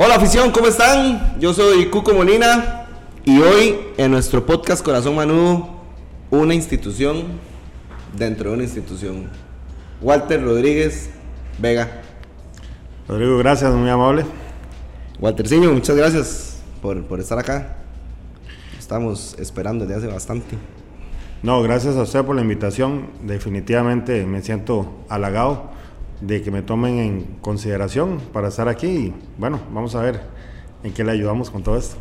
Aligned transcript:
Hola 0.00 0.14
afición, 0.14 0.52
¿cómo 0.52 0.68
están? 0.68 1.40
Yo 1.40 1.52
soy 1.52 1.86
Cuco 1.86 2.14
Molina 2.14 2.86
y 3.24 3.40
hoy 3.40 3.80
en 3.96 4.12
nuestro 4.12 4.46
podcast 4.46 4.80
Corazón 4.80 5.16
Manudo, 5.16 5.70
una 6.30 6.54
institución 6.54 7.24
dentro 8.16 8.50
de 8.50 8.54
una 8.54 8.62
institución. 8.62 9.28
Walter 10.00 10.40
Rodríguez 10.40 11.10
Vega. 11.58 12.00
Rodrigo, 13.08 13.38
gracias, 13.38 13.74
muy 13.74 13.90
amable. 13.90 14.24
Walterciño, 15.18 15.72
muchas 15.72 15.96
gracias 15.96 16.58
por, 16.80 17.02
por 17.02 17.18
estar 17.18 17.40
acá. 17.40 17.78
Estamos 18.78 19.34
esperando 19.40 19.84
desde 19.84 19.98
hace 19.98 20.14
bastante. 20.14 20.56
No, 21.42 21.60
gracias 21.60 21.96
a 21.96 22.02
usted 22.02 22.24
por 22.24 22.36
la 22.36 22.42
invitación. 22.42 23.08
Definitivamente 23.24 24.24
me 24.26 24.42
siento 24.42 25.04
halagado 25.08 25.76
de 26.20 26.42
que 26.42 26.50
me 26.50 26.62
tomen 26.62 26.98
en 26.98 27.22
consideración 27.40 28.20
para 28.32 28.48
estar 28.48 28.68
aquí. 28.68 28.86
Y 28.86 29.14
bueno, 29.38 29.60
vamos 29.72 29.94
a 29.94 30.02
ver 30.02 30.20
en 30.82 30.92
qué 30.92 31.04
le 31.04 31.12
ayudamos 31.12 31.50
con 31.50 31.62
todo 31.62 31.76
esto. 31.76 31.96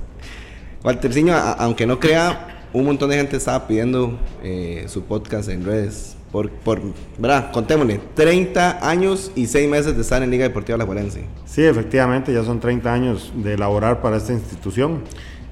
Walterciño, 0.83 1.35
aunque 1.35 1.85
no 1.85 1.99
crea, 1.99 2.57
un 2.73 2.85
montón 2.85 3.09
de 3.09 3.17
gente 3.17 3.37
estaba 3.37 3.67
pidiendo 3.67 4.17
eh, 4.43 4.85
su 4.87 5.03
podcast 5.03 5.49
en 5.49 5.65
redes. 5.65 6.15
Por, 6.31 6.51
por, 6.51 6.81
¿verdad? 7.17 7.51
Contémosle, 7.51 8.01
30 8.13 8.87
años 8.87 9.31
y 9.33 9.47
6 9.47 9.69
meses 9.69 9.95
de 9.95 10.01
estar 10.01 10.21
en 10.21 10.29
Liga 10.29 10.43
Deportiva 10.43 10.75
Alajuelense. 10.75 11.25
Sí, 11.45 11.63
efectivamente, 11.63 12.33
ya 12.33 12.43
son 12.43 12.59
30 12.59 12.93
años 12.93 13.31
de 13.35 13.57
laborar 13.57 14.01
para 14.01 14.17
esta 14.17 14.33
institución 14.33 15.03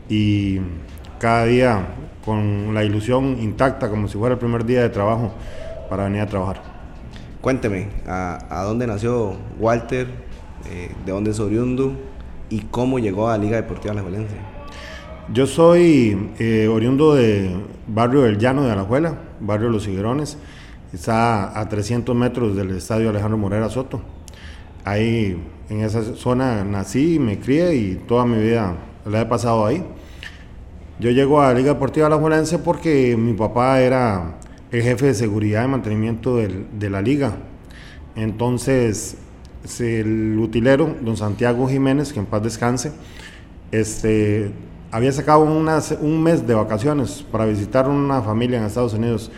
y 0.10 0.60
cada 1.18 1.46
día 1.46 1.88
con 2.26 2.74
la 2.74 2.84
ilusión 2.84 3.38
intacta, 3.40 3.90
como 3.90 4.08
si 4.08 4.18
fuera 4.18 4.34
el 4.34 4.40
primer 4.40 4.66
día 4.66 4.82
de 4.82 4.90
trabajo 4.90 5.34
para 5.90 6.04
venir 6.06 6.22
a 6.22 6.28
trabajar. 6.28 6.75
Cuénteme, 7.46 7.90
¿a, 8.08 8.64
dónde 8.66 8.88
nació 8.88 9.36
Walter? 9.60 10.08
Eh, 10.68 10.90
¿De 11.06 11.12
dónde 11.12 11.30
es 11.30 11.40
oriundo? 11.40 11.96
¿Y 12.50 12.62
cómo 12.62 12.98
llegó 12.98 13.30
a 13.30 13.38
Liga 13.38 13.56
Deportiva 13.56 13.92
Alajuelense? 13.92 14.34
Yo 15.32 15.46
soy 15.46 16.32
eh, 16.40 16.68
oriundo 16.68 17.14
de 17.14 17.56
barrio 17.86 18.24
del 18.24 18.40
Llano 18.40 18.64
de 18.64 18.72
Alajuela, 18.72 19.20
barrio 19.40 19.70
Los 19.70 19.88
Higuerones. 19.88 20.40
Está 20.92 21.60
a 21.60 21.70
300 21.70 22.16
metros 22.16 22.56
del 22.56 22.72
estadio 22.72 23.12
Alejandro 23.12 23.38
Morera 23.38 23.70
Soto. 23.70 24.02
Ahí, 24.84 25.40
en 25.70 25.82
esa 25.82 26.02
zona, 26.16 26.64
nací, 26.64 27.20
me 27.20 27.38
crié 27.38 27.76
y 27.76 27.96
toda 28.08 28.26
mi 28.26 28.42
vida 28.42 28.76
la 29.06 29.22
he 29.22 29.26
pasado 29.28 29.68
ahí. 29.68 29.86
Yo 31.00 31.12
llego 31.12 31.40
a 31.40 31.54
Liga 31.54 31.74
Deportiva 31.74 32.08
Alajuelense 32.08 32.58
porque 32.58 33.16
mi 33.16 33.34
papá 33.34 33.82
era 33.82 34.40
el 34.76 34.84
jefe 34.84 35.08
de 35.08 35.14
seguridad 35.14 35.64
y 35.64 35.68
mantenimiento 35.68 36.38
del- 36.38 36.66
de 36.78 36.90
la 36.90 37.02
liga. 37.02 37.38
Entonces, 38.16 39.18
el 39.80 40.38
utilero, 40.38 40.96
don 41.02 41.16
Santiago 41.18 41.68
Jiménez, 41.68 42.12
que 42.12 42.20
en 42.20 42.26
paz 42.26 42.44
descanse, 42.44 42.92
este, 43.72 44.52
había 44.92 45.12
sacado 45.12 45.44
un 45.44 46.24
mes 46.24 46.46
de 46.46 46.54
vacaciones 46.54 47.26
para 47.32 47.46
visitar 47.46 47.88
una 47.90 48.22
familia 48.22 48.60
en 48.60 48.66
Estados 48.66 48.94
Unidos. 48.94 49.32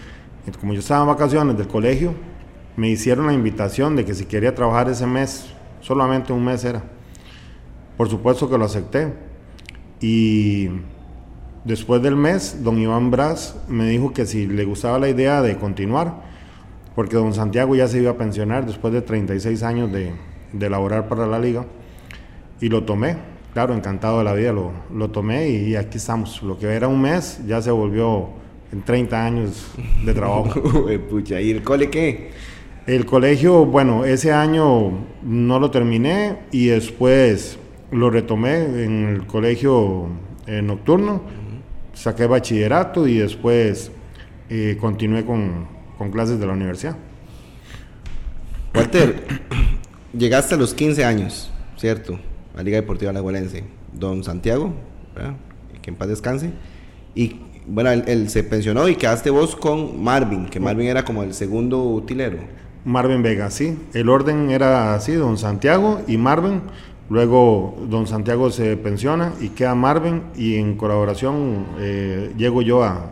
Como 0.60 0.74
yo 0.74 0.80
estaba 0.80 1.02
en 1.02 1.08
vacaciones 1.08 1.58
del 1.58 1.68
colegio, 1.68 2.14
me 2.76 2.90
hicieron 2.90 3.28
la 3.28 3.34
invitación 3.34 3.96
de 3.96 4.06
que 4.06 4.14
si 4.14 4.26
quería 4.26 4.56
trabajar 4.56 4.90
ese 4.90 5.06
mes, 5.06 5.48
solamente 5.82 6.34
un 6.34 6.44
mes 6.44 6.64
era. 6.64 6.84
Por 7.96 8.10
supuesto 8.10 8.50
que 8.50 8.58
lo 8.58 8.66
acepté. 8.66 9.14
Y 10.00 10.70
después 11.68 12.02
del 12.02 12.16
mes, 12.16 12.64
don 12.64 12.78
Iván 12.80 13.12
Brás 13.12 13.56
me 13.68 13.90
dijo 13.90 14.14
que 14.14 14.26
si 14.26 14.48
le 14.48 14.64
gustaba 14.64 14.98
la 15.00 15.10
idea 15.10 15.42
de 15.42 15.58
continuar, 15.58 16.24
porque 16.96 17.18
don 17.18 17.34
Santiago 17.34 17.76
ya 17.76 17.88
se 17.88 18.02
iba 18.02 18.12
a 18.12 18.18
pensionar 18.18 18.66
después 18.66 18.94
de 18.94 19.02
36 19.02 19.62
años 19.64 19.92
de, 19.92 20.14
de 20.54 20.70
laborar 20.70 21.10
para 21.10 21.28
la 21.28 21.40
liga, 21.40 21.66
y 22.62 22.70
lo 22.70 22.84
tomé. 22.84 23.18
Claro, 23.54 23.74
encantado 23.74 24.20
de 24.20 24.24
la 24.24 24.34
vida, 24.34 24.54
lo, 24.54 24.72
lo 24.94 25.10
tomé 25.10 25.50
y, 25.50 25.76
aquí 25.76 25.98
estamos. 25.98 26.42
Lo 26.44 26.58
que 26.58 26.68
era 26.68 26.88
un 26.88 27.02
mes 27.02 27.42
ya 27.46 27.62
se 27.62 27.72
volvió 27.72 28.30
en 28.72 28.84
30 28.84 29.26
años 29.26 29.72
de 30.06 30.14
trabajo. 30.14 30.62
Pucha, 31.10 31.42
¿y 31.42 31.52
el 31.52 31.64
cole 31.64 31.90
qué? 31.90 32.32
El 32.86 33.06
colegio, 33.06 33.66
bueno, 33.66 34.06
ese 34.06 34.32
año 34.32 34.92
no 35.24 35.60
lo 35.60 35.72
terminé 35.72 36.38
y 36.52 36.68
después 36.68 37.60
lo 37.92 38.10
retomé 38.10 38.84
en 38.84 39.08
el 39.10 39.28
colegio 39.28 40.08
eh, 40.46 40.62
nocturno, 40.62 41.22
saqué 41.98 42.28
bachillerato 42.28 43.08
y 43.08 43.18
después 43.18 43.92
eh, 44.50 44.78
continué 44.80 45.26
con, 45.26 45.68
con 45.98 46.12
clases 46.12 46.40
de 46.40 46.46
la 46.46 46.54
universidad. 46.54 46.96
Walter, 48.76 49.26
llegaste 50.18 50.56
a 50.56 50.58
los 50.58 50.74
15 50.74 51.04
años, 51.04 51.52
¿cierto? 51.76 52.20
A 52.56 52.62
Liga 52.62 52.78
Deportiva 52.78 53.12
Alajuelense. 53.12 53.64
Don 53.94 54.24
Santiago, 54.24 54.74
¿verdad? 55.16 55.34
que 55.82 55.90
en 55.90 55.96
paz 55.96 56.08
descanse. 56.08 56.52
Y 57.16 57.42
bueno, 57.66 57.90
él, 57.90 58.04
él 58.08 58.30
se 58.30 58.44
pensionó 58.44 58.88
y 58.88 58.96
quedaste 58.96 59.32
vos 59.32 59.56
con 59.56 60.02
Marvin, 60.04 60.46
que 60.46 60.60
Marvin 60.60 60.88
era 60.88 61.04
como 61.04 61.24
el 61.24 61.34
segundo 61.34 61.84
utilero. 61.84 62.38
Marvin 62.86 63.24
Vega, 63.24 63.50
sí. 63.50 63.78
El 63.94 64.08
orden 64.08 64.52
era 64.52 64.94
así, 64.94 65.14
don 65.14 65.38
Santiago 65.38 66.02
y 66.08 66.18
Marvin. 66.18 66.62
Luego 67.10 67.78
don 67.90 68.06
Santiago 68.06 68.50
se 68.52 68.76
pensiona 68.76 69.34
y 69.40 69.50
queda 69.50 69.76
Marvin 69.76 70.24
y 70.36 70.56
en 70.56 70.76
colaboración 70.76 71.66
eh, 71.80 72.34
llego 72.38 72.62
yo 72.62 72.84
a, 72.84 73.12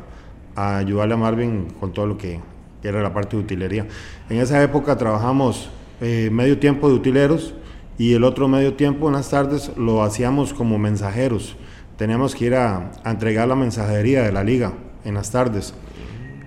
ayudarle 0.55 1.13
a 1.13 1.17
Marvin 1.17 1.67
con 1.79 1.93
todo 1.93 2.07
lo 2.07 2.17
que, 2.17 2.39
era 2.83 3.01
la 3.01 3.11
parte 3.11 3.35
de 3.35 3.41
utilería. 3.41 3.87
En 4.29 4.37
esa 4.37 4.61
época 4.61 4.95
trabajamos 4.95 5.71
eh, 6.01 6.29
medio 6.31 6.59
tiempo 6.59 6.87
de 6.87 6.93
utileros 6.93 7.55
y 7.97 8.13
el 8.13 8.23
otro 8.23 8.47
medio 8.47 8.75
tiempo 8.75 9.07
en 9.07 9.13
las 9.13 9.31
tardes 9.31 9.71
lo 9.75 10.03
hacíamos 10.03 10.53
como 10.53 10.77
mensajeros. 10.77 11.55
Teníamos 11.97 12.35
que 12.35 12.45
ir 12.45 12.53
a 12.53 12.91
entregar 13.03 13.47
la 13.47 13.55
mensajería 13.55 14.21
de 14.21 14.31
la 14.31 14.43
liga 14.43 14.73
en 15.03 15.15
las 15.15 15.31
tardes. 15.31 15.73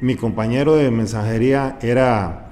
Mi 0.01 0.15
compañero 0.15 0.77
de 0.77 0.93
mensajería 0.93 1.77
era 1.83 2.48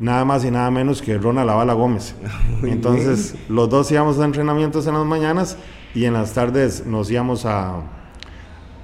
nada 0.00 0.24
más 0.24 0.44
y 0.44 0.50
nada 0.50 0.70
menos 0.70 1.00
que 1.02 1.16
Ronald 1.18 1.46
Lavala 1.46 1.74
Gómez. 1.74 2.14
Muy 2.60 2.70
Entonces, 2.72 3.34
los 3.48 3.68
dos 3.68 3.90
íbamos 3.92 4.18
a 4.18 4.24
entrenamientos 4.24 4.86
en 4.86 4.94
las 4.94 5.04
mañanas 5.04 5.56
y 5.94 6.04
en 6.06 6.14
las 6.14 6.32
tardes 6.32 6.84
nos 6.86 7.10
íbamos 7.10 7.46
a, 7.46 7.82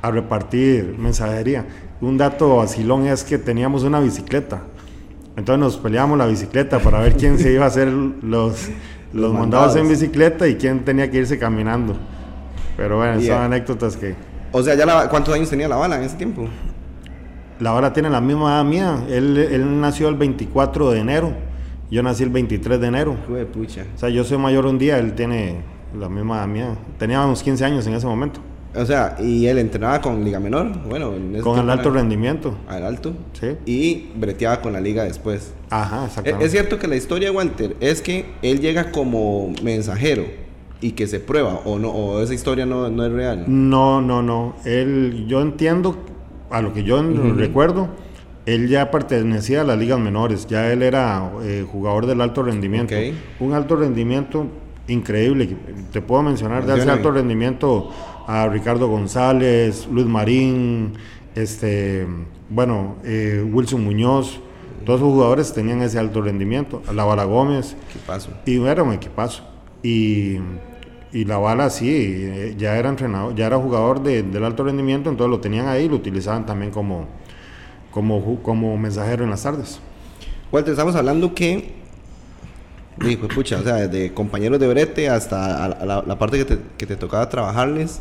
a 0.03 0.10
repartir 0.10 0.94
mensajería. 0.99 1.66
Un 2.00 2.19
dato 2.19 2.56
vacilón 2.56 3.06
es 3.06 3.25
que 3.25 3.38
teníamos 3.38 3.82
una 3.82 3.99
bicicleta. 4.00 4.60
Entonces 5.37 5.60
nos 5.60 5.77
peleábamos 5.78 6.19
la 6.19 6.27
bicicleta 6.27 6.78
para 6.78 7.00
ver 7.00 7.16
quién 7.16 7.38
se 7.38 7.53
iba 7.53 7.65
a 7.65 7.69
hacer 7.69 7.88
los, 7.88 8.22
los, 8.22 8.69
Los 9.12 9.33
mandados 9.33 9.77
en 9.77 9.88
bicicleta 9.88 10.47
y 10.48 10.56
quién 10.56 10.84
tenía 10.84 11.10
que 11.10 11.19
irse 11.19 11.38
caminando. 11.38 11.97
Pero 12.77 12.98
bueno, 12.98 13.21
son 13.21 13.43
anécdotas 13.43 13.97
que... 13.97 14.15
O 14.53 14.62
sea, 14.62 14.75
ya 14.75 14.84
la- 14.87 15.09
¿cuántos 15.09 15.34
años 15.34 15.48
tenía 15.50 15.69
la 15.69 15.77
bala 15.77 15.97
en 15.97 16.03
ese 16.04 16.16
tiempo? 16.16 16.47
La 17.61 17.72
hora 17.75 17.93
tiene 17.93 18.11
la 18.11 18.21
misma 18.21 18.55
edad 18.56 18.65
mía. 18.65 19.05
Él, 19.09 19.37
él 19.39 19.81
nació 19.81 20.09
el 20.09 20.15
24 20.17 20.91
de 20.91 21.00
enero. 21.00 21.33
Yo 21.91 22.03
nací 22.03 22.22
el 22.22 22.31
23 22.31 22.81
de 22.81 22.87
enero. 22.87 23.17
Hijo 23.25 23.34
de 23.34 23.47
pucha. 23.47 23.84
O 23.94 23.99
sea, 23.99 24.09
yo 24.09 24.25
soy 24.25 24.39
mayor 24.39 24.67
un 24.67 24.78
día, 24.78 24.99
él 24.99 25.15
tiene 25.15 25.56
la 25.99 26.09
misma 26.09 26.39
edad 26.39 26.47
mía. 26.49 26.77
Teníamos 26.99 27.43
15 27.43 27.65
años 27.65 27.87
en 27.87 27.95
ese 27.95 28.06
momento. 28.06 28.41
O 28.75 28.84
sea, 28.84 29.16
y 29.19 29.47
él 29.47 29.57
entrenaba 29.59 30.03
con 30.03 30.22
Liga 30.22 30.39
Menor, 30.39 30.71
bueno, 30.86 31.15
en 31.15 31.36
ese 31.36 31.42
Con 31.42 31.59
el 31.59 31.71
alto 31.71 31.89
era 31.89 32.01
rendimiento. 32.01 32.54
Al 32.69 32.84
alto. 32.84 33.15
Sí. 33.33 33.57
Y 33.65 34.09
breteaba 34.19 34.60
con 34.60 34.75
la 34.75 34.80
liga 34.80 35.04
después. 35.04 35.54
Ajá, 35.71 36.03
E- 36.03 36.07
exactamente. 36.07 36.45
Es 36.45 36.51
cierto 36.53 36.78
que 36.78 36.86
la 36.86 36.97
historia 36.97 37.30
de 37.30 37.36
Walter 37.36 37.77
es 37.80 38.03
que 38.03 38.27
él 38.42 38.60
llega 38.60 38.91
como 38.92 39.51
mensajero 39.63 40.25
y 40.83 40.91
que 40.92 41.07
se 41.07 41.21
prueba, 41.21 41.60
o 41.65 41.78
no, 41.78 41.89
o 41.89 42.21
esa 42.21 42.34
historia 42.34 42.66
no, 42.66 42.91
no 42.91 43.07
es 43.07 43.13
real. 43.13 43.45
No, 43.47 44.03
no, 44.03 44.22
no. 44.22 44.57
Él, 44.66 45.25
yo 45.27 45.41
entiendo, 45.41 45.97
a 46.51 46.60
lo 46.63 46.72
que 46.72 46.83
yo 46.84 47.03
recuerdo, 47.34 47.89
él 48.47 48.69
ya 48.69 48.91
pertenecía 48.91 49.63
a 49.63 49.65
las 49.65 49.78
ligas 49.78 49.98
menores. 49.98 50.47
Ya 50.47 50.72
él 50.72 50.83
era 50.83 51.31
eh, 51.43 51.66
jugador 51.71 52.07
del 52.07 52.21
alto 52.21 52.43
rendimiento. 52.43 52.95
Un 53.41 53.53
alto 53.53 53.77
rendimiento 53.77 54.47
increíble. 54.89 55.57
Te 55.93 56.01
puedo 56.01 56.22
mencionar 56.22 56.65
de 56.65 56.78
ese 56.78 56.91
alto 56.91 57.10
rendimiento 57.10 57.91
a 58.27 58.48
Ricardo 58.48 58.89
González, 58.89 59.89
Luis 59.91 60.07
Marín, 60.07 60.95
este, 61.34 62.07
bueno, 62.49 62.97
eh, 63.04 63.45
Wilson 63.51 63.84
Muñoz. 63.84 64.41
Todos 64.84 65.01
esos 65.01 65.13
jugadores 65.13 65.53
tenían 65.53 65.83
ese 65.83 65.99
alto 65.99 66.22
rendimiento. 66.22 66.83
La 66.95 67.25
Gómez. 67.25 67.77
¿Qué 67.92 67.99
pasó? 68.07 68.31
Y 68.47 68.65
era 68.65 68.84
un 68.84 68.92
equipazo. 68.92 69.42
Y, 69.83 70.39
y 71.12 71.24
la 71.24 71.38
bala 71.38 71.70
sí, 71.70 71.88
eh, 71.91 72.54
ya 72.58 72.76
era 72.76 72.88
entrenador, 72.88 73.34
ya 73.34 73.47
era 73.47 73.56
jugador 73.58 74.03
de- 74.03 74.22
del 74.22 74.44
alto 74.44 74.64
rendimiento, 74.64 75.08
entonces 75.10 75.30
lo 75.30 75.41
tenían 75.41 75.66
ahí 75.68 75.84
y 75.84 75.88
lo 75.88 75.97
utilizaban 75.97 76.44
también 76.47 76.70
como, 76.70 77.06
como, 77.91 78.42
como 78.42 78.76
mensajero 78.76 79.24
en 79.24 79.30
las 79.30 79.42
tardes. 79.42 79.80
Walter, 80.53 80.72
estamos 80.72 80.94
hablando 80.94 81.34
que, 81.34 81.72
dijo, 82.98 83.28
pucha, 83.28 83.58
o 83.58 83.62
sea, 83.62 83.74
desde 83.88 84.12
compañeros 84.14 84.58
de 84.60 84.68
brete 84.68 85.08
hasta 85.08 85.64
a 85.64 85.68
la, 85.68 85.74
a 85.76 85.86
la- 85.86 86.04
la 86.06 86.18
parte 86.18 86.38
que 86.38 86.44
te, 86.44 86.58
que 86.78 86.86
te 86.86 86.97
tocaba 86.97 87.28
trabajarles, 87.28 88.00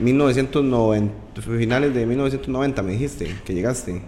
1990, 0.00 1.12
finales 1.42 1.94
de 1.94 2.06
1990 2.06 2.82
me 2.82 2.92
dijiste 2.92 3.34
que 3.44 3.54
llegaste. 3.54 4.02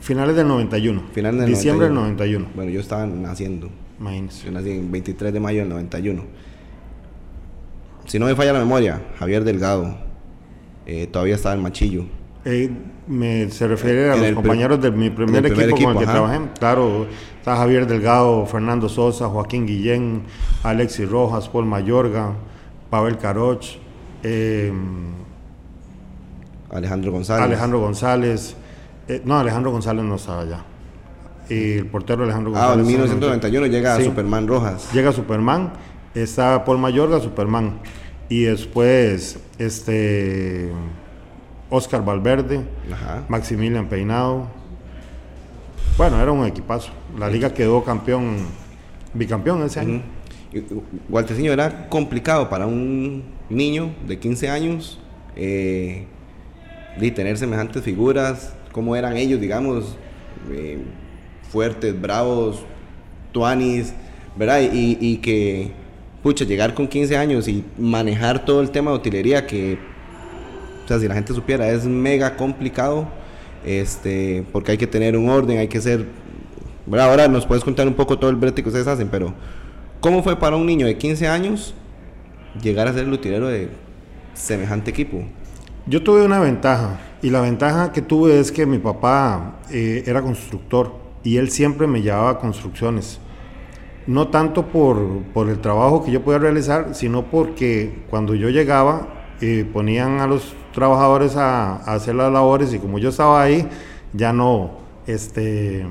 Finales 0.00 0.36
del 0.36 0.46
91. 0.46 1.02
Finales 1.12 1.40
del 1.40 1.50
Diciembre 1.50 1.88
91. 1.88 2.06
del 2.08 2.42
91. 2.44 2.46
Bueno, 2.54 2.70
yo 2.70 2.80
estaba 2.80 3.06
naciendo. 3.06 3.70
Imagínense. 3.98 4.44
Yo 4.46 4.52
nací 4.52 4.70
en 4.70 4.90
23 4.92 5.32
de 5.32 5.40
mayo 5.40 5.60
del 5.60 5.68
91. 5.70 6.22
Si 8.06 8.18
no 8.18 8.26
me 8.26 8.34
falla 8.34 8.52
la 8.52 8.58
memoria, 8.58 9.02
Javier 9.18 9.44
Delgado, 9.44 9.96
eh, 10.86 11.06
todavía 11.06 11.34
estaba 11.34 11.54
en 11.54 11.62
Machillo. 11.62 12.04
Eh, 12.44 12.70
me, 13.06 13.50
se 13.50 13.66
refiere 13.66 14.10
a 14.10 14.16
los 14.16 14.32
compañeros 14.32 14.80
de 14.80 14.90
mi 14.90 15.08
primer, 15.10 15.46
equipo, 15.46 15.76
con 15.76 15.92
el 15.92 15.98
que 15.98 16.06
trabajé. 16.06 16.40
Claro, 16.58 17.06
está 17.38 17.56
Javier 17.56 17.86
Delgado, 17.86 18.44
Fernando 18.46 18.88
Sosa, 18.88 19.28
Joaquín 19.28 19.66
Guillén, 19.66 20.22
Alexis 20.62 21.08
Rojas, 21.08 21.48
Paul 21.48 21.64
Mayorga, 21.66 22.34
Pavel 22.90 23.16
Caroch, 23.16 23.64
eh, 24.22 24.72
Alejandro 26.70 27.12
González. 27.12 27.44
Alejandro 27.44 27.80
González. 27.80 28.56
Eh, 29.08 29.22
no, 29.24 29.38
Alejandro 29.38 29.70
González 29.70 30.04
no 30.04 30.16
estaba 30.16 30.42
allá. 30.42 30.64
El 31.48 31.86
portero 31.86 32.24
Alejandro 32.24 32.50
González. 32.50 32.76
Ah, 32.76 32.80
en 32.80 32.86
1991 32.86 33.66
llega 33.66 34.00
Superman 34.00 34.48
Rojas. 34.48 34.92
Llega 34.92 35.12
Superman, 35.12 35.72
está 36.14 36.64
Paul 36.64 36.78
Mayorga, 36.78 37.20
Superman. 37.20 37.78
Y 38.28 38.42
después, 38.44 39.38
este. 39.58 40.70
Oscar 41.70 42.04
Valverde, 42.04 42.60
Maximilian 43.28 43.88
Peinado. 43.88 44.46
Bueno, 45.96 46.20
era 46.20 46.30
un 46.30 46.46
equipazo. 46.46 46.92
La 47.18 47.28
liga 47.28 47.52
quedó 47.52 47.82
campeón, 47.82 48.36
bicampeón 49.12 49.62
ese 49.62 49.80
año. 49.80 50.02
Walterciño 51.08 51.52
era 51.52 51.88
complicado 51.88 52.48
para 52.48 52.66
un 52.66 53.24
niño 53.48 53.92
de 54.06 54.18
15 54.18 54.48
años 54.48 55.00
eh, 55.36 56.06
de 56.98 57.10
tener 57.10 57.36
semejantes 57.38 57.82
figuras, 57.82 58.54
cómo 58.72 58.94
eran 58.94 59.16
ellos, 59.16 59.40
digamos, 59.40 59.96
eh, 60.50 60.78
fuertes, 61.50 62.00
bravos, 62.00 62.64
tuanis, 63.32 63.94
¿verdad? 64.36 64.60
Y, 64.60 64.96
y, 65.00 65.16
que, 65.18 65.72
pucha, 66.24 66.46
llegar 66.46 66.72
con 66.72 66.88
15 66.88 67.18
años 67.18 67.46
y 67.48 67.62
manejar 67.76 68.46
todo 68.46 68.62
el 68.62 68.70
tema 68.70 68.90
de 68.90 68.96
utilería 68.96 69.46
que, 69.46 69.78
o 70.82 70.88
sea, 70.88 70.98
si 70.98 71.06
la 71.06 71.14
gente 71.14 71.34
supiera, 71.34 71.68
es 71.68 71.84
mega 71.84 72.34
complicado, 72.34 73.06
este, 73.62 74.42
porque 74.50 74.72
hay 74.72 74.78
que 74.78 74.86
tener 74.86 75.18
un 75.18 75.28
orden, 75.28 75.58
hay 75.58 75.68
que 75.68 75.82
ser, 75.82 76.06
¿verdad? 76.86 77.10
Ahora 77.10 77.28
nos 77.28 77.44
puedes 77.44 77.62
contar 77.62 77.86
un 77.86 77.92
poco 77.92 78.18
todo 78.18 78.30
el 78.30 78.36
brete 78.36 78.62
que 78.62 78.70
ustedes 78.70 78.86
hacen, 78.86 79.08
pero 79.08 79.34
¿cómo 80.00 80.22
fue 80.22 80.38
para 80.38 80.56
un 80.56 80.64
niño 80.64 80.86
de 80.86 80.96
15 80.96 81.28
años 81.28 81.74
llegar 82.62 82.88
a 82.88 82.94
ser 82.94 83.04
el 83.04 83.12
utilero 83.12 83.48
de 83.48 83.68
semejante 84.32 84.92
equipo? 84.92 85.22
Yo 85.86 86.02
tuve 86.02 86.24
una 86.24 86.40
ventaja 86.40 87.00
y 87.20 87.28
la 87.28 87.42
ventaja 87.42 87.92
que 87.92 88.00
tuve 88.00 88.40
es 88.40 88.50
que 88.50 88.64
mi 88.64 88.78
papá 88.78 89.60
eh, 89.70 90.04
era 90.06 90.22
constructor 90.22 90.94
y 91.22 91.36
él 91.36 91.50
siempre 91.50 91.86
me 91.86 92.00
llevaba 92.00 92.30
a 92.30 92.38
construcciones. 92.38 93.20
No 94.06 94.28
tanto 94.28 94.66
por, 94.66 95.22
por, 95.32 95.48
el 95.48 95.60
trabajo 95.60 96.04
que 96.04 96.10
yo 96.10 96.22
podía 96.22 96.38
realizar, 96.38 96.94
sino 96.94 97.24
porque 97.24 98.04
cuando 98.10 98.34
yo 98.34 98.50
llegaba 98.50 99.08
eh, 99.40 99.66
ponían 99.72 100.20
a 100.20 100.26
los 100.26 100.54
trabajadores 100.74 101.36
a, 101.36 101.76
a, 101.76 101.94
hacer 101.94 102.14
las 102.14 102.32
labores 102.32 102.74
y 102.74 102.78
como 102.78 102.98
yo 102.98 103.08
estaba 103.08 103.42
ahí, 103.42 103.66
ya 104.12 104.32
no, 104.32 104.72
este, 105.06 105.86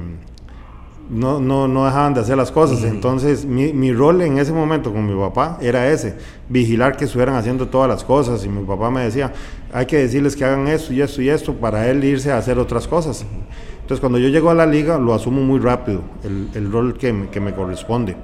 no, 1.10 1.40
no, 1.40 1.68
no 1.68 1.86
dejaban 1.86 2.14
de 2.14 2.22
hacer 2.22 2.38
las 2.38 2.52
cosas. 2.52 2.84
Entonces, 2.84 3.46
mi, 3.46 3.74
mi, 3.74 3.92
rol 3.92 4.22
en 4.22 4.38
ese 4.38 4.52
momento 4.52 4.92
con 4.92 5.06
mi 5.06 5.20
papá 5.20 5.58
era 5.62 5.90
ese, 5.90 6.16
vigilar 6.50 6.98
que 6.98 7.06
estuvieran 7.06 7.36
haciendo 7.36 7.68
todas 7.68 7.90
las 7.90 8.04
cosas. 8.04 8.44
Y 8.46 8.50
mi 8.50 8.64
papá 8.66 8.90
me 8.90 9.02
decía, 9.02 9.34
hay 9.72 9.86
que 9.86 9.98
decirles 9.98 10.36
que 10.36 10.46
hagan 10.46 10.68
esto 10.68 10.94
y 10.94 11.02
esto 11.02 11.22
y 11.22 11.30
esto 11.30 11.54
para 11.54 11.90
él 11.90 12.04
irse 12.04 12.32
a 12.32 12.38
hacer 12.38 12.58
otras 12.58 12.88
cosas. 12.88 13.26
Entonces, 13.84 14.00
cuando 14.00 14.18
yo 14.18 14.30
llego 14.30 14.50
a 14.50 14.56
la 14.56 14.66
liga, 14.66 14.98
lo 14.98 15.14
asumo 15.14 15.42
muy 15.42 15.60
rápido, 15.60 16.02
el, 16.24 16.50
el 16.56 16.72
rol 16.72 16.98
que 16.98 17.14
me, 17.14 17.30
que 17.30 17.40
me 17.40 17.54
corresponde. 17.54 18.16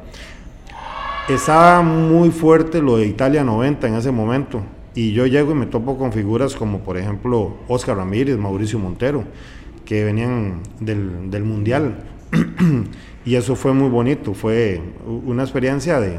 Estaba 1.27 1.83
muy 1.83 2.31
fuerte 2.31 2.81
lo 2.81 2.97
de 2.97 3.05
Italia 3.05 3.43
90 3.43 3.87
en 3.87 3.93
ese 3.95 4.11
momento. 4.11 4.61
Y 4.95 5.11
yo 5.11 5.27
llego 5.27 5.51
y 5.51 5.55
me 5.55 5.67
topo 5.67 5.97
con 5.97 6.11
figuras 6.11 6.55
como, 6.55 6.79
por 6.79 6.97
ejemplo, 6.97 7.57
Oscar 7.67 7.97
Ramírez, 7.97 8.37
Mauricio 8.37 8.79
Montero, 8.79 9.23
que 9.85 10.03
venían 10.03 10.61
del, 10.79 11.29
del 11.29 11.43
Mundial 11.43 12.03
y 13.25 13.35
eso 13.35 13.55
fue 13.55 13.73
muy 13.73 13.89
bonito, 13.89 14.33
fue 14.33 14.81
una 15.25 15.43
experiencia 15.43 15.99
de, 15.99 16.17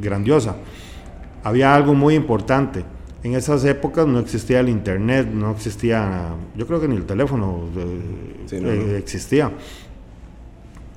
grandiosa. 0.00 0.56
Había 1.44 1.74
algo 1.74 1.94
muy 1.94 2.14
importante. 2.14 2.84
En 3.22 3.34
esas 3.34 3.64
épocas 3.64 4.06
no 4.06 4.18
existía 4.18 4.60
el 4.60 4.68
internet, 4.68 5.28
no 5.32 5.52
existía, 5.52 6.30
yo 6.56 6.66
creo 6.66 6.80
que 6.80 6.88
ni 6.88 6.96
el 6.96 7.04
teléfono 7.04 7.60
eh, 8.50 8.96
existía. 8.98 9.52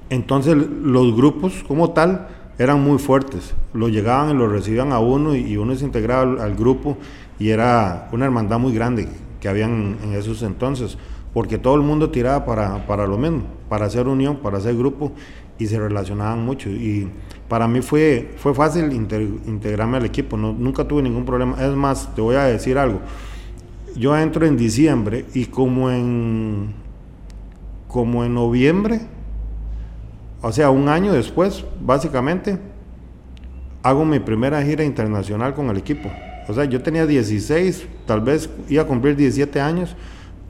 Entonces 0.09 0.55
los 0.55 1.15
grupos 1.15 1.63
como 1.67 1.91
tal 1.91 2.27
eran 2.57 2.81
muy 2.81 2.97
fuertes, 2.97 3.53
lo 3.73 3.89
llegaban 3.89 4.31
y 4.31 4.33
lo 4.33 4.47
recibían 4.47 4.91
a 4.91 4.99
uno 4.99 5.35
y, 5.35 5.57
uno 5.57 5.75
se 5.75 5.85
integraba 5.85 6.21
al, 6.21 6.39
al, 6.39 6.55
grupo 6.55 6.97
y 7.37 7.49
era 7.49 8.09
una 8.11 8.25
hermandad 8.25 8.57
muy 8.59 8.73
grande 8.73 9.07
que 9.39 9.49
habían 9.49 9.97
en 10.03 10.13
esos 10.13 10.41
entonces 10.41 10.97
porque 11.35 11.57
todo 11.57 11.75
el 11.75 11.81
mundo 11.81 12.11
tiraba 12.11 12.45
para, 12.45 12.87
para 12.87 13.05
lo 13.05 13.17
mismo, 13.17 13.43
para 13.67 13.87
hacer 13.87 14.07
unión, 14.07 14.37
para 14.37 14.57
hacer 14.57 14.73
grupo 14.77 15.11
y 15.59 15.65
se 15.65 15.77
relacionaban 15.77 16.45
mucho. 16.45 16.69
Y 16.69 17.09
para 17.49 17.67
mí 17.67 17.81
fue, 17.81 18.31
fue 18.37 18.53
fácil 18.53 18.89
integrarme 18.93 19.97
al 19.97 20.05
equipo, 20.05 20.37
no, 20.37 20.53
nunca 20.53 20.87
tuve 20.87 21.01
ningún 21.01 21.25
problema. 21.25 21.61
Es 21.61 21.75
más, 21.75 22.15
te 22.15 22.21
voy 22.21 22.37
a 22.37 22.45
decir 22.45 22.77
algo. 22.77 23.01
Yo 23.97 24.17
entro 24.17 24.45
en 24.45 24.55
diciembre 24.55 25.25
y 25.33 25.47
como 25.47 25.91
en, 25.91 26.73
como 27.89 28.23
en 28.23 28.33
noviembre, 28.33 29.01
o 30.41 30.53
sea, 30.53 30.69
un 30.69 30.87
año 30.87 31.11
después, 31.11 31.65
básicamente, 31.81 32.57
hago 33.83 34.05
mi 34.05 34.19
primera 34.19 34.63
gira 34.63 34.85
internacional 34.85 35.53
con 35.53 35.69
el 35.69 35.75
equipo. 35.75 36.09
O 36.47 36.53
sea, 36.53 36.63
yo 36.63 36.81
tenía 36.81 37.05
16, 37.05 37.87
tal 38.05 38.21
vez 38.21 38.49
iba 38.69 38.83
a 38.83 38.87
cumplir 38.87 39.17
17 39.17 39.59
años 39.59 39.97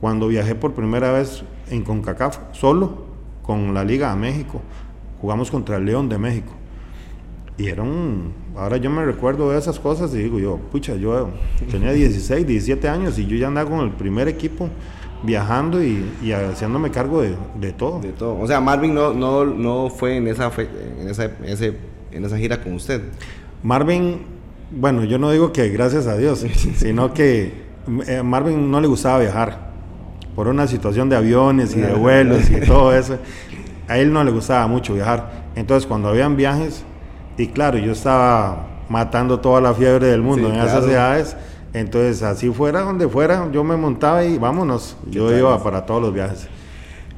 cuando 0.00 0.28
viajé 0.28 0.54
por 0.54 0.72
primera 0.74 1.12
vez 1.12 1.42
en 1.70 1.82
CONCACAF, 1.82 2.38
solo, 2.52 3.06
con 3.42 3.74
la 3.74 3.84
Liga 3.84 4.12
a 4.12 4.16
México, 4.16 4.60
jugamos 5.20 5.50
contra 5.50 5.76
el 5.76 5.86
León 5.86 6.08
de 6.08 6.18
México. 6.18 6.52
Y 7.58 7.68
era 7.68 7.82
un. 7.82 8.34
Ahora 8.54 8.76
yo 8.76 8.90
me 8.90 9.04
recuerdo 9.04 9.50
de 9.50 9.58
esas 9.58 9.78
cosas 9.78 10.12
y 10.14 10.18
digo 10.18 10.38
yo, 10.38 10.58
pucha, 10.70 10.94
yo 10.96 11.30
tenía 11.70 11.92
16, 11.92 12.46
17 12.46 12.88
años 12.88 13.18
y 13.18 13.26
yo 13.26 13.36
ya 13.36 13.48
andaba 13.48 13.70
con 13.70 13.80
el 13.80 13.92
primer 13.92 14.28
equipo 14.28 14.68
viajando 15.22 15.82
y, 15.82 16.04
haciéndome 16.32 16.90
cargo 16.90 17.22
de, 17.22 17.72
todo. 17.72 18.00
De 18.00 18.12
todo. 18.12 18.38
O 18.38 18.46
sea, 18.46 18.60
Marvin 18.60 18.94
no, 18.94 19.14
no, 19.14 19.44
no 19.46 19.88
fue 19.88 20.16
en 20.16 20.28
esa, 20.28 20.52
en, 21.00 21.08
esa, 21.08 21.30
ese, 21.44 21.76
en 22.12 22.24
esa 22.24 22.36
gira 22.36 22.62
con 22.62 22.74
usted. 22.74 23.00
Marvin, 23.62 24.18
bueno, 24.70 25.04
yo 25.04 25.18
no 25.18 25.30
digo 25.30 25.52
que 25.52 25.70
gracias 25.70 26.06
a 26.06 26.16
Dios, 26.18 26.44
sino 26.76 27.14
que 27.14 27.64
eh, 28.06 28.22
Marvin 28.22 28.70
no 28.70 28.82
le 28.82 28.86
gustaba 28.86 29.18
viajar 29.20 29.66
por 30.36 30.48
una 30.48 30.66
situación 30.66 31.08
de 31.08 31.16
aviones 31.16 31.74
y 31.74 31.80
de 31.80 31.94
vuelos 31.94 32.50
y 32.50 32.60
todo 32.66 32.94
eso. 32.94 33.18
A 33.88 33.98
él 33.98 34.12
no 34.12 34.22
le 34.22 34.30
gustaba 34.30 34.66
mucho 34.66 34.94
viajar. 34.94 35.46
Entonces, 35.56 35.86
cuando 35.86 36.08
habían 36.08 36.36
viajes, 36.36 36.84
y 37.38 37.48
claro, 37.48 37.78
yo 37.78 37.92
estaba 37.92 38.66
matando 38.88 39.40
toda 39.40 39.60
la 39.62 39.72
fiebre 39.72 40.08
del 40.08 40.20
mundo 40.20 40.48
en 40.48 40.56
esas 40.56 40.84
ciudades. 40.84 41.36
Entonces, 41.72 42.22
así 42.22 42.50
fuera 42.50 42.82
donde 42.82 43.08
fuera, 43.08 43.48
yo 43.50 43.64
me 43.64 43.76
montaba 43.76 44.24
y 44.24 44.38
vámonos. 44.38 44.96
Yo 45.10 45.36
iba 45.36 45.62
para 45.62 45.86
todos 45.86 46.02
los 46.02 46.12
viajes. 46.12 46.48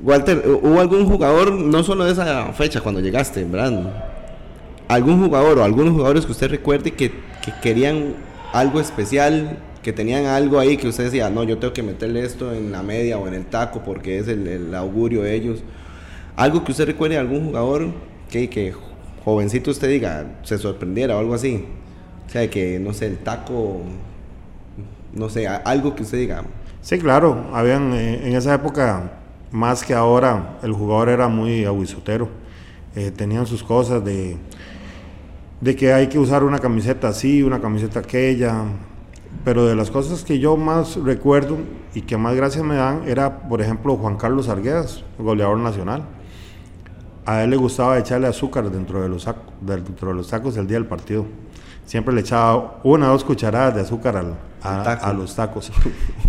Walter, 0.01 0.45
¿hubo 0.63 0.81
algún 0.81 1.05
jugador, 1.07 1.51
no 1.51 1.83
solo 1.83 2.05
de 2.05 2.13
esa 2.13 2.53
fecha 2.53 2.81
cuando 2.81 3.01
llegaste, 3.01 3.45
¿verdad? 3.45 3.93
¿Algún 4.87 5.21
jugador 5.25 5.59
o 5.59 5.65
algunos 5.65 5.93
jugadores 5.93 6.25
que 6.25 6.33
usted 6.33 6.51
recuerde 6.51 6.93
que, 6.93 7.11
que 7.11 7.53
querían 7.61 8.15
algo 8.53 8.81
especial 8.81 9.59
que 9.89 9.95
tenían 9.95 10.27
algo 10.27 10.61
ahí 10.61 10.77
que 10.77 10.87
usted 10.87 11.05
decía, 11.05 11.31
no, 11.31 11.45
yo 11.45 11.57
tengo 11.57 11.73
que 11.73 11.83
meterle 11.83 12.23
esto 12.23 12.53
en 12.53 12.71
la 12.71 12.83
media 12.83 13.17
o 13.17 13.27
en 13.27 13.33
el 13.33 13.47
taco 13.47 13.81
porque 13.83 14.19
es 14.19 14.29
el, 14.29 14.75
augurio 14.75 15.23
de 15.23 15.35
ellos. 15.35 15.63
Algo 16.37 16.63
que 16.63 16.73
usted 16.73 16.85
recuerde 16.85 17.15
de 17.15 17.23
algún 17.23 17.47
jugador 17.47 17.89
que, 18.29 18.51
que 18.51 18.75
jovencito 19.25 19.71
usted 19.71 19.89
diga, 19.89 20.41
se 20.43 20.59
sorprendiera 20.59 21.17
o 21.17 21.21
algo 21.21 21.33
así. 21.33 21.65
O 22.27 22.31
sea, 22.31 22.51
que, 22.51 22.79
no 22.79 22.93
sé, 22.93 23.07
el 23.07 23.17
taco, 23.17 23.81
no 25.15 25.31
sé, 25.31 25.49
algo 25.49 25.95
que 25.95 26.03
usted 26.03 26.19
diga. 26.19 26.45
Sí, 26.83 26.99
claro, 26.99 27.47
habían 27.55 27.95
eh, 27.95 28.29
en 28.29 28.37
esa 28.37 28.53
época, 28.53 29.11
más 29.51 29.83
que 29.83 29.95
ahora, 29.95 30.59
el 30.63 30.75
jugador 30.75 31.09
era 31.09 31.29
muy 31.29 31.65
aguisotero. 31.65 32.29
Eh, 32.95 33.11
tenían 33.11 33.47
sus 33.47 33.63
cosas 33.63 34.05
de, 34.05 34.37
de 35.63 35.75
que 35.75 35.95
hay 35.95 36.09
que 36.09 36.19
usar 36.19 36.45
una 36.45 36.59
camiseta 36.59 37.09
así, 37.09 37.43
una 37.43 37.59
camiseta 37.59 38.01
aquella, 38.01 38.67
pero 39.45 39.67
de 39.67 39.75
las 39.75 39.91
cosas 39.91 40.25
que 40.25 40.39
yo 40.39 40.57
más 40.57 40.97
recuerdo 40.97 41.57
y 41.95 42.03
que 42.03 42.17
más 42.17 42.35
gracias 42.35 42.65
me 42.65 42.77
dan 42.77 43.03
era, 43.07 43.49
por 43.49 43.61
ejemplo, 43.61 43.97
Juan 43.97 44.17
Carlos 44.17 44.49
Arguedas, 44.49 45.05
goleador 45.19 45.59
nacional. 45.59 46.05
A 47.25 47.43
él 47.43 47.51
le 47.51 47.57
gustaba 47.57 47.99
echarle 47.99 48.27
azúcar 48.27 48.71
dentro 48.71 49.03
de 49.03 49.09
los, 49.09 49.25
sacos, 49.25 49.45
dentro 49.61 50.09
de 50.09 50.15
los 50.15 50.29
tacos 50.29 50.57
el 50.57 50.67
día 50.67 50.79
del 50.79 50.87
partido. 50.87 51.27
Siempre 51.85 52.15
le 52.15 52.21
echaba 52.21 52.81
una 52.85 53.09
o 53.09 53.13
dos 53.13 53.25
cucharadas 53.25 53.75
de 53.75 53.81
azúcar 53.83 54.35
a, 54.63 55.13
los 55.13 55.35
tacos. 55.35 55.73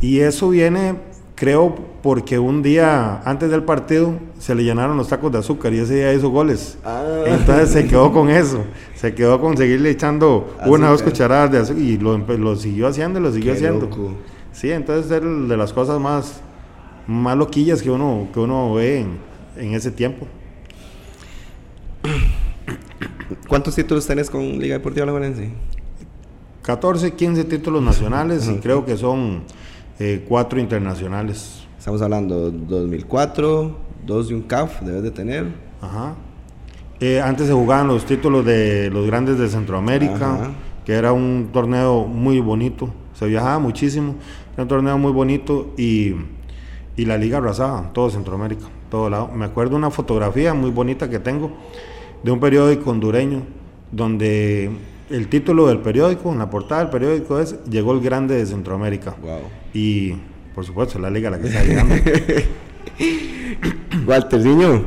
Y 0.01 0.19
eso 0.19 0.49
viene 0.49 0.95
creo 1.39 1.73
porque 2.03 2.37
un 2.37 2.61
día 2.61 3.21
antes 3.23 3.49
del 3.49 3.63
partido 3.63 4.13
se 4.39 4.53
le 4.55 4.63
llenaron 4.65 4.97
los 4.97 5.07
tacos 5.07 5.31
de 5.31 5.37
azúcar 5.37 5.73
y 5.73 5.79
ese 5.79 5.95
día 5.95 6.13
hizo 6.13 6.29
goles. 6.29 6.77
Ah. 6.83 7.23
Entonces 7.25 7.69
se 7.69 7.87
quedó 7.87 8.11
con 8.11 8.29
eso. 8.29 8.65
Se 8.95 9.15
quedó 9.15 9.39
con 9.39 9.55
seguirle 9.55 9.89
echando 9.89 10.53
una 10.65 10.89
o 10.89 10.91
dos 10.91 11.01
cucharadas 11.01 11.49
de 11.49 11.59
azúcar 11.59 11.81
y 11.81 11.97
lo, 11.97 12.17
lo 12.17 12.55
siguió 12.57 12.87
haciendo 12.87 13.19
y 13.19 13.23
lo 13.23 13.31
siguió 13.31 13.53
Qué 13.53 13.57
haciendo. 13.57 13.85
loco. 13.85 14.11
Sí, 14.51 14.69
entonces 14.69 15.09
es 15.09 15.21
de 15.21 15.55
las 15.55 15.71
cosas 15.71 15.97
más, 15.97 16.41
más 17.07 17.37
loquillas 17.37 17.81
que 17.81 17.89
uno, 17.89 18.27
que 18.33 18.39
uno 18.41 18.73
ve 18.73 18.99
en, 18.99 19.17
en 19.55 19.73
ese 19.75 19.91
tiempo. 19.91 20.27
¿Cuántos 23.47 23.75
títulos 23.75 24.05
tenés 24.05 24.29
con 24.29 24.41
Liga 24.59 24.73
Deportiva 24.73 25.03
Alajuelense? 25.03 25.51
14, 26.63 27.13
15 27.13 27.45
títulos 27.45 27.81
nacionales 27.81 28.49
y 28.49 28.55
creo 28.57 28.85
que 28.85 28.97
son 28.97 29.43
eh, 29.99 30.25
cuatro 30.27 30.59
internacionales. 30.59 31.67
Estamos 31.77 32.01
hablando 32.01 32.51
2004, 32.51 33.77
dos 34.05 34.29
de 34.29 34.35
un 34.35 34.41
CAF, 34.43 34.81
debes 34.81 35.03
de 35.03 35.11
tener. 35.11 35.47
Ajá. 35.81 36.15
Eh, 37.01 37.21
antes 37.21 37.47
se 37.47 37.53
jugaban 37.53 37.87
los 37.87 38.05
títulos 38.05 38.45
de 38.45 38.89
los 38.91 39.05
grandes 39.05 39.37
de 39.37 39.47
Centroamérica, 39.47 40.35
Ajá. 40.35 40.51
que 40.85 40.93
era 40.93 41.13
un 41.13 41.49
torneo 41.51 42.05
muy 42.05 42.39
bonito. 42.39 42.89
Se 43.13 43.25
viajaba 43.25 43.59
muchísimo, 43.59 44.15
era 44.53 44.63
un 44.63 44.69
torneo 44.69 44.97
muy 44.97 45.11
bonito 45.11 45.73
y, 45.77 46.15
y 46.95 47.05
la 47.05 47.17
liga 47.17 47.37
arrasaba, 47.37 47.91
todo 47.93 48.09
Centroamérica, 48.09 48.65
todo 48.89 49.09
lado. 49.09 49.29
Me 49.33 49.45
acuerdo 49.45 49.75
una 49.75 49.91
fotografía 49.91 50.53
muy 50.53 50.71
bonita 50.71 51.09
que 51.09 51.19
tengo 51.19 51.51
de 52.23 52.31
un 52.31 52.39
periódico 52.39 52.89
hondureño, 52.89 53.43
donde 53.91 54.71
el 55.09 55.27
título 55.27 55.67
del 55.67 55.79
periódico, 55.79 56.31
en 56.31 56.39
la 56.39 56.49
portada 56.49 56.81
del 56.81 56.89
periódico 56.89 57.39
es 57.39 57.63
Llegó 57.65 57.93
el 57.93 58.01
Grande 58.01 58.35
de 58.35 58.45
Centroamérica. 58.45 59.15
Wow. 59.21 59.39
Y 59.73 60.15
por 60.59 60.65
supuesto, 60.65 60.99
la 60.99 61.09
liga 61.09 61.29
a 61.29 61.31
la 61.31 61.39
que 61.39 61.47
está 61.47 61.63
llegando. 61.63 61.95
Walter 64.05 64.41
Niño, 64.41 64.83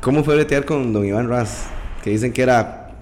¿cómo 0.00 0.24
fue 0.24 0.34
bretear 0.34 0.64
con 0.64 0.92
don 0.92 1.04
Iván 1.04 1.28
Raz? 1.28 1.68
Que 2.02 2.10
dicen 2.10 2.32
que 2.32 2.42
era 2.42 2.96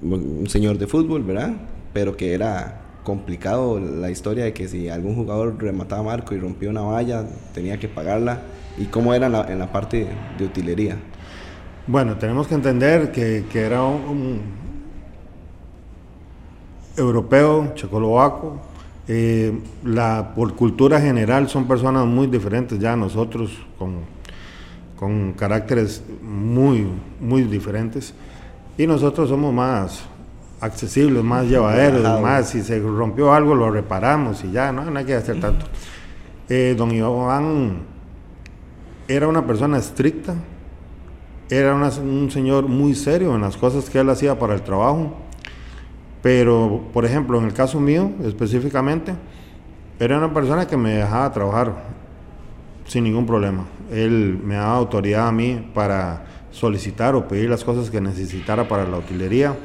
un 0.00 0.48
señor 0.48 0.78
de 0.78 0.86
fútbol, 0.86 1.22
¿verdad? 1.22 1.52
Pero 1.92 2.16
que 2.16 2.32
era 2.32 2.80
complicado 3.04 3.78
la 3.78 4.10
historia 4.10 4.44
de 4.44 4.54
que 4.54 4.68
si 4.68 4.88
algún 4.88 5.16
jugador 5.16 5.62
remataba 5.62 6.02
marco 6.02 6.34
y 6.34 6.38
rompía 6.38 6.70
una 6.70 6.82
valla, 6.82 7.26
tenía 7.52 7.78
que 7.78 7.88
pagarla. 7.88 8.40
¿Y 8.78 8.86
cómo 8.86 9.12
era 9.12 9.26
en 9.26 9.32
la, 9.32 9.52
en 9.52 9.58
la 9.58 9.70
parte 9.70 10.08
de 10.38 10.44
utilería? 10.44 10.96
Bueno, 11.86 12.16
tenemos 12.16 12.46
que 12.46 12.54
entender 12.54 13.12
que, 13.12 13.44
que 13.52 13.60
era 13.60 13.82
un, 13.82 14.00
un 14.08 14.40
europeo, 17.02 17.72
checoslovaco. 17.74 18.60
eh, 19.08 19.52
la, 19.84 20.32
por 20.34 20.54
cultura 20.54 21.00
general 21.00 21.48
son 21.48 21.66
personas 21.66 22.06
muy 22.06 22.26
diferentes 22.28 22.78
ya 22.78 22.92
a 22.92 22.96
nosotros, 22.96 23.50
con, 23.78 23.96
con 24.98 25.32
caracteres 25.32 26.02
muy, 26.22 26.86
muy 27.20 27.42
diferentes. 27.42 28.14
Y 28.78 28.86
nosotros 28.86 29.28
somos 29.28 29.52
más 29.52 30.02
accesibles, 30.60 31.22
más 31.24 31.46
llevaderos, 31.46 32.02
más 32.22 32.48
si 32.50 32.62
se 32.62 32.78
rompió 32.78 33.32
algo 33.34 33.54
lo 33.54 33.70
reparamos 33.70 34.44
y 34.44 34.52
ya, 34.52 34.70
no, 34.72 34.84
no 34.88 34.98
hay 34.98 35.04
que 35.04 35.14
hacer 35.14 35.40
tanto. 35.40 35.66
Eh, 36.48 36.74
don 36.78 36.90
Iván 36.92 37.78
era 39.08 39.26
una 39.26 39.44
persona 39.44 39.78
estricta, 39.78 40.34
era 41.50 41.74
una- 41.74 41.88
un 42.00 42.30
señor 42.30 42.68
muy 42.68 42.94
serio 42.94 43.34
en 43.34 43.40
las 43.42 43.56
cosas 43.56 43.90
que 43.90 43.98
él 43.98 44.08
hacía 44.08 44.38
para 44.38 44.54
el 44.54 44.62
trabajo. 44.62 45.16
Pero, 46.22 46.84
por 46.92 47.04
ejemplo, 47.04 47.38
en 47.38 47.44
el 47.44 47.52
caso 47.52 47.80
mío 47.80 48.12
específicamente, 48.24 49.14
era 49.98 50.18
una 50.18 50.32
persona 50.32 50.66
que 50.66 50.76
me 50.76 50.94
dejaba 50.94 51.32
trabajar 51.32 51.74
sin 52.86 53.04
ningún 53.04 53.26
problema. 53.26 53.64
Él 53.90 54.38
me 54.42 54.54
daba 54.54 54.76
autoridad 54.76 55.28
a 55.28 55.32
mí 55.32 55.70
para 55.74 56.24
solicitar 56.50 57.14
o 57.14 57.26
pedir 57.26 57.50
las 57.50 57.64
cosas 57.64 57.90
que 57.90 58.00
necesitara 58.00 58.68
para 58.68 58.86
la 58.86 58.98
utilería. 58.98 59.56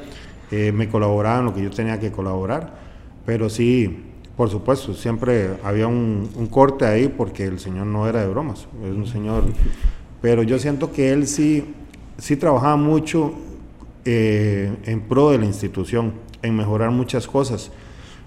Eh, 0.50 0.72
me 0.72 0.88
colaboraba 0.88 1.38
en 1.40 1.44
lo 1.46 1.54
que 1.54 1.62
yo 1.62 1.70
tenía 1.70 2.00
que 2.00 2.10
colaborar. 2.10 2.78
Pero 3.24 3.48
sí, 3.48 4.04
por 4.36 4.48
supuesto, 4.48 4.94
siempre 4.94 5.50
había 5.62 5.86
un, 5.86 6.48
corte 6.50 6.86
ahí 6.86 7.08
porque 7.08 7.44
el 7.44 7.58
señor 7.58 7.86
no 7.86 8.08
era 8.08 8.20
de 8.20 8.28
bromas. 8.28 8.66
Es 8.84 8.94
un 8.94 9.06
señor... 9.06 9.44
Pero 10.20 10.42
yo 10.42 10.58
siento 10.58 10.90
que 10.90 11.12
él 11.12 11.28
sí, 11.28 11.74
sí 12.16 12.36
trabajaba 12.36 12.76
mucho 12.76 13.34
eh, 14.04 14.72
en 14.84 15.00
pro 15.02 15.30
de 15.30 15.38
la 15.38 15.44
institución, 15.44 16.12
en 16.42 16.56
mejorar 16.56 16.90
muchas 16.90 17.26
cosas 17.26 17.70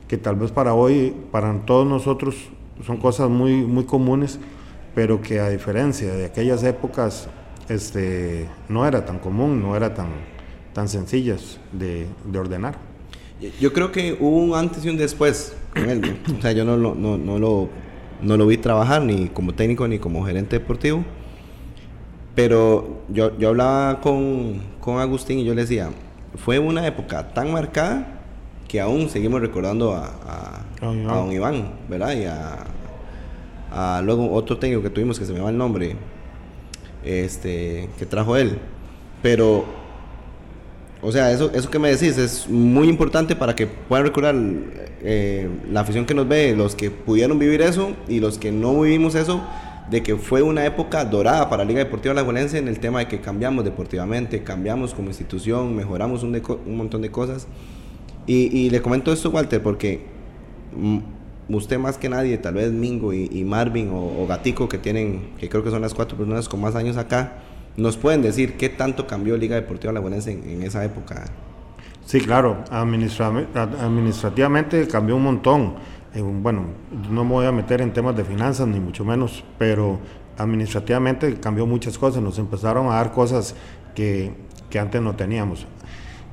que 0.08 0.18
tal 0.18 0.36
vez 0.36 0.52
para 0.52 0.74
hoy, 0.74 1.14
para 1.32 1.54
todos 1.66 1.88
nosotros, 1.88 2.36
son 2.86 2.98
cosas 2.98 3.30
muy, 3.30 3.64
muy 3.64 3.86
comunes, 3.86 4.40
pero 4.94 5.22
que 5.22 5.40
a 5.40 5.50
diferencia 5.50 6.14
de 6.14 6.26
aquellas 6.26 6.64
épocas, 6.64 7.30
este, 7.70 8.48
no 8.68 8.86
era 8.86 9.06
tan 9.06 9.20
común, 9.20 9.62
no 9.62 9.76
era 9.76 9.94
tan, 9.94 10.08
tan 10.74 10.90
sencillas 10.90 11.60
de, 11.72 12.08
de 12.26 12.40
ordenar. 12.40 12.76
Yo 13.60 13.72
creo 13.74 13.92
que 13.92 14.18
hubo 14.20 14.38
un 14.38 14.54
antes 14.54 14.84
y 14.86 14.90
un 14.90 14.98
después 14.98 15.56
con 15.74 15.90
él. 15.90 16.02
¿no? 16.02 16.38
O 16.38 16.42
sea, 16.42 16.52
yo 16.52 16.66
no, 16.66 16.76
lo- 16.78 16.94
no, 16.94 17.18
no, 17.18 17.40
lo, 17.40 17.70
no 18.22 18.38
lo 18.38 18.46
vi 18.46 18.58
trabajar 18.58 19.02
ni 19.04 19.30
como 19.30 19.54
técnico 19.54 19.88
ni 19.88 19.98
como 19.98 20.24
gerente 20.26 20.60
deportivo. 20.60 21.04
Pero 22.36 23.02
yo, 23.10 23.38
yo 23.38 23.50
hablaba 23.50 24.00
con, 24.02 24.62
con 24.80 25.00
Agustín 25.00 25.40
y 25.40 25.44
yo 25.44 25.54
le 25.54 25.62
decía, 25.62 25.90
fue 26.36 26.60
una 26.60 26.86
época 26.86 27.34
tan 27.34 27.52
marcada 27.52 28.20
que 28.68 28.80
aún 28.80 29.10
seguimos 29.10 29.42
recordando 29.42 29.94
a, 29.94 30.64
don 30.80 31.00
Iván. 31.02 31.10
a 31.10 31.16
don 31.18 31.32
Iván, 31.32 31.72
¿verdad? 31.90 32.14
Y 32.14 32.26
a, 32.26 32.66
a 33.72 34.02
luego 34.02 34.32
otro 34.32 34.58
técnico 34.58 34.82
que 34.82 34.90
tuvimos 34.90 35.20
que 35.20 35.26
se 35.26 35.34
me 35.34 35.40
va 35.40 35.50
el 35.50 35.58
nombre, 35.58 35.96
este, 37.04 37.90
que 37.98 38.06
trajo 38.06 38.38
él. 38.38 38.58
Pero 39.22 39.66
o 41.02 41.12
sea, 41.12 41.32
eso, 41.32 41.52
eso 41.54 41.70
que 41.70 41.80
me 41.80 41.90
decís 41.90 42.18
es 42.18 42.48
muy 42.48 42.88
importante 42.88 43.36
para 43.36 43.56
que 43.56 43.66
puedan 43.66 44.06
recordar 44.06 44.36
eh, 45.02 45.50
la 45.72 45.80
afición 45.80 46.06
que 46.06 46.14
nos 46.14 46.28
ve, 46.28 46.56
los 46.56 46.76
que 46.76 46.92
pudieron 46.92 47.40
vivir 47.40 47.62
eso 47.62 47.94
y 48.08 48.20
los 48.20 48.38
que 48.38 48.52
no 48.52 48.80
vivimos 48.82 49.16
eso, 49.16 49.42
de 49.90 50.04
que 50.04 50.16
fue 50.16 50.42
una 50.42 50.66
época 50.66 51.04
dorada 51.06 51.50
para 51.50 51.66
Liga 51.66 51.80
Deportiva 51.80 52.12
Alajuelense 52.14 52.58
en 52.58 52.68
el 52.68 52.80
tema 52.80 53.00
de 53.00 53.08
que 53.08 53.20
cambiamos 53.20 53.66
deportivamente, 53.66 54.44
cambiamos 54.44 54.94
como 54.94 55.08
institución, 55.10 55.76
mejoramos 55.76 56.24
un, 56.24 56.42
un 56.66 56.78
montón 56.78 57.02
de 57.02 57.12
cosas. 57.12 57.48
Y, 58.28 58.56
y 58.58 58.70
le 58.70 58.82
comento 58.82 59.12
esto, 59.12 59.30
Walter, 59.32 59.62
porque 59.62 60.06
mm, 60.78 61.00
usted 61.54 61.78
más 61.80 61.98
que 61.98 62.08
nadie, 62.08 62.38
tal 62.38 62.54
vez 62.54 62.72
Mingo 62.72 63.12
y, 63.14 63.44
Marvin 63.44 63.90
o, 63.90 64.24
o 64.24 64.28
Gatico, 64.28 64.70
que 64.70 64.78
tienen, 64.78 65.32
que 65.40 65.50
creo 65.50 65.64
que 65.64 65.72
son 65.72 65.82
las 65.82 65.94
cuatro 65.94 66.18
personas 66.18 66.48
con 66.48 66.62
más 66.62 66.76
años 66.76 66.98
acá, 66.98 67.40
nos 67.78 67.98
pueden 67.98 68.22
decir 68.22 68.54
qué 68.58 68.70
tanto 68.70 69.08
cambió 69.08 69.36
Liga 69.38 69.56
Deportiva 69.56 69.92
Alajuelense 69.92 70.32
en, 70.32 70.44
en 70.50 70.64
esa 70.64 70.86
época. 70.86 71.26
Sí, 72.06 72.20
claro, 72.22 72.64
administra- 72.70 73.48
ad- 73.56 73.80
administrativamente 73.80 74.88
cambió 74.88 75.16
un 75.16 75.24
montón. 75.24 75.74
Bueno, 76.14 76.66
no 77.10 77.24
me 77.24 77.32
voy 77.32 77.46
a 77.46 77.54
meter 77.54 77.82
en 77.82 77.94
temas 77.94 78.18
de 78.18 78.26
finanzas, 78.26 78.68
ni 78.68 78.80
mucho 78.82 79.06
menos, 79.06 79.46
pero 79.58 80.00
administrativamente 80.38 81.40
cambió 81.40 81.66
muchas 81.66 81.98
cosas. 81.98 82.22
Nos 82.22 82.38
empezaron 82.38 82.88
a 82.88 82.96
dar 82.96 83.14
cosas 83.14 83.56
que, 83.96 84.34
que 84.70 84.78
antes 84.78 85.02
no 85.02 85.16
teníamos. 85.16 85.66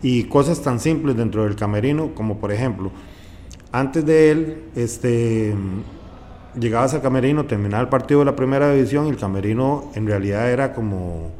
Y 0.02 0.25
cosas 0.25 0.62
tan 0.62 0.80
simples 0.80 1.16
dentro 1.16 1.44
del 1.44 1.54
camerino, 1.54 2.12
como 2.14 2.38
por 2.38 2.50
ejemplo, 2.50 2.90
antes 3.70 4.04
de 4.04 4.30
él, 4.30 4.64
este, 4.75 5.54
llegabas 6.58 6.94
al 6.94 7.02
camerino, 7.02 7.44
terminaba 7.44 7.82
el 7.82 7.88
partido 7.88 8.20
de 8.20 8.26
la 8.26 8.35
primera 8.35 8.73
división 8.73 9.06
y 9.06 9.11
el 9.11 9.16
camerino 9.16 9.90
en 9.94 10.06
realidad 10.06 10.50
era 10.50 10.73
como, 10.73 11.30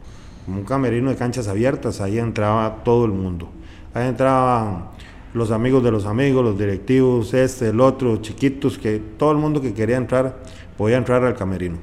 como 0.45 0.59
un 0.59 0.65
camerino 0.65 1.11
de 1.11 1.17
canchas 1.17 1.49
abiertas, 1.49 2.01
ahí 2.01 2.19
entraba 2.19 2.85
todo 2.85 3.05
el 3.05 3.13
mundo. 3.13 3.49
Ahí 3.95 4.09
entraban 4.09 4.91
los 5.39 5.51
amigos 5.51 5.83
de 5.83 5.91
los 5.91 6.05
amigos, 6.05 6.45
los 6.45 6.59
directivos, 6.59 7.33
este, 7.33 7.69
el 7.69 7.81
otro, 7.81 8.19
chiquitos, 8.19 8.79
que 8.79 9.01
todo 9.17 9.33
el 9.33 9.39
mundo 9.39 9.61
que 9.61 9.73
quería 9.73 9.97
entrar 9.97 10.37
podía 10.77 10.97
entrar 10.97 11.25
al 11.25 11.35
camerino. 11.35 11.79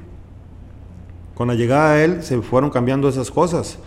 Con 1.34 1.48
la 1.48 1.54
llegada 1.54 1.94
de 1.94 2.04
él 2.04 2.22
se 2.22 2.40
fueron 2.40 2.70
cambiando 2.70 3.08
esas 3.08 3.30
cosas. 3.30 3.78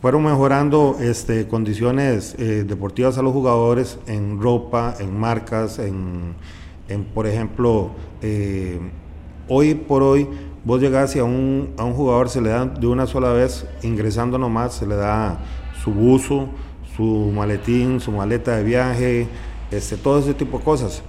Fueron 0.00 0.24
mejorando 0.24 0.96
este, 1.00 1.46
condiciones 1.46 2.34
eh, 2.38 2.64
deportivas 2.66 3.18
a 3.18 3.22
los 3.22 3.32
jugadores 3.32 3.98
en 4.06 4.40
ropa, 4.40 4.94
en 4.98 5.18
marcas, 5.18 5.78
en, 5.78 6.34
en, 6.88 7.04
por 7.04 7.26
ejemplo, 7.26 7.92
eh, 8.20 8.80
hoy 9.48 9.74
por 9.74 10.02
hoy 10.02 10.28
vos 10.64 10.80
llegás 10.80 11.14
y 11.16 11.18
a 11.18 11.24
un, 11.24 11.72
a 11.76 11.84
un 11.84 11.94
jugador 11.94 12.28
se 12.28 12.40
le 12.40 12.50
da 12.50 12.66
de 12.66 12.86
una 12.86 13.06
sola 13.06 13.32
vez, 13.32 13.66
ingresando 13.82 14.38
nomás, 14.38 14.74
se 14.74 14.86
le 14.86 14.96
da 14.96 15.38
su 15.82 15.92
buzo, 15.92 16.48
su 16.96 17.32
maletín, 17.34 18.00
su 18.00 18.12
maleta 18.12 18.56
de 18.56 18.64
viaje, 18.64 19.28
este, 19.70 19.96
todo 19.96 20.18
ese 20.18 20.34
tipo 20.34 20.58
de 20.58 20.64
cosas. 20.64 21.02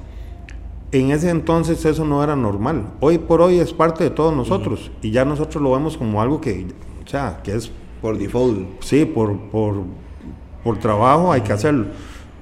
En 0.91 1.11
ese 1.11 1.29
entonces 1.29 1.83
eso 1.85 2.05
no 2.05 2.23
era 2.23 2.35
normal. 2.35 2.85
Hoy 2.99 3.17
por 3.17 3.41
hoy 3.41 3.59
es 3.59 3.73
parte 3.73 4.03
de 4.03 4.09
todos 4.11 4.35
nosotros 4.35 4.91
y 5.01 5.11
ya 5.11 5.25
nosotros 5.25 5.61
lo 5.61 5.71
vemos 5.71 5.97
como 5.97 6.21
algo 6.21 6.39
que, 6.39 6.67
o 7.03 7.07
sea, 7.07 7.39
que 7.43 7.55
es 7.55 7.71
Por 8.01 8.17
default. 8.17 8.81
Sí, 8.81 9.05
por, 9.05 9.37
por, 9.49 9.75
por 10.63 10.77
trabajo 10.77 11.31
hay 11.31 11.41
que 11.41 11.53
hacerlo. 11.53 11.87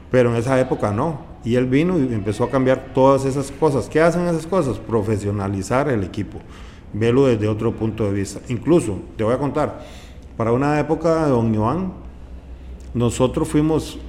Pero 0.10 0.32
en 0.32 0.36
esa 0.36 0.60
época 0.60 0.92
no. 0.92 1.32
Y 1.44 1.56
él 1.56 1.66
vino 1.66 1.98
y 1.98 2.14
empezó 2.14 2.44
a 2.44 2.50
cambiar 2.50 2.92
todas 2.94 3.26
esas 3.26 3.52
cosas. 3.52 3.88
¿Qué 3.88 4.02
hacen 4.02 4.28
esas 4.28 4.46
cosas? 4.46 4.78
Profesionalizar 4.78 5.88
el 5.90 6.04
equipo, 6.04 6.40
verlo 6.94 7.28
desde 7.28 7.48
otro 7.48 7.72
punto 7.72 8.04
de 8.04 8.12
vista. 8.12 8.42
Incluso, 8.50 9.00
te 9.16 9.24
voy 9.24 9.34
a 9.34 9.38
contar, 9.38 9.82
para 10.36 10.52
una 10.52 10.80
época 10.80 11.26
de 11.26 11.32
Don 11.32 11.54
Iván, 11.54 11.94
nosotros 12.94 13.48
fuimos, 13.48 14.00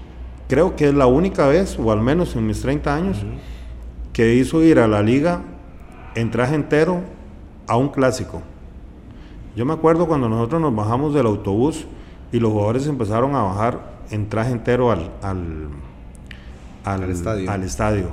creo 0.48 0.76
que 0.76 0.88
es 0.88 0.94
la 0.94 1.06
única 1.06 1.46
vez, 1.46 1.78
o 1.78 1.92
al 1.92 2.00
menos 2.00 2.34
en 2.36 2.46
mis 2.46 2.60
30 2.60 2.94
años, 2.94 3.18
que 4.12 4.34
hizo 4.34 4.62
ir 4.62 4.78
a 4.78 4.88
la 4.88 5.02
liga 5.02 5.42
en 6.14 6.30
traje 6.30 6.54
entero 6.54 7.00
a 7.66 7.76
un 7.76 7.88
clásico. 7.88 8.42
Yo 9.56 9.64
me 9.64 9.72
acuerdo 9.72 10.06
cuando 10.06 10.28
nosotros 10.28 10.60
nos 10.60 10.74
bajamos 10.74 11.14
del 11.14 11.26
autobús 11.26 11.86
y 12.32 12.40
los 12.40 12.52
jugadores 12.52 12.86
empezaron 12.86 13.34
a 13.34 13.42
bajar 13.42 13.92
en 14.10 14.28
traje 14.28 14.52
entero 14.52 14.90
al, 14.90 15.10
al, 16.84 17.10
estadio. 17.10 17.50
al 17.50 17.62
estadio. 17.62 18.06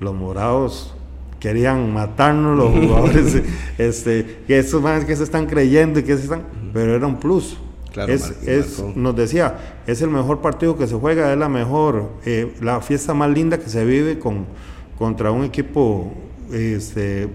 Los 0.00 0.14
morados 0.14 0.94
querían 1.38 1.92
matarnos 1.92 2.56
los 2.56 2.72
jugadores, 2.72 3.42
este, 3.78 4.42
que 4.46 4.58
estos 4.58 4.82
más 4.82 5.04
que 5.04 5.14
se 5.14 5.24
están 5.24 5.46
creyendo 5.46 6.00
y 6.00 6.02
que 6.02 6.16
se 6.16 6.24
están, 6.24 6.42
pero 6.72 6.94
era 6.94 7.06
un 7.06 7.16
plus. 7.16 7.56
Claro, 7.94 8.12
es, 8.12 8.84
nos 8.96 9.16
decía, 9.16 9.80
es 9.86 10.02
el 10.02 10.10
mejor 10.10 10.40
partido 10.40 10.76
que 10.76 10.86
se 10.86 10.96
juega, 10.96 11.32
es 11.32 11.38
la 11.38 11.48
mejor, 11.48 12.10
eh, 12.26 12.52
la 12.60 12.80
fiesta 12.80 13.14
más 13.14 13.30
linda 13.30 13.58
que 13.58 13.68
se 13.70 13.84
vive 13.84 14.18
con, 14.18 14.46
contra 14.98 15.30
un 15.30 15.44
equipo, 15.44 16.12
este, 16.52 17.28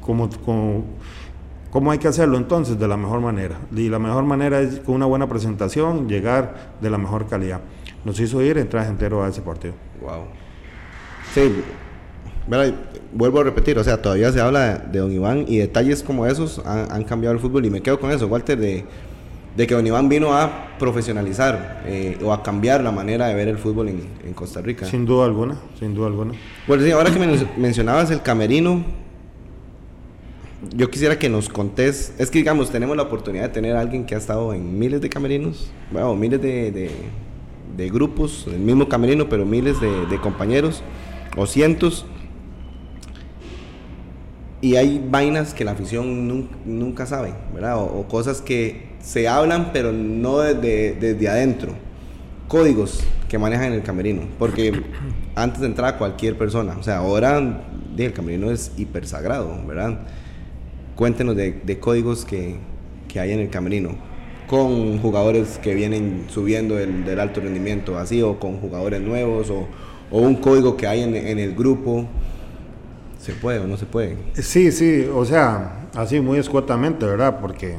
como, 0.00 0.30
como 0.44 0.84
¿Cómo 1.74 1.90
hay 1.90 1.98
que 1.98 2.06
hacerlo 2.06 2.36
entonces? 2.36 2.78
De 2.78 2.86
la 2.86 2.96
mejor 2.96 3.20
manera. 3.20 3.58
Y 3.74 3.88
la 3.88 3.98
mejor 3.98 4.22
manera 4.22 4.60
es 4.60 4.78
con 4.78 4.94
una 4.94 5.06
buena 5.06 5.28
presentación, 5.28 6.08
llegar 6.08 6.76
de 6.80 6.88
la 6.88 6.98
mejor 6.98 7.26
calidad. 7.26 7.62
Nos 8.04 8.20
hizo 8.20 8.40
ir 8.42 8.58
en 8.58 8.68
traje 8.68 8.90
entero 8.90 9.24
a 9.24 9.28
ese 9.28 9.42
partido. 9.42 9.74
Wow. 10.00 10.22
Sí, 11.34 11.64
vuelvo 13.12 13.40
a 13.40 13.42
repetir, 13.42 13.76
o 13.76 13.82
sea, 13.82 14.00
todavía 14.00 14.30
se 14.30 14.40
habla 14.40 14.78
de, 14.78 15.00
Don 15.00 15.10
Iván 15.10 15.46
y 15.48 15.58
detalles 15.58 16.04
como 16.04 16.26
esos 16.26 16.62
han, 16.64 17.02
cambiado 17.02 17.34
el 17.34 17.40
fútbol 17.40 17.66
y 17.66 17.70
me 17.70 17.80
quedo 17.80 17.98
con 17.98 18.12
eso, 18.12 18.28
Walter, 18.28 18.56
de, 18.56 18.84
que 19.56 19.74
Don 19.74 19.86
Iván 19.86 20.08
vino 20.08 20.34
a 20.34 20.76
profesionalizar 20.78 21.84
eh, 21.86 22.18
o 22.24 22.32
a 22.32 22.42
cambiar 22.42 22.82
la 22.82 22.90
manera 22.90 23.28
de 23.28 23.34
ver 23.34 23.48
el 23.48 23.58
fútbol 23.58 23.88
en, 23.88 24.34
Costa 24.34 24.60
Rica. 24.60 24.84
Sin 24.86 25.06
duda 25.06 25.26
alguna, 25.26 25.56
sin 25.78 25.94
duda 25.94 26.08
alguna. 26.08 26.32
Bueno, 26.66 26.82
sí, 26.82 26.90
ahora 26.90 27.12
que 27.12 27.46
mencionabas 27.56 28.10
el 28.10 28.20
camerino, 28.20 28.84
yo 30.72 30.90
quisiera 30.90 31.18
que 31.18 31.28
nos 31.28 31.48
contés, 31.48 32.14
es 32.18 32.30
que 32.30 32.38
digamos, 32.38 32.70
tenemos 32.70 32.96
la 32.96 33.04
oportunidad 33.04 33.44
de 33.44 33.48
tener 33.50 33.76
a 33.76 33.80
alguien 33.80 34.06
que 34.06 34.14
ha 34.14 34.18
estado 34.18 34.54
en 34.54 34.78
miles 34.78 35.00
de 35.00 35.08
camerinos, 35.08 35.70
bueno, 35.90 36.14
miles 36.14 36.40
de, 36.40 36.90
de, 37.76 37.90
grupos, 37.90 38.46
el 38.46 38.60
mismo 38.60 38.88
camerino, 38.88 39.28
pero 39.28 39.44
miles 39.44 39.76
de, 39.80 40.18
compañeros, 40.20 40.82
o 41.36 41.46
cientos. 41.46 42.06
Y 44.60 44.76
hay 44.76 45.04
vainas 45.10 45.52
que 45.52 45.64
la 45.64 45.72
afición 45.72 46.46
nunca, 46.64 47.06
sabe, 47.06 47.34
¿verdad? 47.52 47.78
O, 47.78 48.06
cosas 48.08 48.40
que 48.40 48.93
se 49.04 49.28
hablan, 49.28 49.70
pero 49.72 49.92
no 49.92 50.38
desde, 50.38 50.94
desde 50.94 51.28
adentro. 51.28 51.74
Códigos 52.48 53.04
que 53.28 53.38
manejan 53.38 53.66
en 53.66 53.72
el 53.74 53.82
camerino. 53.82 54.22
Porque 54.38 54.82
antes 55.34 55.60
de 55.60 55.66
entrar 55.66 55.98
cualquier 55.98 56.36
persona, 56.38 56.76
o 56.78 56.82
sea, 56.82 56.98
ahora 56.98 57.62
el 57.96 58.12
camerino 58.12 58.50
es 58.50 58.72
hiper 58.76 59.06
sagrado, 59.06 59.54
¿verdad? 59.66 60.00
Cuéntenos 60.96 61.36
de, 61.36 61.78
códigos 61.80 62.24
que, 62.24 62.56
hay 63.16 63.30
en 63.30 63.40
el 63.40 63.50
camerino, 63.50 63.90
con 64.48 64.98
jugadores 64.98 65.58
que 65.58 65.74
vienen 65.74 66.24
subiendo 66.28 66.78
el, 66.78 67.04
del 67.04 67.20
alto 67.20 67.40
rendimiento, 67.40 67.98
así, 67.98 68.22
o 68.22 68.40
con 68.40 68.58
jugadores 68.58 69.00
nuevos, 69.00 69.50
o, 69.50 69.66
un 70.10 70.36
código 70.36 70.76
que 70.76 70.86
hay 70.86 71.02
en, 71.02 71.38
el 71.38 71.54
grupo. 71.54 72.06
¿Se 73.18 73.32
puede 73.32 73.58
o 73.58 73.66
no 73.66 73.76
se 73.76 73.86
puede? 73.86 74.16
Sí, 74.34 74.70
sí, 74.70 75.08
o 75.12 75.24
sea, 75.24 75.88
así 75.94 76.20
muy 76.20 76.38
escuetamente, 76.38 77.06
¿verdad? 77.06 77.40
Porque 77.40 77.76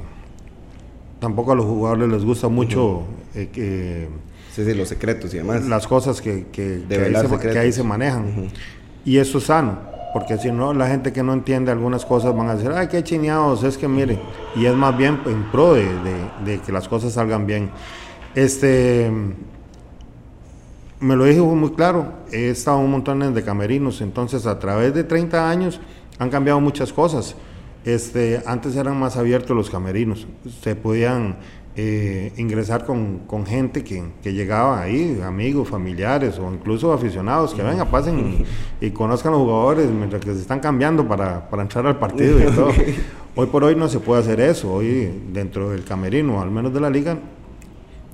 tampoco 1.25 1.53
a 1.53 1.55
los 1.55 1.65
jugadores 1.65 2.07
les 2.07 2.23
gusta 2.23 2.49
mucho 2.49 3.01
eh. 3.33 4.07
Sí, 4.53 4.63
sí, 4.63 4.73
los 4.75 4.87
secretos 4.87 5.33
y 5.33 5.37
demás. 5.37 5.65
Las 5.65 5.87
cosas 5.87 6.21
que, 6.21 6.45
que, 6.51 6.83
ahí, 7.59 7.71
se, 7.71 7.81
manejan. 7.81 8.51
Y 9.03 9.17
eso 9.17 9.39
es 9.39 9.45
sano 9.45 9.79
porque 10.13 10.37
si 10.37 10.51
no, 10.51 10.71
la 10.71 10.87
gente 10.87 11.11
que 11.11 11.23
no 11.23 11.33
entiende 11.33 11.71
algunas 11.71 12.05
cosas 12.05 12.35
van 12.35 12.47
a 12.47 12.55
decir, 12.55 12.71
ay, 12.71 12.87
qué 12.89 13.03
chineados, 13.03 13.63
es 13.63 13.75
que 13.75 13.87
mire, 13.87 14.19
y 14.55 14.67
es 14.67 14.75
más 14.75 14.95
bien 14.95 15.19
en 15.25 15.45
pro 15.51 15.73
de, 15.73 16.61
que 16.63 16.71
las 16.71 16.87
cosas 16.87 17.13
salgan 17.13 17.47
bien. 17.47 17.71
Este, 18.35 19.11
me 20.99 21.15
lo 21.15 21.25
dije 21.25 21.41
muy 21.41 21.71
claro, 21.71 22.13
he 22.31 22.49
estado 22.49 22.77
un 22.77 22.91
montón 22.91 23.33
de 23.33 23.43
camerinos, 23.43 23.99
entonces 23.99 24.45
a 24.45 24.59
través 24.59 24.93
de 24.93 25.03
30 25.03 25.49
años 25.49 25.81
han 26.19 26.29
cambiado 26.29 26.61
muchas 26.61 26.93
cosas. 26.93 27.35
Este, 27.85 28.41
antes 28.47 28.75
eran 28.75 28.99
más 28.99 29.15
abiertos 29.15 29.55
los 29.55 29.69
camerinos, 29.69 30.27
se 30.61 30.75
podían 30.75 31.37
eh, 31.75 32.33
ingresar 32.37 32.83
con, 32.83 33.19
con 33.27 33.45
gente 33.45 33.83
que, 33.83 34.03
que, 34.23 34.33
llegaba 34.33 34.81
ahí, 34.81 35.21
amigos, 35.23 35.69
familiares 35.69 36.39
o 36.39 36.51
incluso 36.51 36.91
aficionados, 36.91 37.53
que 37.53 37.61
vengan, 37.61 37.87
pasen 37.91 38.43
y, 38.81 38.89
conozcan 38.89 39.33
a 39.33 39.35
los 39.35 39.45
jugadores 39.45 39.91
mientras 39.91 40.19
que 40.23 40.33
se 40.33 40.41
están 40.41 40.61
cambiando 40.61 41.07
para, 41.07 41.47
para 41.47 41.61
entrar 41.61 41.85
al 41.85 41.99
partido 41.99 42.39
y 42.39 42.51
todo. 42.51 42.69
Hoy 43.37 43.47
por 43.47 43.65
hoy 43.65 43.75
no 43.75 43.89
se 43.89 43.99
puede 43.99 44.21
hacer 44.21 44.39
eso, 44.39 44.71
hoy 44.71 45.11
dentro 45.33 45.71
del 45.71 45.83
camerino, 45.83 46.41
al 46.41 46.49
menos 46.49 46.73
de 46.73 46.79
la 46.79 46.89
liga, 46.89 47.17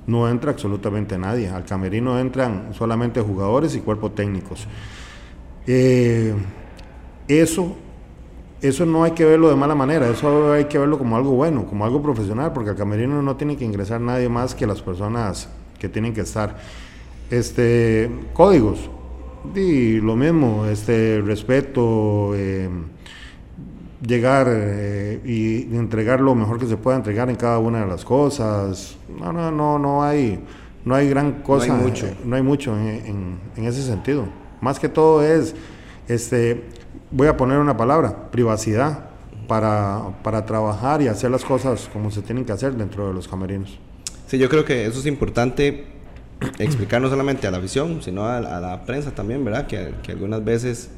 no 0.08 0.28
entra 0.28 0.50
absolutamente 0.50 1.16
nadie, 1.16 1.48
al 1.48 1.64
camerino 1.64 2.18
entran 2.18 2.70
solamente 2.72 3.20
jugadores 3.20 3.76
y 3.76 3.78
cuerpos 3.78 4.16
técnicos. 4.16 4.66
Eh, 5.68 6.34
eso 7.28 7.76
eso 8.62 8.86
no 8.86 9.02
hay 9.02 9.10
que 9.10 9.24
verlo 9.24 9.48
de 9.48 9.56
mala 9.56 9.74
manera, 9.74 10.08
eso 10.08 10.52
hay 10.52 10.66
que 10.66 10.78
verlo 10.78 10.96
como 10.96 11.16
algo 11.16 11.32
bueno, 11.32 11.66
como 11.66 11.84
algo 11.84 12.00
profesional, 12.00 12.52
porque 12.52 12.70
al 12.70 12.76
camerino 12.76 13.20
no 13.20 13.36
tiene 13.36 13.56
que 13.56 13.64
ingresar 13.64 14.00
nadie 14.00 14.28
más 14.28 14.54
que 14.54 14.66
las 14.66 14.80
personas 14.80 15.48
que 15.80 15.88
tienen 15.88 16.14
que 16.14 16.20
estar. 16.20 16.56
Este, 17.28 18.08
códigos, 18.32 18.88
y 19.56 20.00
lo 20.00 20.14
mismo, 20.14 20.66
este, 20.66 21.20
respeto, 21.22 22.32
eh, 22.36 22.68
llegar 24.06 24.46
eh, 24.48 25.20
y 25.24 25.74
entregar 25.74 26.20
lo 26.20 26.36
mejor 26.36 26.60
que 26.60 26.66
se 26.66 26.76
pueda 26.76 26.96
entregar 26.96 27.28
en 27.30 27.36
cada 27.36 27.58
una 27.58 27.80
de 27.80 27.86
las 27.86 28.04
cosas. 28.04 28.96
No, 29.18 29.32
no, 29.32 29.50
no, 29.50 29.78
no 29.78 30.04
hay, 30.04 30.38
no 30.84 30.94
hay 30.94 31.08
gran 31.08 31.42
cosa, 31.42 31.66
no 31.66 31.74
hay 31.74 31.82
mucho, 31.82 32.06
no 32.24 32.36
hay 32.36 32.42
mucho 32.42 32.78
en, 32.78 33.38
en 33.56 33.64
ese 33.64 33.82
sentido. 33.82 34.26
Más 34.60 34.78
que 34.78 34.88
todo 34.88 35.24
es, 35.24 35.56
este, 36.06 36.62
voy 37.12 37.28
a 37.28 37.36
poner 37.36 37.58
una 37.58 37.76
palabra, 37.76 38.30
privacidad, 38.30 39.10
para, 39.46 40.00
para 40.22 40.46
trabajar 40.46 41.02
y 41.02 41.08
hacer 41.08 41.30
las 41.30 41.44
cosas 41.44 41.88
como 41.92 42.10
se 42.10 42.22
tienen 42.22 42.44
que 42.44 42.52
hacer 42.52 42.74
dentro 42.74 43.08
de 43.08 43.14
los 43.14 43.28
camerinos. 43.28 43.78
Sí, 44.26 44.38
yo 44.38 44.48
creo 44.48 44.64
que 44.64 44.86
eso 44.86 44.98
es 44.98 45.06
importante 45.06 45.84
explicar 46.58 47.02
no 47.02 47.10
solamente 47.10 47.46
a 47.46 47.50
la 47.50 47.58
afición, 47.58 48.02
sino 48.02 48.26
a, 48.26 48.40
la 48.40 48.84
prensa 48.84 49.10
también, 49.10 49.44
¿verdad? 49.44 49.66
Que, 49.66 49.94
que, 50.02 50.12
algunas 50.12 50.44
veces 50.44 50.90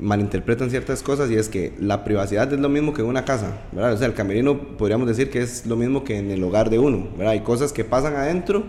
malinterpretan 0.00 0.70
ciertas 0.70 1.02
cosas 1.02 1.30
y 1.30 1.36
es 1.36 1.48
que 1.48 1.74
la 1.78 2.04
privacidad 2.04 2.52
es 2.52 2.60
lo 2.60 2.68
mismo 2.68 2.92
que 2.92 3.02
una 3.02 3.24
casa, 3.24 3.58
¿verdad? 3.72 3.92
O 3.92 3.96
sea, 3.96 4.06
el 4.06 4.14
camerino 4.14 4.76
podríamos 4.76 5.06
decir 5.08 5.30
que 5.30 5.42
es 5.42 5.66
lo 5.66 5.76
mismo 5.76 6.04
que 6.04 6.18
en 6.18 6.30
el 6.30 6.42
hogar 6.42 6.70
de 6.70 6.78
uno, 6.78 7.08
¿verdad? 7.16 7.32
Hay 7.32 7.40
cosas 7.40 7.72
que 7.72 7.84
pasan 7.84 8.14
adentro 8.16 8.64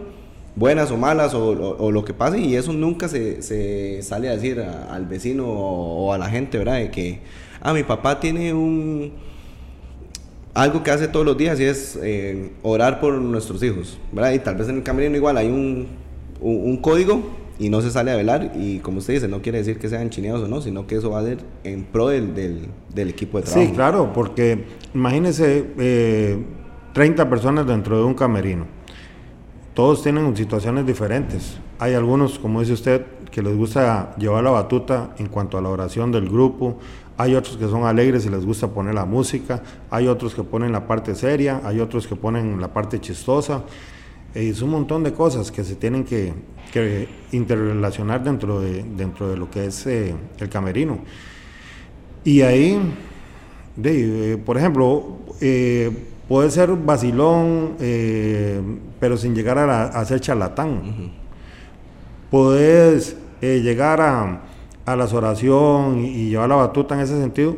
buenas 0.55 0.91
o 0.91 0.97
malas 0.97 1.33
o, 1.33 1.91
lo 1.91 2.05
que 2.05 2.13
pase 2.13 2.39
y 2.39 2.55
eso 2.55 2.73
nunca 2.73 3.07
se, 3.07 3.41
se 3.41 4.01
sale 4.03 4.29
a 4.29 4.33
decir 4.33 4.59
al 4.59 5.05
vecino 5.05 5.47
o, 5.47 6.13
a 6.13 6.17
la 6.17 6.29
gente, 6.29 6.57
¿verdad? 6.57 6.77
De 6.77 6.91
que, 6.91 7.19
ah, 7.61 7.73
mi 7.73 7.83
papá 7.83 8.19
tiene 8.19 8.53
un... 8.53 9.13
Algo 10.53 10.83
que 10.83 10.91
hace 10.91 11.07
todos 11.07 11.25
los 11.25 11.35
días 11.35 11.59
y 11.59 11.63
es 11.63 11.97
eh, 12.03 12.51
orar 12.61 12.99
por 12.99 13.15
nuestros 13.15 13.63
hijos, 13.63 13.97
¿verdad? 14.11 14.33
Y 14.33 14.39
tal 14.39 14.55
vez 14.55 14.69
en 14.69 14.77
el 14.77 14.83
camerino 14.83 15.15
igual 15.15 15.37
hay 15.37 15.47
un, 15.47 15.87
código 16.81 17.23
y 17.57 17.69
no 17.69 17.81
se 17.81 17.89
sale 17.89 18.11
a 18.11 18.15
velar 18.15 18.51
y 18.55 18.77
como 18.79 18.99
usted 18.99 19.15
dice, 19.15 19.27
no 19.27 19.41
quiere 19.41 19.59
decir 19.59 19.79
que 19.79 19.89
sean 19.89 20.11
chineados 20.11 20.43
o 20.43 20.47
no, 20.47 20.61
sino 20.61 20.85
que 20.85 20.95
eso 20.95 21.09
va 21.09 21.21
a 21.21 21.23
ser 21.23 21.39
en 21.63 21.85
pro 21.85 22.09
del, 22.09 22.35
del, 22.35 23.09
equipo 23.09 23.39
de 23.39 23.45
trabajo. 23.45 23.67
Sí, 23.67 23.73
claro, 23.73 24.13
porque 24.13 24.65
imagínese 24.93 25.65
eh, 25.79 26.37
30 26.93 27.29
personas 27.29 27.65
dentro 27.65 27.97
de 27.97 28.03
un 28.03 28.13
camerino 28.13 28.82
todos 29.73 30.03
tienen 30.03 30.35
situaciones 30.35 30.85
diferentes. 30.85 31.57
Hay 31.79 31.93
algunos, 31.93 32.37
como 32.37 32.59
dice 32.59 32.73
usted, 32.73 33.05
que 33.31 33.41
les 33.41 33.55
gusta 33.57 34.15
llevar 34.17 34.43
la 34.43 34.51
batuta 34.51 35.15
en 35.17 35.27
cuanto 35.27 35.57
a 35.57 35.61
la 35.61 35.69
oración 35.69 36.11
del 36.11 36.29
grupo. 36.29 36.77
Hay 37.17 37.33
otros 37.33 37.57
que 37.57 37.65
son 37.65 37.83
alegres 37.83 38.25
y 38.25 38.29
les 38.29 38.45
gusta 38.45 38.67
poner 38.67 38.93
la 38.93 39.05
música. 39.05 39.63
Hay 39.89 40.07
otros 40.07 40.35
que 40.35 40.43
ponen 40.43 40.71
la 40.71 40.85
parte 40.85 41.15
seria. 41.15 41.61
Hay 41.63 41.79
otros 41.79 42.05
que 42.05 42.15
ponen 42.15 42.61
la 42.61 42.71
parte 42.71 42.99
chistosa. 43.01 43.63
E 44.35 44.49
es 44.49 44.61
un 44.61 44.69
montón 44.69 45.03
de 45.03 45.13
cosas 45.13 45.51
que 45.51 45.63
se 45.63 45.75
tienen 45.75 46.03
que, 46.03 46.33
interrelacionar 47.31 48.23
dentro 48.23 48.59
de, 48.59 48.83
dentro 48.83 49.29
de 49.29 49.37
lo 49.37 49.49
que 49.49 49.65
es 49.65 49.85
eh, 49.85 50.15
el 50.39 50.49
camerino. 50.49 50.99
Y 52.23 52.41
ahí, 52.41 52.79
eh, 53.83 54.37
por 54.43 54.57
ejemplo, 54.57 55.19
eh, 55.39 55.91
puede 56.27 56.49
ser 56.51 56.71
vacilón, 56.71 57.75
eh, 57.79 58.61
pero 58.99 59.17
sin 59.17 59.35
llegar 59.35 59.57
a, 59.57 60.05
ser 60.05 60.19
charlatán. 60.19 61.11
Puedes 62.29 63.15
eh, 63.41 63.61
llegar 63.61 64.01
a, 64.01 64.41
a 64.85 64.95
la 64.95 65.05
oración 65.05 65.99
y, 65.99 66.29
llevar 66.29 66.49
la 66.49 66.55
batuta 66.55 66.95
en 66.95 67.01
ese 67.01 67.19
sentido, 67.19 67.55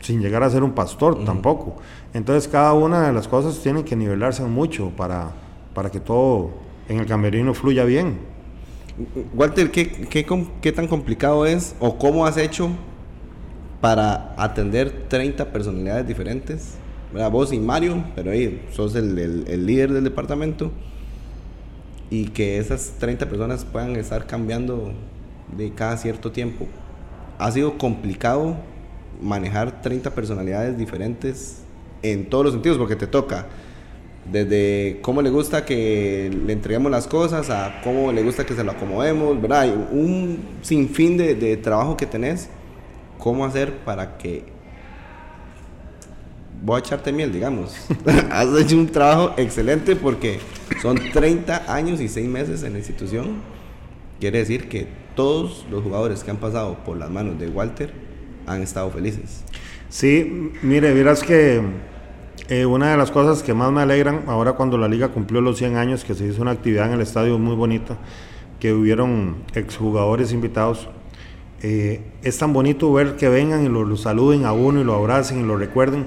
sin 0.00 0.20
llegar 0.20 0.42
a 0.42 0.50
ser 0.50 0.62
un 0.62 0.72
pastor 0.72 1.24
tampoco. 1.24 1.76
Entonces 2.14 2.48
cada 2.50 2.72
una 2.74 3.06
de 3.06 3.12
las 3.12 3.28
cosas 3.28 3.58
tiene 3.60 3.84
que 3.84 3.96
nivelarse 3.96 4.42
mucho 4.44 4.90
para, 4.90 5.30
para 5.74 5.90
que 5.90 6.00
todo 6.00 6.50
en 6.88 7.00
el 7.00 7.06
camerino 7.06 7.54
fluya 7.54 7.84
bien. 7.84 8.18
Walter, 9.34 9.70
¿qué, 9.70 9.90
qué, 9.90 10.26
qué 10.60 10.72
tan 10.72 10.86
complicado 10.86 11.46
es 11.46 11.74
o 11.80 11.96
cómo 11.96 12.26
has 12.26 12.36
hecho 12.36 12.68
para 13.80 14.34
atender 14.36 15.06
30 15.08 15.50
personalidades 15.50 16.06
diferentes? 16.06 16.76
Vos 17.12 17.52
y 17.52 17.58
Mario, 17.58 18.04
pero 18.14 18.30
ahí 18.30 18.64
sos 18.72 18.94
el, 18.94 19.18
el, 19.18 19.66
líder 19.66 19.92
del 19.92 20.04
departamento 20.04 20.72
y 22.08 22.26
que 22.26 22.58
esas 22.58 22.94
30 22.98 23.28
personas 23.28 23.66
puedan 23.66 23.96
estar 23.96 24.26
cambiando 24.26 24.92
de 25.54 25.72
cada 25.72 25.98
cierto 25.98 26.32
tiempo. 26.32 26.66
Ha 27.38 27.50
sido 27.52 27.76
complicado 27.76 28.56
manejar 29.20 29.82
30 29.82 30.14
personalidades 30.14 30.78
diferentes 30.78 31.58
en 32.02 32.30
todos 32.30 32.46
los 32.46 32.54
sentidos, 32.54 32.78
porque 32.78 32.96
te 32.96 33.06
toca 33.06 33.46
desde 34.30 35.00
cómo 35.02 35.20
le 35.20 35.30
gusta 35.30 35.64
que 35.64 36.30
le 36.46 36.52
entreguemos 36.52 36.90
las 36.90 37.06
cosas 37.06 37.50
a 37.50 37.80
cómo 37.82 38.10
le 38.12 38.22
gusta 38.22 38.46
que 38.46 38.54
se 38.54 38.64
lo 38.64 38.72
acomodemos, 38.72 39.40
¿verdad? 39.40 39.60
Hay 39.60 39.70
un 39.92 40.38
sinfín 40.62 41.18
de, 41.18 41.34
de 41.34 41.56
trabajo 41.58 41.96
que 41.96 42.06
tenés, 42.06 42.48
cómo 43.18 43.44
hacer 43.44 43.78
para 43.84 44.16
que 44.16 44.44
voy 46.62 46.76
a 46.76 46.78
echarte 46.78 47.12
miel, 47.12 47.32
digamos. 47.32 47.74
Has 48.30 48.48
hecho 48.58 48.76
un 48.76 48.88
trabajo 48.88 49.34
excelente 49.36 49.96
porque 49.96 50.40
son 50.80 50.98
30 51.12 51.72
años 51.72 52.00
y 52.00 52.08
6 52.08 52.28
meses 52.28 52.62
en 52.62 52.72
la 52.72 52.78
institución. 52.78 53.36
Quiere 54.20 54.38
decir 54.38 54.68
que 54.68 54.86
todos 55.16 55.66
los 55.70 55.82
jugadores 55.82 56.24
que 56.24 56.30
han 56.30 56.38
pasado 56.38 56.78
por 56.84 56.96
las 56.96 57.10
manos 57.10 57.38
de 57.38 57.48
Walter 57.48 57.92
han 58.46 58.62
estado 58.62 58.90
felices. 58.90 59.42
Sí, 59.88 60.52
mire, 60.62 60.94
verás 60.94 61.22
que 61.22 61.60
eh, 62.48 62.66
una 62.66 62.90
de 62.92 62.96
las 62.96 63.10
cosas 63.10 63.42
que 63.42 63.54
más 63.54 63.70
me 63.72 63.82
alegran 63.82 64.24
ahora 64.26 64.52
cuando 64.54 64.78
la 64.78 64.88
liga 64.88 65.08
cumplió 65.08 65.40
los 65.40 65.58
100 65.58 65.76
años, 65.76 66.04
que 66.04 66.14
se 66.14 66.26
hizo 66.26 66.42
una 66.42 66.52
actividad 66.52 66.86
en 66.86 66.94
el 66.94 67.00
estadio 67.00 67.38
muy 67.38 67.54
bonita, 67.54 67.98
que 68.58 68.72
hubieron 68.72 69.36
exjugadores 69.54 70.32
invitados, 70.32 70.88
eh, 71.62 72.00
es 72.22 72.38
tan 72.38 72.52
bonito 72.52 72.92
ver 72.92 73.16
que 73.16 73.28
vengan 73.28 73.64
y 73.64 73.68
lo, 73.68 73.96
saluden 73.96 74.44
a 74.44 74.52
uno 74.52 74.80
y 74.80 74.84
lo 74.84 74.94
abracen 74.94 75.40
y 75.40 75.46
lo 75.46 75.56
recuerden. 75.56 76.06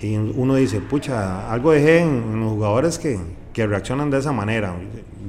Y 0.00 0.16
uno 0.16 0.54
dice, 0.54 0.80
pucha, 0.80 1.50
algo 1.52 1.72
dejé 1.72 2.00
en, 2.00 2.40
los 2.40 2.52
jugadores 2.52 2.98
que, 2.98 3.18
que, 3.52 3.66
reaccionan 3.66 4.10
de 4.10 4.18
esa 4.18 4.32
manera. 4.32 4.74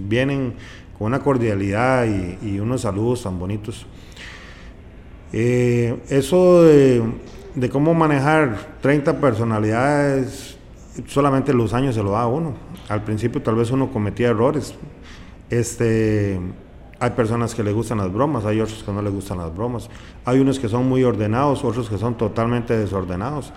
Vienen 0.07 0.53
con 0.97 1.07
una 1.07 1.19
cordialidad 1.19 2.05
y, 2.05 2.59
unos 2.59 2.81
saludos 2.81 3.23
tan 3.23 3.37
bonitos. 3.37 3.85
Eh, 5.33 5.97
eso 6.09 6.63
de, 6.63 7.69
cómo 7.69 7.93
manejar 7.93 8.77
30 8.81 9.19
personalidades, 9.19 10.57
solamente 11.07 11.53
los 11.53 11.73
años 11.73 11.95
se 11.95 12.03
lo 12.03 12.11
da 12.11 12.27
uno. 12.27 12.53
Al 12.87 13.03
principio 13.03 13.41
tal 13.41 13.55
vez 13.55 13.71
uno 13.71 13.91
cometía 13.91 14.29
errores. 14.29 14.73
Este, 15.49 16.39
hay 16.97 17.09
personas 17.09 17.55
que 17.55 17.63
le 17.63 17.73
gustan 17.73 17.97
las 17.97 18.13
bromas, 18.13 18.45
hay 18.45 18.61
otros 18.61 18.83
que 18.83 18.91
no 18.93 19.01
les 19.01 19.11
gustan 19.11 19.39
las 19.39 19.53
bromas. 19.53 19.89
Hay 20.23 20.39
unos 20.39 20.59
que 20.59 20.69
son 20.69 20.87
muy 20.87 21.03
ordenados, 21.03 21.65
otros 21.65 21.89
que 21.89 21.97
son 21.97 22.15
totalmente 22.15 22.77
desordenados. 22.77 23.51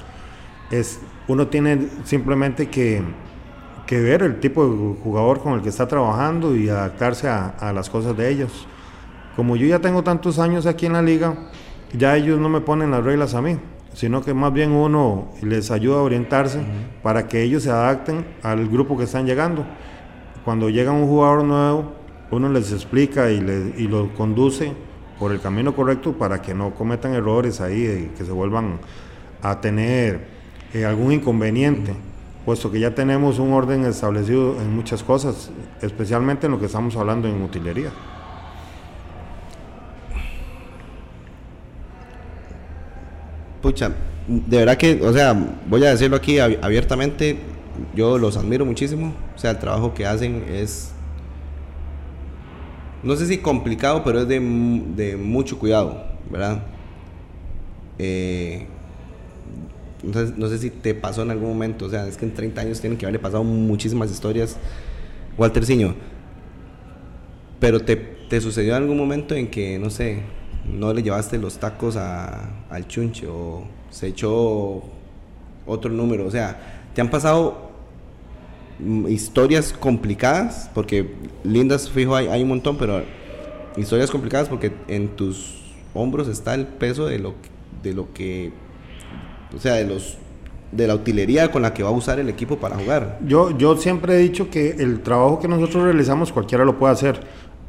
Es, 0.79 1.01
uno 1.29 1.49
tiene 1.49 1.89
simplemente 2.05 2.69
que, 2.69 3.03
que 3.87 4.01
ver 4.01 4.23
el 4.23 4.41
tipo 4.41 4.67
de 4.67 5.03
jugador 5.03 5.41
con 5.41 5.55
el 5.55 5.63
que 5.63 5.69
está 5.69 5.87
trabajando 5.87 6.57
y 6.57 6.69
adaptarse 6.69 7.29
a, 7.29 7.73
las 7.75 7.91
cosas 7.91 8.17
de 8.17 8.31
ellos. 8.31 8.67
Como 9.37 9.57
yo 9.57 9.67
ya 9.67 9.81
tengo 9.81 10.03
tantos 10.03 10.39
años 10.39 10.67
aquí 10.67 10.87
en 10.87 10.95
la 10.95 11.03
liga, 11.03 11.35
ya 11.97 12.17
ellos 12.17 12.41
no 12.41 12.49
me 12.49 12.61
ponen 12.61 12.91
las 12.91 13.05
reglas 13.05 13.35
a 13.35 13.43
mí, 13.43 13.57
sino 13.93 14.23
que 14.23 14.33
más 14.33 14.53
bien 14.53 14.73
uno 14.73 15.29
les 15.43 15.71
ayuda 15.71 15.99
a 15.99 16.03
orientarse 16.03 16.61
para 17.03 17.29
que 17.29 17.43
ellos 17.43 17.63
se 17.63 17.71
adapten 17.71 18.25
al 18.43 18.69
grupo 18.69 18.97
que 18.97 19.05
están 19.05 19.27
llegando. 19.27 19.65
Cuando 20.45 20.71
llega 20.71 20.93
un 20.93 21.07
jugador 21.07 21.45
nuevo, 21.45 21.93
uno 22.31 22.49
les 22.49 22.73
explica 22.73 23.31
y, 23.31 23.37
y 23.77 23.89
lo 23.89 24.13
conduce 24.15 24.73
por 25.19 25.33
el 25.33 25.41
camino 25.41 25.75
correcto 25.75 26.13
para 26.13 26.43
que 26.43 26.55
no 26.55 26.75
cometan 26.75 27.15
errores 27.15 27.61
ahí 27.61 28.11
y 28.13 28.17
que 28.17 28.25
se 28.25 28.33
vuelvan 28.33 28.79
a 29.43 29.61
tener 29.61 30.34
eh, 30.75 30.85
algún 30.85 31.13
inconveniente, 31.13 31.95
puesto 32.45 32.71
que 32.71 32.81
ya 32.81 32.95
tenemos 32.95 33.39
un 33.39 33.53
orden 33.53 33.85
establecido 33.85 34.61
en 34.61 34.75
muchas 34.75 35.05
cosas, 35.05 35.51
especialmente 35.81 36.47
en 36.47 36.53
lo 36.53 36.59
que 36.59 36.67
estamos 36.67 36.97
hablando 36.97 37.29
en 37.29 37.41
utilería. 37.41 37.91
Pucha, 43.63 43.93
de 44.27 44.57
verdad 44.59 44.77
que, 44.77 45.01
o 45.01 45.13
sea, 45.13 45.33
voy 45.67 45.85
a 45.85 45.91
decirlo 45.91 46.17
aquí 46.17 46.41
abiertamente, 46.41 47.39
yo 47.95 48.19
los 48.19 48.37
admiro 48.37 48.67
muchísimo, 48.67 49.15
o 49.35 49.39
sea, 49.39 49.53
el 49.53 49.59
trabajo 49.59 49.95
que 49.95 50.05
hacen 50.05 50.45
es, 50.49 50.91
no 53.05 53.15
sé 53.15 53.27
si 53.27 53.39
complicado, 53.39 54.03
pero 54.05 54.23
es 54.23 54.29
de, 54.29 54.41
de 54.41 55.17
mucho 55.17 55.59
cuidado, 55.59 56.05
¿verdad? 56.29 56.65
Eh, 57.99 58.67
no 60.05 60.49
sé, 60.49 60.59
si 60.59 60.71
te 60.71 60.95
pasó 60.95 61.23
en 61.23 61.31
algún 61.31 61.49
momento, 61.49 61.87
o 61.87 61.91
sea, 61.91 62.07
es 62.07 62.17
que 62.17 62.25
en 62.25 62.35
30 62.35 62.61
años 62.61 62.81
tienen 62.81 62.99
que 62.99 63.07
haberle 63.07 63.19
pasado 63.19 63.45
muchísimas 63.45 64.11
historias, 64.11 64.57
Walter 65.39 65.65
Ciño. 65.65 65.95
Pero 67.61 67.81
te, 67.81 67.97
te, 67.97 68.41
sucedió 68.41 68.77
en 68.77 68.83
algún 68.83 68.99
momento 68.99 69.35
en 69.35 69.49
que, 69.51 69.79
no 69.79 69.91
sé, 69.91 70.23
no 70.71 70.93
le 70.93 71.03
llevaste 71.03 71.39
los 71.39 71.59
tacos 71.59 71.97
al 71.97 72.89
chunche 72.89 73.27
o 73.27 73.65
se 73.91 74.09
echó 74.09 74.83
otro 75.67 75.91
número, 75.91 76.27
o 76.27 76.31
sea, 76.31 76.83
te 76.95 77.01
han 77.01 77.11
pasado 77.11 77.71
mm, 78.79 79.09
historias 79.09 79.73
complicadas, 79.73 80.71
porque 80.75 81.15
lindas, 81.43 81.89
fijo, 81.89 82.15
hay, 82.15 82.27
hay 82.29 82.43
un 82.43 82.49
montón, 82.49 82.77
pero 82.77 83.03
historias 83.77 84.11
complicadas 84.11 84.49
porque 84.49 84.73
en 84.89 85.09
tus 85.17 85.63
hombros 85.95 86.29
está 86.29 86.55
el 86.55 86.67
peso 86.67 87.07
de 87.07 87.19
lo, 87.19 87.35
de 87.83 87.95
lo 87.95 88.13
que 88.13 88.53
o 89.57 89.61
sea, 89.61 89.75
de 89.75 89.87
los 89.87 90.19
de 90.75 90.89
la 90.89 90.95
utilería 90.95 91.53
con 91.53 91.63
la 91.63 91.73
que 91.73 91.83
va 91.83 91.91
a 91.91 91.93
usar 91.93 92.19
el 92.19 92.29
equipo 92.29 92.59
para 92.59 92.77
jugar. 92.77 93.19
Yo, 93.25 93.57
yo 93.57 93.77
siempre 93.77 94.17
he 94.17 94.19
dicho 94.19 94.51
que 94.51 94.71
el 94.71 95.03
trabajo 95.03 95.39
que 95.39 95.47
nosotros 95.47 95.85
realizamos 95.85 96.33
cualquiera 96.33 96.65
lo 96.65 96.79
puede 96.79 96.93
hacer. 96.93 97.21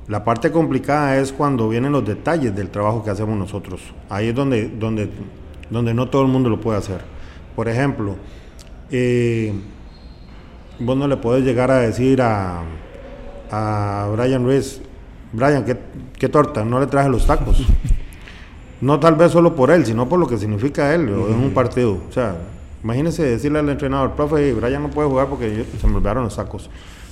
La 0.08 0.24
parte 0.24 0.52
complicada 0.52 1.17
es 1.17 1.32
cuando 1.32 1.69
vienen 1.69 1.91
los 1.91 2.06
detalles 2.06 2.56
del 2.56 2.69
trabajo 2.69 3.04
que 3.04 3.12
hacemos 3.12 3.38
nosotros. 3.38 3.82
Ahí 4.10 4.30
es 4.30 4.36
donde, 4.36 4.69
donde, 4.69 5.10
donde 5.69 5.93
no 5.93 6.10
todo 6.10 6.24
el 6.24 6.28
mundo 6.30 6.50
lo 6.50 6.60
puede 6.60 6.80
hacer. 6.80 7.02
Por 7.56 7.69
ejemplo, 7.69 8.15
eh, 8.91 9.54
vos 10.80 10.98
no 10.98 11.08
le 11.08 11.17
podés 11.17 11.43
llegar 11.43 11.71
a 11.71 11.80
decir 11.80 12.21
a, 12.21 12.63
a 13.52 14.10
Brian 14.15 14.43
Ruiz, 14.43 14.82
Brian, 15.32 15.63
¿qué, 15.63 15.78
¿qué, 16.17 16.30
torta? 16.30 16.63
No 16.63 16.80
le 16.80 16.88
traje 16.88 17.10
los 17.10 17.26
tacos. 17.26 17.63
No 18.81 18.99
tal 18.99 19.15
vez 19.15 19.31
solo 19.31 19.55
por 19.55 19.71
él, 19.71 19.85
sino 19.85 20.07
por 20.09 20.19
lo 20.19 20.27
que 20.27 20.38
significa 20.38 20.93
él 20.93 21.01
en 21.07 21.35
un 21.35 21.51
partido. 21.53 21.97
O 22.09 22.11
sea, 22.11 22.35
imagínese 22.83 23.23
decirle 23.23 23.59
al 23.59 23.69
entrenador, 23.69 24.11
profe, 24.11 24.53
Brian 24.53 24.83
no 24.83 24.89
puede 24.89 25.07
jugar 25.07 25.27
porque 25.27 25.65
se 25.79 25.88
me 25.88 25.95
olvidaron 25.95 26.25
los 26.25 26.33
sacos. 26.33 26.69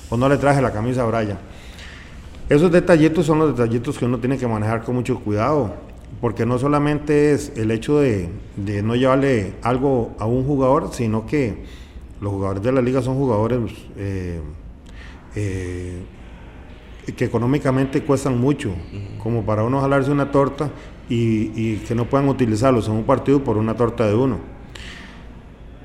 O 0.10 0.17
no 0.17 0.28
le 0.28 0.38
traje 0.38 0.62
la 0.62 0.71
camisa 0.71 1.04
a 1.04 1.06
Brian. 1.06 1.39
Esos 2.49 2.71
detallitos 2.71 3.26
son 3.26 3.39
los 3.39 3.56
detallitos 3.56 3.97
que 3.97 4.06
uno 4.06 4.19
tiene 4.19 4.38
que 4.38 4.47
manejar 4.47 4.84
con 4.84 4.95
mucho 4.95 5.19
cuidado. 5.19 5.73
Porque 6.21 6.45
no 6.45 6.60
solamente 6.60 7.34
es 7.34 7.52
el 7.56 7.71
hecho 7.71 7.99
de, 7.99 8.30
no 8.84 8.95
llevarle 8.95 9.56
algo 9.62 10.12
a 10.19 10.26
un 10.26 10.45
jugador, 10.45 10.89
sino 10.93 11.26
que 11.26 11.63
los 12.21 12.32
jugadores 12.32 12.63
de 12.63 12.71
la 12.71 12.82
liga 12.82 13.02
son 13.02 13.15
jugadores 13.15 13.60
eh, 13.97 14.39
eh, 15.36 16.04
que 17.17 17.26
económicamente 17.26 18.04
cuestan 18.04 18.39
mucho, 18.39 18.73
como 19.21 19.43
para 19.43 19.63
uno 19.63 19.82
jalarse 19.82 20.12
una 20.12 20.32
torta 20.32 20.69
y, 21.10 21.78
que 21.78 21.96
no 21.96 22.06
puedan 22.06 22.28
utilizarlos 22.30 22.88
en 22.88 22.94
un 22.94 23.04
partido 23.04 23.44
por 23.44 23.58
una 23.58 23.76
torta 23.76 24.08
de 24.08 24.16
uno. 24.16 24.38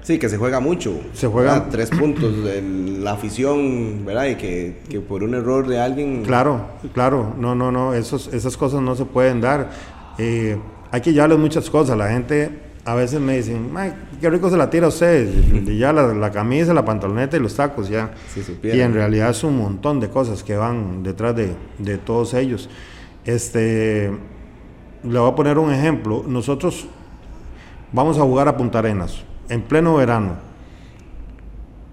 Sí, 0.03 0.19
que 0.19 0.29
se 0.29 0.39
juega 0.39 0.59
mucho. 0.61 0.99
Se 1.13 1.27
juega 1.27 1.69
tres 1.69 1.91
puntos 1.91 2.43
de 2.43 2.63
la 2.63 3.13
afición, 3.13 4.07
¿verdad? 4.07 4.27
Y 4.27 4.37
que, 4.37 4.79
que, 4.89 5.01
por 5.01 5.23
un 5.23 5.35
error 5.35 5.67
de 5.67 5.81
alguien. 5.81 6.23
Claro, 6.25 6.63
claro. 6.95 7.35
No, 7.39 7.55
no, 7.55 7.71
no. 7.71 7.93
Esos, 7.93 8.33
esas 8.33 8.57
cosas 8.57 8.81
no 8.81 8.97
se 8.97 9.05
pueden 9.05 9.43
dar. 9.43 9.71
Eh, 10.17 10.57
hay 10.91 11.01
que 11.03 11.13
llevarles 11.13 11.39
muchas 11.39 11.69
cosas. 11.69 11.99
La 11.99 12.09
gente 12.09 12.51
a 12.87 12.95
veces 12.95 13.21
me 13.21 13.37
dicen, 13.37 13.71
Ay, 13.77 13.93
qué 14.19 14.31
rico 14.31 14.49
se 14.49 14.57
la 14.57 14.71
tira 14.71 14.89
usted. 14.89 15.29
Y 15.69 15.77
ya 15.77 15.93
la, 15.93 16.15
la, 16.15 16.31
camisa, 16.31 16.73
la 16.73 16.87
pantaloneta 16.87 17.37
y 17.37 17.41
los 17.41 17.55
tacos, 17.55 17.91
ya. 17.91 18.13
y 18.63 18.81
en 18.81 18.95
realidad 18.95 19.29
es 19.29 19.45
un 19.45 19.59
montón 19.59 20.01
de 20.01 20.09
cosas 20.09 20.43
que 20.43 20.57
van 20.57 21.03
detrás 21.03 21.37
de, 21.37 21.55
de 21.77 21.99
todos 21.99 22.33
ellos. 22.33 22.71
Este 23.27 24.11
le 25.03 25.19
voy 25.19 25.31
a 25.31 25.35
poner 25.35 25.59
un 25.59 25.73
ejemplo. 25.73 26.25
Nosotros 26.27 26.87
vamos 27.93 28.19
a 28.19 28.23
jugar 28.23 28.49
a 28.49 28.57
Punta 28.57 28.79
Arenas 28.81 29.23
en 29.49 29.63
pleno 29.63 29.97
verano. 29.97 30.49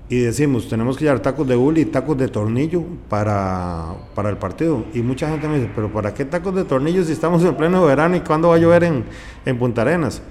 y 0.07 0.19
decimos, 0.19 0.69
tenemos 0.69 0.97
que 0.97 1.05
llevar 1.05 1.19
tacos 1.19 1.47
de 1.47 1.55
hule 1.55 1.81
y 1.81 1.85
tacos 1.85 2.15
de 2.15 2.27
tornillo 2.27 2.83
para, 3.09 3.95
para 4.13 4.29
el 4.29 4.37
partido. 4.37 4.85
Y 4.93 5.01
mucha 5.01 5.29
gente 5.29 5.47
me 5.47 5.55
dice, 5.55 5.71
pero 5.73 5.91
¿para 5.91 6.13
qué 6.13 6.25
tacos 6.25 6.53
de 6.53 6.63
tornillo 6.63 7.03
si 7.03 7.11
estamos 7.11 7.43
en 7.43 7.55
pleno 7.55 7.83
verano 7.83 8.15
y 8.15 8.19
cuándo 8.19 8.49
va 8.49 8.55
a 8.55 8.57
llover 8.59 8.83
en, 8.83 9.03
en 9.45 9.57
Punta 9.57 9.81
Arenas? 9.81 10.21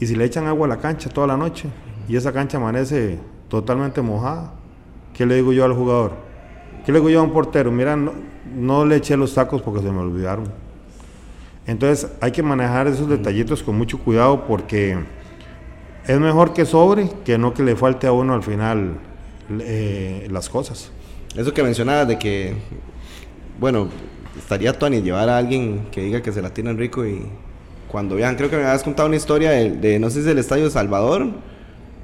Y 0.00 0.06
si 0.06 0.16
le 0.16 0.24
echan 0.24 0.46
agua 0.46 0.66
a 0.66 0.70
la 0.70 0.78
cancha 0.78 1.10
toda 1.10 1.28
la 1.28 1.36
noche 1.36 1.68
y 2.08 2.16
esa 2.16 2.32
cancha 2.32 2.56
amanece 2.56 3.18
totalmente 3.48 4.02
mojada, 4.02 4.52
¿qué 5.14 5.26
le 5.26 5.36
digo 5.36 5.52
yo 5.52 5.64
al 5.64 5.74
jugador? 5.74 6.12
¿Qué 6.84 6.90
le 6.90 6.98
digo 6.98 7.10
yo 7.10 7.20
a 7.20 7.22
un 7.22 7.32
portero? 7.32 7.70
Mira, 7.70 7.94
no, 7.94 8.12
no 8.56 8.84
le 8.84 8.96
eché 8.96 9.16
los 9.16 9.32
tacos 9.34 9.62
porque 9.62 9.80
se 9.80 9.92
me 9.92 10.00
olvidaron. 10.00 10.67
Entonces 11.68 12.10
hay 12.22 12.32
que 12.32 12.42
manejar 12.42 12.86
esos 12.86 13.08
detallitos 13.10 13.62
con 13.62 13.76
mucho 13.76 13.98
cuidado 13.98 14.46
porque 14.46 14.96
es 16.06 16.18
mejor 16.18 16.54
que 16.54 16.64
sobre 16.64 17.10
que 17.26 17.36
no 17.36 17.52
que 17.52 17.62
le 17.62 17.76
falte 17.76 18.06
a 18.06 18.12
uno 18.12 18.32
al 18.32 18.42
final 18.42 18.94
eh, 19.60 20.26
las 20.30 20.48
cosas. 20.48 20.90
Eso 21.36 21.52
que 21.52 21.62
mencionabas 21.62 22.08
de 22.08 22.18
que, 22.18 22.54
bueno, 23.60 23.88
estaría 24.38 24.72
Tony 24.72 25.02
llevar 25.02 25.28
a 25.28 25.36
alguien 25.36 25.88
que 25.92 26.00
diga 26.00 26.22
que 26.22 26.32
se 26.32 26.40
la 26.40 26.48
tiran 26.54 26.78
rico 26.78 27.06
y 27.06 27.26
cuando 27.86 28.16
vean, 28.16 28.34
creo 28.36 28.48
que 28.48 28.56
me 28.56 28.64
habías 28.64 28.82
contado 28.82 29.06
una 29.06 29.16
historia 29.16 29.50
de, 29.50 29.98
no 29.98 30.08
sé 30.08 30.14
si 30.14 30.18
es 30.20 30.24
del 30.24 30.38
Estadio 30.38 30.64
de 30.64 30.70
Salvador, 30.70 31.26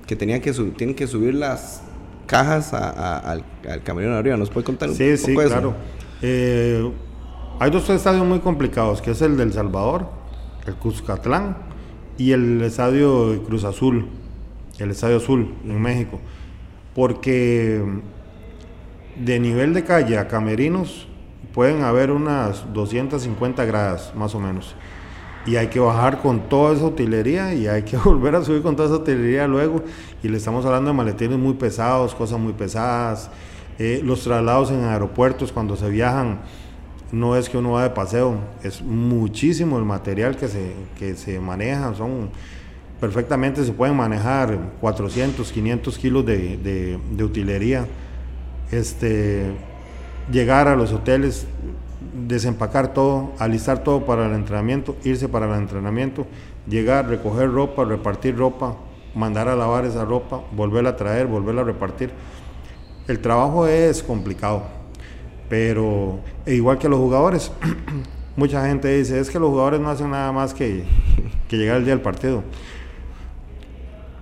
que 0.07 0.14
tenían 0.14 0.42
que 0.42 0.53
tienen 0.77 0.94
que 0.94 1.07
subir 1.07 1.35
las 1.35 1.81
cajas 2.27 2.74
al, 2.74 3.42
al 3.66 3.83
camerino 3.83 4.14
arriba. 4.14 4.37
¿Nos 4.37 4.50
puede 4.50 4.66
contar 4.66 4.90
un 4.90 4.94
sí, 4.94 5.14
poco 5.16 5.42
sí, 5.42 5.48
claro. 5.48 5.74
Eh, 6.20 6.90
hay 7.61 7.71
dos 7.71 7.88
estadios 7.90 8.27
muy 8.27 8.40
complicados, 8.40 9.01
que 9.01 9.12
es 9.12 9.23
el 9.23 9.37
del 9.37 9.53
Salvador, 9.53 10.09
el 10.67 10.75
Cuscatlán 10.75 11.57
y 12.19 12.33
el 12.33 12.62
estadio 12.62 13.43
Cruz 13.45 13.64
Azul, 13.64 14.07
el 14.79 14.90
estadio 14.90 15.19
Azul 15.19 15.55
en 15.64 15.81
México, 15.81 16.21
porque 16.95 17.83
de 19.17 19.40
nivel 19.40 19.75
de 19.75 19.85
calle 19.85 20.19
a 20.19 20.27
camerinos 20.27 21.07
pueden 21.53 21.83
haber 21.83 22.11
unas 22.11 22.73
250 22.73 23.64
gradas 23.64 24.12
más 24.17 24.35
o 24.35 24.40
menos. 24.40 24.75
Y 25.47 25.57
hay 25.57 25.69
que 25.69 25.79
bajar 25.79 26.23
con 26.23 26.49
toda 26.49 26.75
esa 26.75 26.87
utilería 26.87 27.55
y 27.55 27.67
hay 27.67 27.83
que 27.83 27.97
volver 28.05 28.35
a 28.35 28.43
subir 28.43 28.62
con 28.62 28.75
toda 28.75 28.88
esa 28.88 28.97
utilería 28.97 29.47
luego. 29.47 29.83
Y 30.23 30.29
le 30.29 30.38
estamos 30.38 30.64
hablando 30.64 30.90
de 30.90 30.97
maletines 30.97 31.38
muy 31.38 31.55
pesados, 31.55 32.14
cosas 32.14 32.40
muy 32.40 32.55
pesadas. 32.55 33.31
Eh, 33.79 34.01
los 34.03 34.23
traslados 34.23 34.71
en 34.71 34.85
aeropuertos 34.85 35.53
cuando 35.53 35.77
se 35.77 35.88
viajan 35.90 36.40
no 37.12 37.37
es 37.37 37.49
que 37.49 37.59
uno 37.59 37.73
va 37.73 37.85
de 37.85 37.90
paseo, 37.90 38.37
es 38.62 38.83
muchísimo 38.83 39.79
el 39.79 39.85
material 39.85 40.37
que 40.37 40.49
se, 40.49 40.73
que 40.99 41.14
se 41.14 41.38
maneja, 41.38 41.95
son 41.95 42.31
perfectamente 43.01 43.64
se 43.64 43.73
pueden 43.73 43.97
manejar 43.97 44.59
400, 44.81 45.53
500 45.53 45.99
kilos 45.99 46.25
de, 46.25 46.99
utilería, 47.23 47.87
este, 48.71 49.53
llegar 50.33 50.69
a 50.69 50.77
los 50.77 50.93
hoteles, 50.93 51.47
desempacar 52.27 52.95
todo, 52.95 53.33
alistar 53.38 53.85
todo 53.85 54.07
para 54.07 54.27
el 54.27 54.33
entrenamiento, 54.33 54.97
irse 55.05 55.29
para 55.29 55.47
el 55.47 55.61
entrenamiento, 55.61 56.27
llegar, 56.67 57.09
recoger 57.09 57.51
ropa, 57.51 57.85
repartir 57.85 58.37
ropa, 58.37 58.77
mandar 59.14 59.49
a 59.49 59.55
lavar 59.55 59.85
esa 59.85 60.05
ropa, 60.05 60.40
volverla 60.53 60.90
a 60.90 60.97
traer, 60.97 61.27
volverla 61.27 61.61
a 61.61 61.64
repartir. 61.64 62.11
El 63.07 63.19
trabajo 63.21 63.67
es 63.67 64.03
complicado 64.03 64.62
pero 65.55 66.19
e 66.45 66.55
igual 66.55 66.79
que 66.79 66.88
los 66.88 66.99
jugadores, 66.99 67.53
mucha 68.37 68.67
gente 68.67 68.88
dice, 68.88 69.21
es 69.21 69.31
que 69.31 69.38
los 69.38 69.51
jugadores 69.51 69.79
no 69.79 69.88
hacen 69.88 70.11
nada 70.11 70.33
más 70.33 70.53
que, 70.53 70.83
llegar 71.49 71.77
el 71.77 71.85
día 71.85 71.95
del 71.95 72.03
partido. 72.03 72.43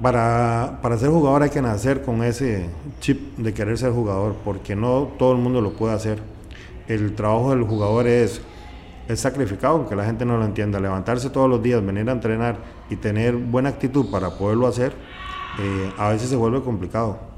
Para, 0.03 0.79
ser 0.99 1.09
jugador 1.09 1.45
hay 1.45 1.49
que 1.49 1.63
nacer 1.63 2.03
con 2.03 2.23
ese 2.23 2.69
chip 3.01 3.39
de 3.39 3.55
querer 3.55 3.79
ser 3.79 3.93
jugador, 3.93 4.37
porque 4.45 4.77
no 4.77 5.09
todo 5.19 5.33
el 5.33 5.39
mundo 5.39 5.63
lo 5.63 5.73
puede 5.73 5.95
hacer. 5.95 6.19
El 6.87 7.15
trabajo 7.15 7.53
del 7.53 7.63
jugador 7.63 8.07
es, 8.07 8.43
es 9.09 9.19
sacrificado, 9.19 9.77
aunque 9.77 9.97
la 9.97 10.05
gente 10.05 10.27
no 10.27 10.37
lo 10.37 10.45
entienda. 10.45 10.81
Levantarse 10.81 11.31
todos 11.31 11.49
los 11.49 11.63
días, 11.63 11.83
venir 11.83 12.11
a 12.11 12.13
entrenar 12.13 12.59
y 12.91 12.97
tener 12.97 13.37
buena 13.37 13.71
actitud 13.71 14.11
para 14.11 14.37
poderlo 14.37 14.67
hacer, 14.67 14.93
eh, 15.59 15.93
a 15.97 16.11
veces 16.11 16.29
se 16.29 16.37
vuelve 16.37 16.61
complicado. 16.61 17.32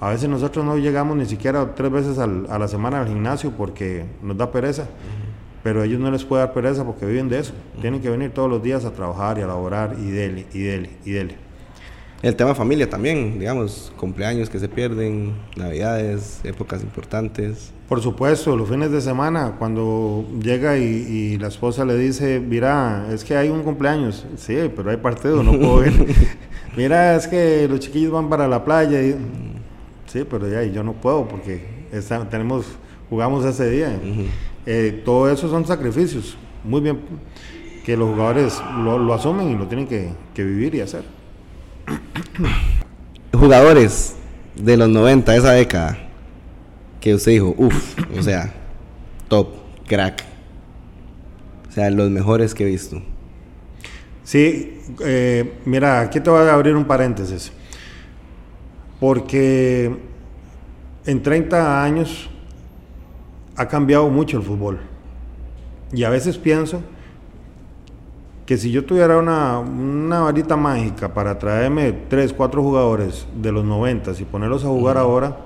A 0.00 0.10
veces 0.10 0.28
nosotros 0.28 0.64
no 0.64 0.76
llegamos 0.76 1.16
ni 1.16 1.26
siquiera 1.26 1.74
tres 1.74 1.90
veces 1.90 2.18
a 2.18 2.26
la 2.26 2.68
semana 2.68 3.00
al 3.00 3.08
gimnasio 3.08 3.50
porque 3.50 4.04
nos 4.22 4.36
da 4.36 4.52
pereza, 4.52 4.86
pero 5.64 5.82
a 5.82 5.86
ellos 5.86 5.98
no 5.98 6.10
les 6.10 6.24
puede 6.24 6.44
dar 6.44 6.52
pereza 6.52 6.84
porque 6.84 7.04
viven 7.04 7.28
de 7.28 7.40
eso. 7.40 7.52
Tienen 7.80 8.00
que 8.00 8.08
venir 8.08 8.30
todos 8.30 8.48
los 8.48 8.62
días 8.62 8.84
a 8.84 8.92
trabajar 8.92 9.38
y 9.38 9.42
a 9.42 9.48
laborar 9.48 9.96
y 9.98 10.10
dele, 10.10 10.46
y 10.52 10.60
dele, 10.60 10.90
y 11.04 11.10
dele. 11.10 11.48
El 12.22 12.34
tema 12.34 12.54
familia 12.54 12.88
también, 12.88 13.38
digamos, 13.38 13.92
cumpleaños 13.96 14.50
que 14.50 14.58
se 14.58 14.68
pierden, 14.68 15.34
navidades, 15.56 16.40
épocas 16.44 16.82
importantes. 16.82 17.72
Por 17.88 18.00
supuesto, 18.00 18.56
los 18.56 18.68
fines 18.68 18.90
de 18.90 19.00
semana, 19.00 19.54
cuando 19.58 20.26
llega 20.40 20.76
y, 20.78 21.38
la 21.38 21.46
esposa 21.48 21.84
le 21.84 21.96
dice, 21.96 22.40
mira, 22.40 23.06
es 23.12 23.24
que 23.24 23.36
hay 23.36 23.48
un 23.48 23.62
cumpleaños, 23.62 24.26
sí, 24.36 24.56
pero 24.74 24.90
hay 24.90 24.96
partido, 24.96 25.42
no 25.42 25.52
puedo 25.52 25.86
ir. 25.86 26.16
mira, 26.76 27.16
es 27.16 27.28
que 27.28 27.68
los 27.68 27.80
chiquillos 27.80 28.10
van 28.12 28.28
para 28.28 28.48
la 28.48 28.64
playa. 28.64 29.00
Y, 29.00 29.14
Sí, 30.08 30.24
pero 30.28 30.48
ya 30.48 30.62
yo 30.64 30.82
no 30.82 30.94
puedo 30.94 31.28
porque 31.28 31.60
tenemos, 32.30 32.64
jugamos 33.10 33.44
ese 33.44 33.68
día. 33.70 34.00
Eh, 34.64 35.02
todo 35.04 35.30
eso 35.30 35.48
son 35.48 35.66
sacrificios, 35.66 36.36
muy 36.64 36.80
bien, 36.80 36.98
que 37.84 37.96
los 37.96 38.10
jugadores 38.10 38.60
lo, 38.82 39.12
asumen 39.12 39.50
y 39.50 39.56
lo 39.56 39.66
tienen 39.66 39.86
que, 39.86 40.44
vivir 40.44 40.74
y 40.74 40.80
hacer. 40.80 41.04
Jugadores 43.32 44.16
de 44.56 44.76
los 44.76 44.88
90, 44.88 45.36
esa 45.36 45.52
década, 45.52 45.98
que 47.00 47.14
usted 47.14 47.32
dijo, 47.32 47.54
uff, 47.56 47.98
o 48.18 48.22
sea, 48.22 48.52
top, 49.28 49.48
crack. 49.86 50.24
O 51.68 51.72
sea, 51.72 51.90
los 51.90 52.10
mejores 52.10 52.54
que 52.54 52.64
he 52.64 52.66
visto. 52.66 53.02
Sí, 54.24 54.80
eh, 55.04 55.52
mira, 55.66 56.00
aquí 56.00 56.18
te 56.20 56.30
voy 56.30 56.46
a 56.46 56.54
abrir 56.54 56.74
un 56.74 56.86
paréntesis 56.86 57.52
porque 59.00 59.96
en 61.06 61.22
30 61.22 61.82
años 61.82 62.28
ha 63.56 63.66
cambiado 63.66 64.08
mucho 64.08 64.36
el 64.36 64.42
fútbol. 64.42 64.78
Y 65.92 66.04
a 66.04 66.10
veces 66.10 66.38
pienso 66.38 66.82
que 68.46 68.56
si 68.56 68.70
yo 68.70 68.84
tuviera 68.84 69.18
una, 69.18 70.20
varita 70.20 70.56
mágica 70.56 71.12
para 71.12 71.38
traerme 71.38 71.92
3, 71.92 72.32
4 72.32 72.62
jugadores 72.62 73.26
de 73.34 73.52
los 73.52 73.64
90 73.64 74.12
y 74.18 74.24
ponerlos 74.24 74.64
a 74.64 74.68
jugar 74.68 74.96
ahora, 74.96 75.36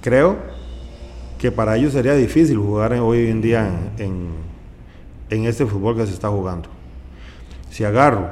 creo 0.00 0.36
que 1.38 1.52
para 1.52 1.76
ellos 1.76 1.92
sería 1.92 2.14
difícil 2.14 2.58
jugar 2.58 2.92
hoy 2.94 3.28
en 3.28 3.40
día 3.40 3.92
en, 3.98 4.30
en 5.30 5.44
este 5.44 5.64
fútbol 5.64 5.96
que 5.96 6.06
se 6.06 6.12
está 6.12 6.28
jugando. 6.28 6.68
Si 7.70 7.84
agarro 7.84 8.30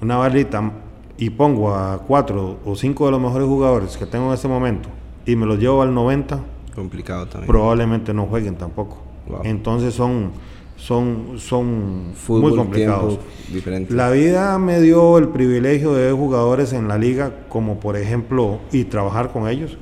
una 0.00 0.16
varita 0.16 0.72
y 1.18 1.30
pongo 1.30 1.74
a 1.74 1.98
cuatro 1.98 2.58
o 2.64 2.76
cinco 2.76 3.06
de 3.06 3.10
los 3.10 3.20
mejores 3.20 3.46
jugadores 3.46 3.96
que 3.96 4.06
tengo 4.06 4.28
en 4.28 4.34
este 4.34 4.48
momento 4.48 4.88
y 5.26 5.36
me 5.36 5.44
los 5.44 5.58
llevo 5.58 5.82
al 5.82 5.92
90, 5.92 6.40
complicado 6.74 7.26
también. 7.26 7.48
Probablemente 7.48 8.14
no 8.14 8.26
jueguen 8.26 8.56
tampoco. 8.56 9.02
Entonces 9.44 9.92
son 9.92 10.30
son 10.76 11.34
son 11.38 12.12
muy 12.28 12.56
complicados. 12.56 13.18
La 13.90 14.10
vida 14.10 14.58
me 14.58 14.80
dio 14.80 15.18
el 15.18 15.28
privilegio 15.28 15.92
de 15.92 16.06
ver 16.06 16.14
jugadores 16.14 16.72
en 16.72 16.86
la 16.88 16.96
liga 16.96 17.32
como 17.48 17.80
por 17.80 17.96
ejemplo 17.96 18.60
y 18.72 18.84
trabajar 18.84 19.32
con 19.32 19.48
ellos. 19.48 19.76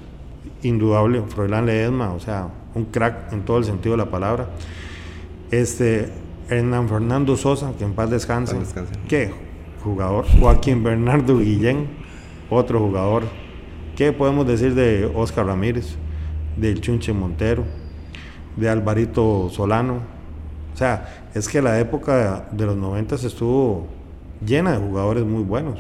Indudable, 0.63 1.23
Froilán 1.29 1.67
Ledesma, 1.67 2.13
o 2.13 2.19
sea, 2.19 2.49
un 2.75 2.87
crack 2.87 3.33
en 3.33 3.45
todo 3.45 3.59
el 3.59 3.65
sentido 3.65 3.93
de 3.93 3.99
la 3.99 4.11
palabra. 4.11 4.49
Este 5.51 6.11
Hernán 6.49 6.89
Fernando 6.89 7.37
Sosa, 7.37 7.73
que 7.79 7.85
en 7.85 7.93
paz 7.93 8.11
descanse. 8.11 8.55
Paz 8.55 8.65
descanse. 8.65 8.93
¿Qué 9.07 9.46
jugador. 9.87 10.27
Joaquín 10.39 10.83
Bernardo 10.83 11.39
Guillén, 11.39 11.89
otro 12.51 12.81
jugador. 12.81 13.25
¿Qué 13.97 14.13
podemos 14.13 14.47
decir 14.47 14.75
de 14.75 15.11
Oscar 15.15 15.47
Ramírez, 15.47 15.97
del 16.57 16.81
Chunche 16.81 17.13
Montero, 17.13 17.65
de 18.57 18.69
Alvarito 18.69 19.49
Solano? 19.51 20.01
O 20.75 20.77
sea, 20.77 21.29
es 21.35 21.49
que 21.49 21.63
la 21.63 21.81
época 21.81 22.49
de 22.53 22.67
los 22.67 22.77
90 22.77 23.15
estuvo 23.15 23.87
llena 24.45 24.73
de 24.73 24.79
jugadores 24.79 25.25
muy 25.25 25.43
buenos. 25.43 25.79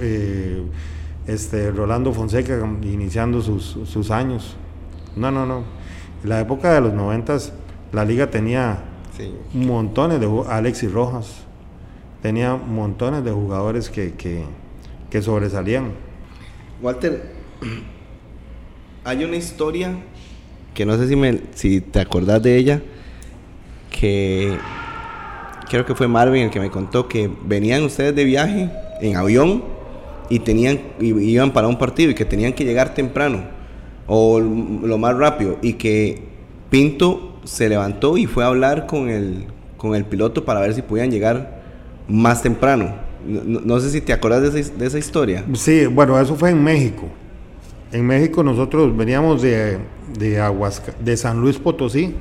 Eh, 0.00 0.64
este, 1.26 1.70
Rolando 1.70 2.12
Fonseca 2.12 2.58
iniciando 2.82 3.40
sus, 3.40 4.10
años. 4.10 4.56
No, 5.14 5.30
no, 5.30 5.46
no. 5.46 5.62
La 6.24 6.40
época 6.40 6.74
de 6.74 6.80
los 6.80 6.92
90 6.92 7.38
la 7.92 8.04
liga 8.04 8.30
tenía 8.30 8.84
montones 9.52 10.20
de 10.20 10.42
Alexis 10.48 10.90
Rojas, 10.92 11.44
tenía 12.22 12.54
montones 12.56 13.24
de 13.24 13.30
jugadores 13.30 13.90
que, 13.90 14.14
que, 14.14 15.22
sobresalían. 15.22 15.92
Walter, 16.82 17.32
hay 19.04 19.24
una 19.24 19.36
historia 19.36 19.96
que 20.74 20.86
no 20.86 20.96
sé 20.96 21.08
si, 21.08 21.16
me, 21.16 21.40
si 21.54 21.80
te 21.80 22.00
acordás 22.00 22.42
de 22.42 22.56
ella, 22.56 22.82
que 23.90 24.56
creo 25.68 25.84
que 25.84 25.94
fue 25.94 26.08
Marvin 26.08 26.44
el 26.44 26.50
que 26.50 26.60
me 26.60 26.70
contó 26.70 27.08
que 27.08 27.30
venían 27.44 27.82
ustedes 27.84 28.14
de 28.14 28.24
viaje 28.24 28.70
en 29.00 29.16
avión 29.16 29.64
y 30.28 30.40
tenían 30.40 30.80
iban 31.00 31.52
para 31.52 31.68
un 31.68 31.78
partido 31.78 32.10
y 32.10 32.14
que 32.14 32.24
tenían 32.24 32.52
que 32.52 32.64
llegar 32.64 32.94
temprano 32.94 33.42
o 34.06 34.40
lo 34.40 34.98
más 34.98 35.16
rápido 35.16 35.58
y 35.60 35.74
que 35.74 36.22
Pinto 36.70 37.40
se 37.44 37.68
levantó 37.68 38.16
y 38.16 38.26
fue 38.26 38.44
a 38.44 38.48
hablar 38.48 38.86
con 38.86 39.08
el 39.08 39.46
con 39.76 39.94
el 39.94 40.04
piloto 40.04 40.44
para 40.44 40.60
ver 40.60 40.74
si 40.74 40.82
podían 40.82 41.10
llegar 41.10 41.59
más 42.10 42.42
temprano. 42.42 42.94
No, 43.26 43.78
sé 43.80 43.90
si 43.90 44.00
te 44.00 44.12
acuerdas 44.12 44.52
de 44.52 44.60
esa, 44.60 44.74
de 44.74 44.86
esa, 44.86 44.98
historia. 44.98 45.44
Sí, 45.54 45.86
bueno, 45.86 46.18
eso 46.18 46.36
fue 46.36 46.50
en 46.50 46.64
México. 46.64 47.06
En 47.92 48.06
México 48.06 48.42
nosotros 48.42 48.96
veníamos 48.96 49.42
de, 49.42 49.78
de, 50.18 50.40
Aguasca, 50.40 50.94
de 50.98 51.16
San 51.16 51.40
Luis 51.40 51.58
Potosí 51.58 52.14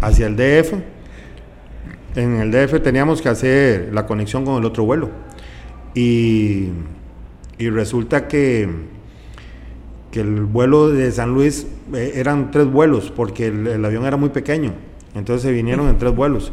hacia 0.00 0.26
el 0.26 0.36
DF. 0.36 0.74
En 2.16 2.34
el 2.40 2.50
DF 2.50 2.82
teníamos 2.82 3.22
que 3.22 3.28
hacer 3.30 3.90
la 3.92 4.06
conexión 4.06 4.44
con 4.44 4.56
el 4.58 4.64
otro 4.64 4.84
vuelo. 4.84 5.10
Y, 5.94 6.68
y 7.58 7.70
resulta 7.70 8.28
que, 8.28 8.68
que 10.10 10.20
el 10.20 10.42
vuelo 10.42 10.90
de 10.90 11.10
San 11.12 11.32
Luis 11.32 11.66
eh, 11.94 12.12
eran 12.16 12.50
tres 12.50 12.66
vuelos 12.66 13.12
porque 13.14 13.46
el, 13.46 13.84
avión 13.84 14.04
era 14.04 14.16
muy 14.16 14.30
pequeño. 14.30 14.72
Entonces 15.14 15.42
se 15.42 15.52
vinieron 15.52 15.88
en 15.88 15.98
tres 15.98 16.14
vuelos. 16.14 16.52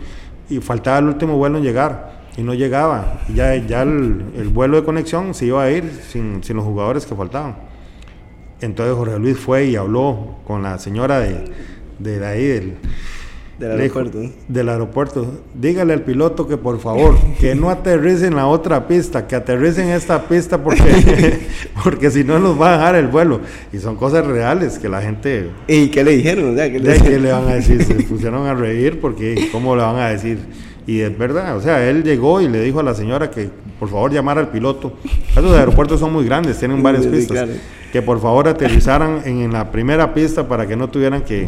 Y 0.49 0.59
faltaba 0.59 0.99
el 0.99 1.05
último 1.05 1.37
vuelo 1.37 1.57
en 1.57 1.63
llegar 1.63 2.08
y 2.37 2.41
no 2.41 2.53
llegaba. 2.53 3.21
Ya, 3.33 3.55
ya 3.55 3.81
el, 3.81 4.23
el, 4.35 4.47
vuelo 4.49 4.77
de 4.77 4.83
conexión 4.83 5.33
se 5.33 5.47
iba 5.47 5.63
a 5.63 5.71
ir 5.71 5.89
sin, 6.09 6.43
sin, 6.43 6.55
los 6.55 6.65
jugadores 6.65 7.05
que 7.05 7.15
faltaban. 7.15 7.55
Entonces 8.61 8.95
Jorge 8.95 9.19
Luis 9.19 9.37
fue 9.37 9.65
y 9.65 9.75
habló 9.75 10.37
con 10.45 10.63
la 10.63 10.79
señora 10.79 11.19
de, 11.19 11.45
de, 11.99 12.25
ahí, 12.25 12.45
del, 12.45 12.73
del 13.57 13.71
aeropuerto. 13.71 14.19
del 14.47 14.69
aeropuerto. 14.69 15.43
Dígale 15.53 15.93
al 15.93 16.01
piloto 16.01 16.47
que 16.47 16.57
por 16.57 16.79
favor, 16.79 17.17
que 17.39 17.55
no 17.55 17.69
aterrice 17.69 18.27
en 18.27 18.35
la 18.35 18.47
otra 18.47 18.87
pista, 18.87 19.27
que 19.27 19.35
aterrice 19.35 19.81
en 19.81 19.89
esta 19.89 20.27
pista 20.27 20.61
porque, 20.61 21.47
porque 21.83 22.11
si 22.11 22.23
no 22.23 22.39
nos 22.39 22.59
va 22.59 22.73
a 22.73 22.77
dejar 22.77 22.95
el 22.95 23.07
vuelo. 23.07 23.39
Y 23.71 23.79
son 23.79 23.95
cosas 23.95 24.25
reales 24.25 24.77
que 24.77 24.89
la 24.89 25.01
gente... 25.01 25.49
¿Y 25.67 25.87
qué 25.89 26.03
le 26.03 26.17
dijeron? 26.17 26.55
¿qué 26.55 26.79
le... 26.79 27.19
le 27.19 27.31
van 27.31 27.47
a 27.47 27.55
decir? 27.55 27.83
Se 27.83 27.95
pusieron 27.95 28.45
a 28.45 28.53
reír 28.53 28.99
porque 28.99 29.49
¿cómo 29.51 29.75
le 29.75 29.83
van 29.83 29.97
a 29.97 30.09
decir? 30.09 30.39
Y 30.89 31.01
es 31.01 31.15
verdad, 31.15 31.55
o 31.55 31.61
sea, 31.61 31.87
él 31.87 32.03
llegó 32.03 32.41
y 32.41 32.47
le 32.47 32.63
dijo 32.63 32.79
a 32.79 32.83
la 32.83 32.95
señora 32.95 33.29
que 33.29 33.51
por 33.79 33.89
favor 33.89 34.11
llamara 34.11 34.41
al 34.41 34.49
piloto. 34.49 34.93
Esos 35.29 35.55
aeropuertos 35.55 35.99
son 35.99 36.11
muy 36.11 36.25
grandes, 36.25 36.57
tienen 36.57 36.81
varias 36.81 37.05
pistas. 37.05 37.47
Que 37.93 38.01
por 38.01 38.19
favor 38.19 38.47
aterrizaran 38.47 39.21
en, 39.23 39.53
la 39.53 39.71
primera 39.71 40.15
pista 40.15 40.47
para 40.47 40.65
que 40.65 40.75
no 40.75 40.89
tuvieran 40.89 41.21
que, 41.21 41.47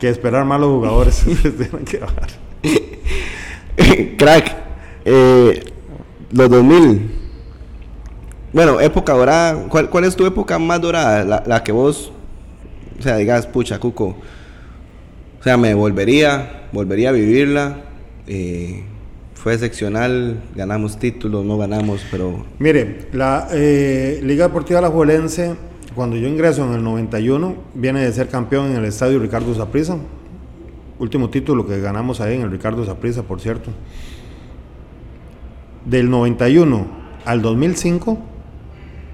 esperar 0.00 0.44
más 0.44 0.58
los 0.58 0.70
jugadores. 0.70 1.24
que 1.88 1.98
bajar. 1.98 2.30
Crack, 4.18 4.56
eh, 5.04 5.62
los 6.32 6.50
2000. 6.50 7.10
Bueno, 8.52 8.80
época 8.80 9.12
dorada. 9.12 9.66
¿Cuál, 9.68 9.88
¿Cuál, 9.88 10.02
es 10.02 10.16
tu 10.16 10.26
época 10.26 10.58
más 10.58 10.80
dorada? 10.80 11.22
La, 11.22 11.44
la 11.46 11.62
que 11.62 11.70
vos, 11.70 12.10
o 12.98 13.02
sea, 13.02 13.18
digas, 13.18 13.46
pucha, 13.46 13.78
Cuco. 13.78 14.16
O 15.38 15.44
sea, 15.44 15.56
me 15.56 15.74
volvería, 15.74 16.66
volvería 16.72 17.10
a 17.10 17.12
vivirla 17.12 17.84
eh, 18.28 18.84
fue 19.34 19.54
excepcional, 19.54 20.42
ganamos 20.54 20.98
títulos, 20.98 21.44
no 21.44 21.56
ganamos, 21.56 22.04
pero... 22.10 22.44
Mire, 22.58 23.08
la 23.12 23.48
eh, 23.52 24.20
Liga 24.22 24.48
Deportiva 24.48 24.80
Alajuelense, 24.80 25.54
cuando 25.94 26.16
yo 26.16 26.28
ingreso 26.28 26.64
en 26.66 26.74
el 26.74 26.84
91, 26.84 27.54
viene 27.74 28.00
de 28.00 28.12
ser 28.12 28.28
campeón 28.28 28.70
en 28.70 28.76
el 28.76 28.84
Estadio 28.84 29.18
Ricardo 29.18 29.54
Zaprisa. 29.54 29.96
Último 30.98 31.30
título 31.30 31.66
que 31.66 31.80
ganamos 31.80 32.20
ahí 32.20 32.34
en 32.34 32.42
el 32.42 32.50
Ricardo 32.50 32.84
Zaprisa, 32.84 33.22
por 33.22 33.40
cierto. 33.40 33.70
Del 35.86 36.10
91 36.10 36.86
al 37.24 37.40
2005, 37.40 38.18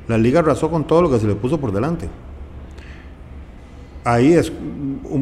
la 0.08 0.18
liga 0.18 0.40
arrasó 0.40 0.70
con 0.70 0.86
todo 0.86 1.02
lo 1.02 1.10
que 1.10 1.20
se 1.20 1.26
le 1.26 1.34
puso 1.34 1.60
por 1.60 1.72
delante 1.72 2.08
ahí 4.04 4.34
es, 4.34 4.52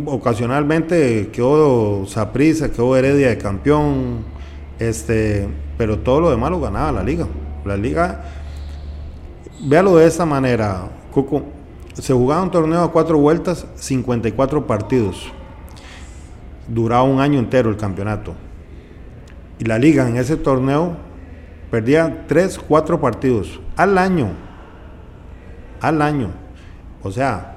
ocasionalmente 0.06 1.30
quedó 1.32 2.06
Saprisa, 2.06 2.70
quedó 2.70 2.96
Heredia 2.96 3.28
de 3.28 3.38
campeón, 3.38 4.24
este, 4.78 5.48
pero 5.78 6.00
todo 6.00 6.20
lo 6.20 6.30
demás 6.30 6.50
lo 6.50 6.60
ganaba 6.60 6.92
la 6.92 7.02
liga. 7.02 7.26
La 7.64 7.76
liga, 7.76 8.24
véalo 9.64 9.96
de 9.96 10.06
esta 10.06 10.26
manera, 10.26 10.90
Cuco, 11.12 11.44
se 11.94 12.12
jugaba 12.12 12.42
un 12.42 12.50
torneo 12.50 12.82
a 12.82 12.90
cuatro 12.90 13.18
vueltas, 13.18 13.66
54 13.76 14.66
partidos. 14.66 15.30
Duraba 16.66 17.04
un 17.04 17.20
año 17.20 17.38
entero 17.38 17.70
el 17.70 17.76
campeonato. 17.76 18.34
Y 19.58 19.64
la 19.64 19.78
liga 19.78 20.08
en 20.08 20.16
ese 20.16 20.36
torneo 20.36 20.96
perdía 21.70 22.24
tres, 22.26 22.58
cuatro 22.58 23.00
partidos 23.00 23.60
al 23.76 23.98
año. 23.98 24.30
Al 25.80 26.02
año. 26.02 26.30
O 27.02 27.12
sea, 27.12 27.51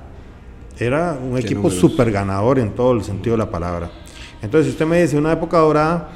era 0.79 1.17
un 1.21 1.37
equipo 1.37 1.69
súper 1.69 2.11
ganador 2.11 2.59
en 2.59 2.71
todo 2.75 2.93
el 2.93 3.03
sentido 3.03 3.35
de 3.35 3.43
la 3.43 3.49
palabra. 3.49 3.89
Entonces, 4.41 4.67
si 4.67 4.71
usted 4.73 4.85
me 4.85 5.01
dice 5.01 5.17
una 5.17 5.31
época 5.31 5.57
dorada, 5.57 6.09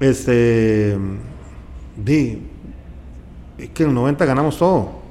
este, 0.00 0.96
di, 1.96 2.42
es 3.58 3.70
que 3.70 3.82
en 3.84 3.90
el 3.90 3.94
90 3.94 4.24
ganamos 4.24 4.58
todo. 4.58 5.04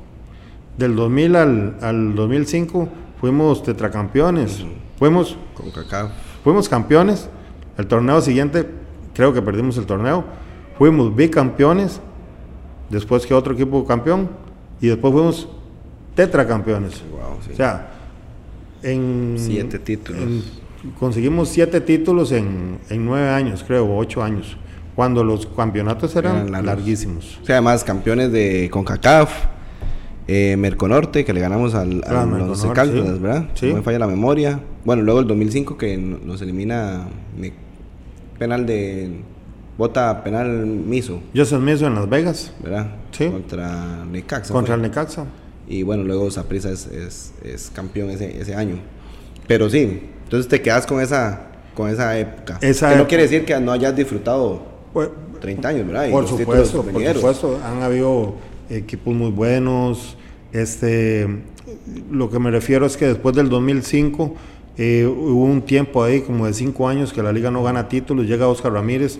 Del 0.77 0.95
2000 0.95 1.35
al, 1.35 1.77
al 1.81 2.15
2005 2.15 2.87
fuimos 3.19 3.63
tetracampeones. 3.63 4.65
Fuimos, 4.97 5.37
Con 5.55 5.71
cacao. 5.71 6.09
fuimos 6.43 6.69
campeones. 6.69 7.29
El 7.77 7.87
torneo 7.87 8.21
siguiente, 8.21 8.69
creo 9.13 9.33
que 9.33 9.41
perdimos 9.41 9.77
el 9.77 9.85
torneo. 9.85 10.23
Fuimos 10.77 11.15
bicampeones, 11.15 11.99
después 12.89 13.25
que 13.25 13.33
otro 13.33 13.53
equipo 13.53 13.85
campeón, 13.85 14.29
y 14.81 14.87
después 14.87 15.13
fuimos 15.13 15.47
tetracampeones. 16.15 17.03
Wow, 17.11 17.53
O 17.53 17.55
sea, 17.55 17.92
en, 18.83 19.35
siete 19.37 19.79
títulos. 19.79 20.21
conseguimos 20.99 21.49
siete 21.49 21.81
títulos 21.81 22.31
en, 22.31 22.79
en, 22.89 23.05
nueve 23.05 23.29
años, 23.29 23.63
creo, 23.65 23.95
ocho 23.97 24.23
años, 24.23 24.57
cuando 24.95 25.23
los 25.23 25.45
campeonatos 25.47 26.15
eran, 26.15 26.51
larguísimos. 26.65 27.39
O 27.41 27.45
sea, 27.45 27.55
además 27.55 27.83
campeones 27.83 28.31
de 28.31 28.69
CONCACAF, 28.71 29.31
eh, 30.27 30.55
Merconorte, 30.57 31.25
que 31.25 31.33
le 31.33 31.41
ganamos 31.41 31.75
al, 31.75 32.03
a 32.05 32.25
los 32.25 32.63
¿verdad? 33.21 33.49
Sí. 33.55 33.69
No 33.69 33.75
me 33.75 33.81
falla 33.81 33.99
la 33.99 34.07
memoria. 34.07 34.59
Bueno, 34.85 35.01
luego 35.01 35.19
el 35.19 35.27
2005 35.27 35.77
que 35.77 35.97
nos 35.97 36.41
elimina 36.41 37.07
penal 38.37 38.65
de 38.65 39.21
bota 39.77 40.23
penal 40.23 40.65
Miso. 40.65 41.21
Joseph 41.35 41.61
Miso 41.61 41.87
en 41.87 41.95
Las 41.95 42.09
Vegas. 42.09 42.53
¿Verdad? 42.61 42.87
Sí. 43.11 43.27
Contra 43.27 44.05
Necaxa. 44.05 44.53
Contra 44.53 44.75
el 44.75 44.81
Necaxa. 44.81 45.25
Y 45.73 45.81
bueno, 45.81 46.03
luego 46.03 46.29
Saprisa 46.29 46.69
es, 46.69 46.85
es, 46.85 47.33
es, 47.43 47.71
campeón 47.73 48.11
ese, 48.11 48.39
ese 48.39 48.53
año. 48.53 48.75
Pero 49.47 49.71
sí, 49.71 50.03
entonces 50.23 50.47
te 50.47 50.61
quedas 50.61 50.85
con 50.85 51.01
esa, 51.01 51.47
con 51.73 51.89
esa 51.89 52.15
época. 52.19 52.59
Esa 52.61 52.91
que 52.91 52.95
no 52.97 53.07
quiere 53.07 53.23
decir 53.23 53.43
que 53.43 53.59
no 53.59 53.71
hayas 53.71 53.95
disfrutado 53.95 54.61
30 54.93 55.39
pues, 55.41 55.65
años, 55.65 55.87
¿verdad? 55.87 56.11
por 56.11 56.27
supuesto, 56.27 56.83
por 56.83 57.13
supuesto. 57.15 57.59
Han 57.65 57.81
habido 57.81 58.35
equipos 58.69 59.15
muy 59.15 59.31
buenos. 59.31 60.15
Este, 60.51 61.27
lo 62.11 62.29
que 62.29 62.37
me 62.37 62.51
refiero 62.51 62.85
es 62.85 62.95
que 62.95 63.07
después 63.07 63.35
del 63.35 63.49
2005 63.49 64.35
eh, 64.77 65.07
hubo 65.07 65.43
un 65.43 65.63
tiempo 65.63 66.03
ahí 66.03 66.21
como 66.21 66.45
de 66.45 66.53
5 66.53 66.87
años 66.87 67.13
que 67.13 67.23
la 67.23 67.31
liga 67.31 67.49
no 67.49 67.63
gana 67.63 67.89
títulos. 67.89 68.27
Llega 68.27 68.47
Oscar 68.47 68.73
Ramírez. 68.73 69.17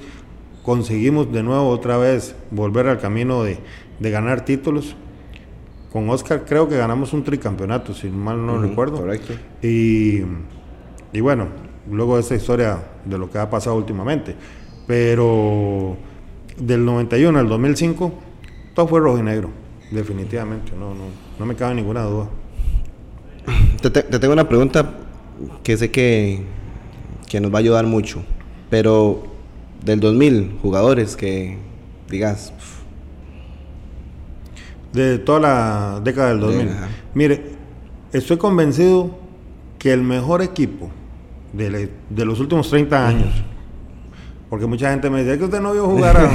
Conseguimos 0.61 1.33
de 1.33 1.41
nuevo 1.41 1.67
otra 1.69 1.97
vez 1.97 2.35
volver 2.51 2.87
al 2.89 2.99
camino 2.99 3.43
de, 3.43 3.57
de 3.99 4.11
ganar 4.11 4.45
títulos 4.45 4.95
con 5.93 6.09
Oscar 6.09 6.43
creo 6.43 6.67
que 6.67 6.75
ganamos 6.75 7.13
un 7.13 7.23
tricampeonato, 7.23 7.93
si 7.93 8.09
mal 8.09 8.43
no 8.43 8.59
recuerdo. 8.59 8.97
Correcto. 8.97 9.33
Y, 9.61 10.21
y 11.13 11.21
bueno, 11.21 11.49
luego 11.89 12.17
esa 12.17 12.33
historia 12.33 12.79
de 13.05 13.19
lo 13.19 13.29
que 13.29 13.37
ha 13.37 13.47
pasado 13.47 13.75
últimamente. 13.75 14.35
Pero 14.87 15.95
del 16.57 16.83
91 16.83 17.37
al 17.37 17.47
2005, 17.47 18.11
todo 18.73 18.87
fue 18.87 19.01
rojo 19.01 19.19
y 19.19 19.21
negro, 19.21 19.51
definitivamente, 19.91 20.71
no, 20.71 20.95
no, 20.95 21.03
no 21.37 21.45
me 21.45 21.55
cabe 21.55 21.75
ninguna 21.75 22.01
duda. 22.01 22.27
Te, 23.79 23.91
te, 23.91 24.01
tengo 24.01 24.33
una 24.33 24.49
pregunta 24.49 24.95
que 25.61 25.77
sé 25.77 25.91
que, 25.91 26.41
que 27.29 27.39
nos 27.39 27.53
va 27.53 27.57
a 27.57 27.59
ayudar 27.59 27.85
mucho, 27.85 28.23
pero 28.71 29.23
del 29.85 29.99
2000, 29.99 30.57
jugadores 30.59 31.15
que 31.15 31.59
digas, 32.09 32.51
de 34.93 35.17
toda 35.17 35.39
la 35.39 36.01
década 36.01 36.29
del 36.29 36.39
2000. 36.39 36.69
Mire, 37.15 37.43
estoy 38.11 38.37
convencido 38.37 39.17
que 39.79 39.91
el 39.91 40.01
mejor 40.01 40.41
equipo 40.41 40.89
de, 41.51 41.89
los 42.25 42.39
últimos 42.39 42.69
30 42.69 43.07
años, 43.07 43.43
porque 44.49 44.65
mucha 44.65 44.91
gente 44.91 45.09
me 45.09 45.23
dice, 45.23 45.37
que 45.37 45.45
usted 45.45 45.59
no 45.59 45.73
vio 45.73 45.85
jugar 45.85 46.17
a... 46.17 46.31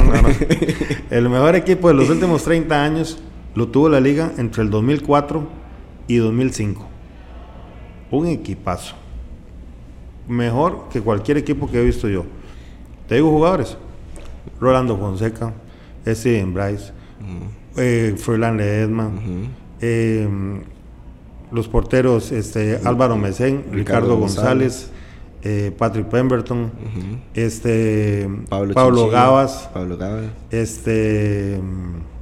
el 1.10 1.28
mejor 1.28 1.54
equipo 1.54 1.88
de 1.88 1.94
los 1.94 2.10
últimos 2.10 2.42
30 2.42 2.84
años 2.84 3.18
lo 3.54 3.68
tuvo 3.68 3.88
la 3.88 4.00
liga 4.00 4.32
entre 4.38 4.62
el 4.62 4.70
2004 4.70 5.48
y 6.08 6.16
2005. 6.16 6.86
Un 8.10 8.26
equipazo. 8.26 8.96
Mejor 10.26 10.88
que 10.90 11.00
cualquier 11.00 11.38
equipo 11.38 11.70
que 11.70 11.80
he 11.80 11.84
visto 11.84 12.08
yo. 12.08 12.24
Te 13.08 13.16
digo 13.16 13.30
jugadores. 13.30 13.76
Rolando 14.60 14.96
Fonseca, 14.96 15.52
Steven 16.06 16.54
Bryce, 16.54 16.92
eh, 17.78 18.14
Froilán 18.16 18.56
Ledesma, 18.56 19.10
eh, 19.80 20.28
los 21.50 21.68
porteros 21.68 22.32
este, 22.32 22.80
Álvaro 22.84 23.16
Mesén, 23.16 23.64
Ricardo, 23.72 24.16
González, 24.16 24.90
eh, 25.42 25.72
Patrick 25.76 26.06
Pemberton, 26.06 26.70
este, 27.34 28.28
Pablo, 28.48 28.74
Pablo 28.74 28.96
Chinchilla, 29.02 29.18
Gavas, 29.22 29.70
Pablo 29.72 29.96
Gavas. 29.96 30.24
este, 30.50 31.60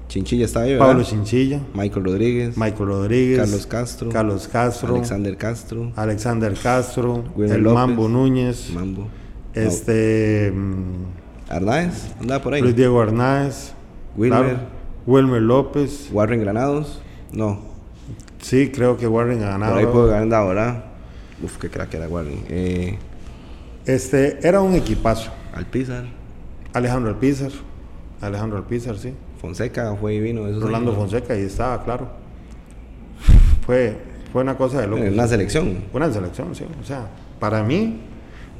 Chinchilla 0.08 0.44
está 0.44 0.60
ahí, 0.60 0.78
Pablo 0.78 0.98
¿verdad? 0.98 1.10
Chinchilla, 1.10 1.60
Michael 1.74 2.04
Rodríguez. 2.04 2.56
Michael 2.56 2.88
Rodríguez, 2.88 3.38
Carlos 3.40 3.66
Castro. 3.66 4.08
Carlos 4.10 4.48
Castro, 4.48 4.94
Alexander 4.94 5.36
Castro. 5.36 5.92
Alexander 5.96 6.54
Castro, 6.54 7.24
Wilmer 7.34 7.56
el 7.56 7.62
López. 7.64 7.74
Mambo 7.74 8.08
Núñez, 8.08 8.70
Mambo. 8.72 9.08
este, 9.54 10.52
Arnaez. 11.48 12.14
Andaba 12.20 12.42
por 12.42 12.54
ahí. 12.54 12.62
Luis 12.62 12.76
Diego 12.76 13.02
Hernández, 13.02 13.72
Wilmer. 14.16 14.40
claro, 14.44 14.58
Wilmer 15.06 15.42
López, 15.42 16.08
Warren 16.12 16.40
Granados. 16.40 17.00
No. 17.32 17.60
sí, 18.40 18.70
creo 18.70 18.96
que 18.96 19.06
Warren 19.08 19.42
ha 19.42 19.58
Por 19.58 19.78
ahí 19.78 19.86
puede 19.86 20.10
ganar 20.10 20.40
ahora. 20.40 20.84
Uf, 21.42 21.58
qué 21.58 21.68
crack 21.68 21.92
era 21.94 22.08
Warren. 22.08 22.44
Eh, 22.48 22.98
Este, 23.84 24.38
era 24.46 24.60
un 24.60 24.74
equipazo. 24.74 25.30
Alpizar. 25.54 26.04
Alejandro 26.72 27.10
Alpizar, 27.10 27.50
Alejandro 28.20 28.58
Alpizar, 28.58 28.96
sí. 28.98 29.14
Fonseca 29.40 29.94
fue 29.96 30.12
divino. 30.12 30.46
Eso 30.46 30.58
sí. 30.60 30.66
Rolando 30.66 30.92
Fonseca, 30.92 31.34
ahí 31.34 31.42
estaba, 31.42 31.82
claro. 31.84 32.08
Fue, 33.64 33.96
fue 34.32 34.42
una 34.42 34.56
cosa 34.56 34.80
de 34.80 34.86
loco. 34.86 35.02
Una 35.02 35.26
selección. 35.26 35.84
Una 35.92 36.12
selección, 36.12 36.54
sí. 36.54 36.64
O 36.80 36.84
sea, 36.84 37.08
para 37.40 37.62
mí, 37.62 38.00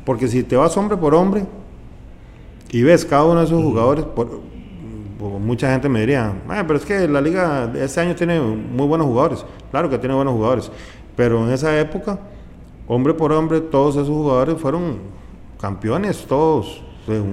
porque 0.05 0.29
si 0.29 0.43
te 0.43 0.57
vas 0.57 0.77
hombre 0.77 0.97
por 0.97 1.15
hombre 1.15 1.45
y 2.71 2.83
ves 2.83 3.05
cada 3.05 3.25
uno 3.25 3.41
de 3.41 3.47
esos 3.47 3.63
jugadores, 3.63 4.05
por- 4.05 4.41
mucha 5.19 5.71
gente 5.73 5.89
me 5.89 6.01
diría, 6.01 6.33
"Ah, 6.49 6.65
pero 6.67 6.79
es 6.79 6.85
que 6.85 7.09
la 7.09 7.21
liga 7.21 7.67
de 7.67 7.85
este 7.85 8.01
año 8.01 8.15
tiene 8.15 8.41
muy 8.41 8.87
buenos 8.87 9.07
jugadores. 9.07 9.45
Claro 9.71 9.89
que 9.91 9.99
tiene 9.99 10.15
buenos 10.15 10.35
jugadores, 10.35 10.71
pero 11.17 11.45
en 11.47 11.53
esa 11.53 11.79
época, 11.79 12.19
hombre 12.87 13.15
por 13.15 13.33
hombre, 13.33 13.61
todos 13.61 13.97
esos 13.97 14.09
jugadores 14.09 14.57
fueron 14.61 14.99
campeones, 15.61 16.25
todos. 16.27 16.83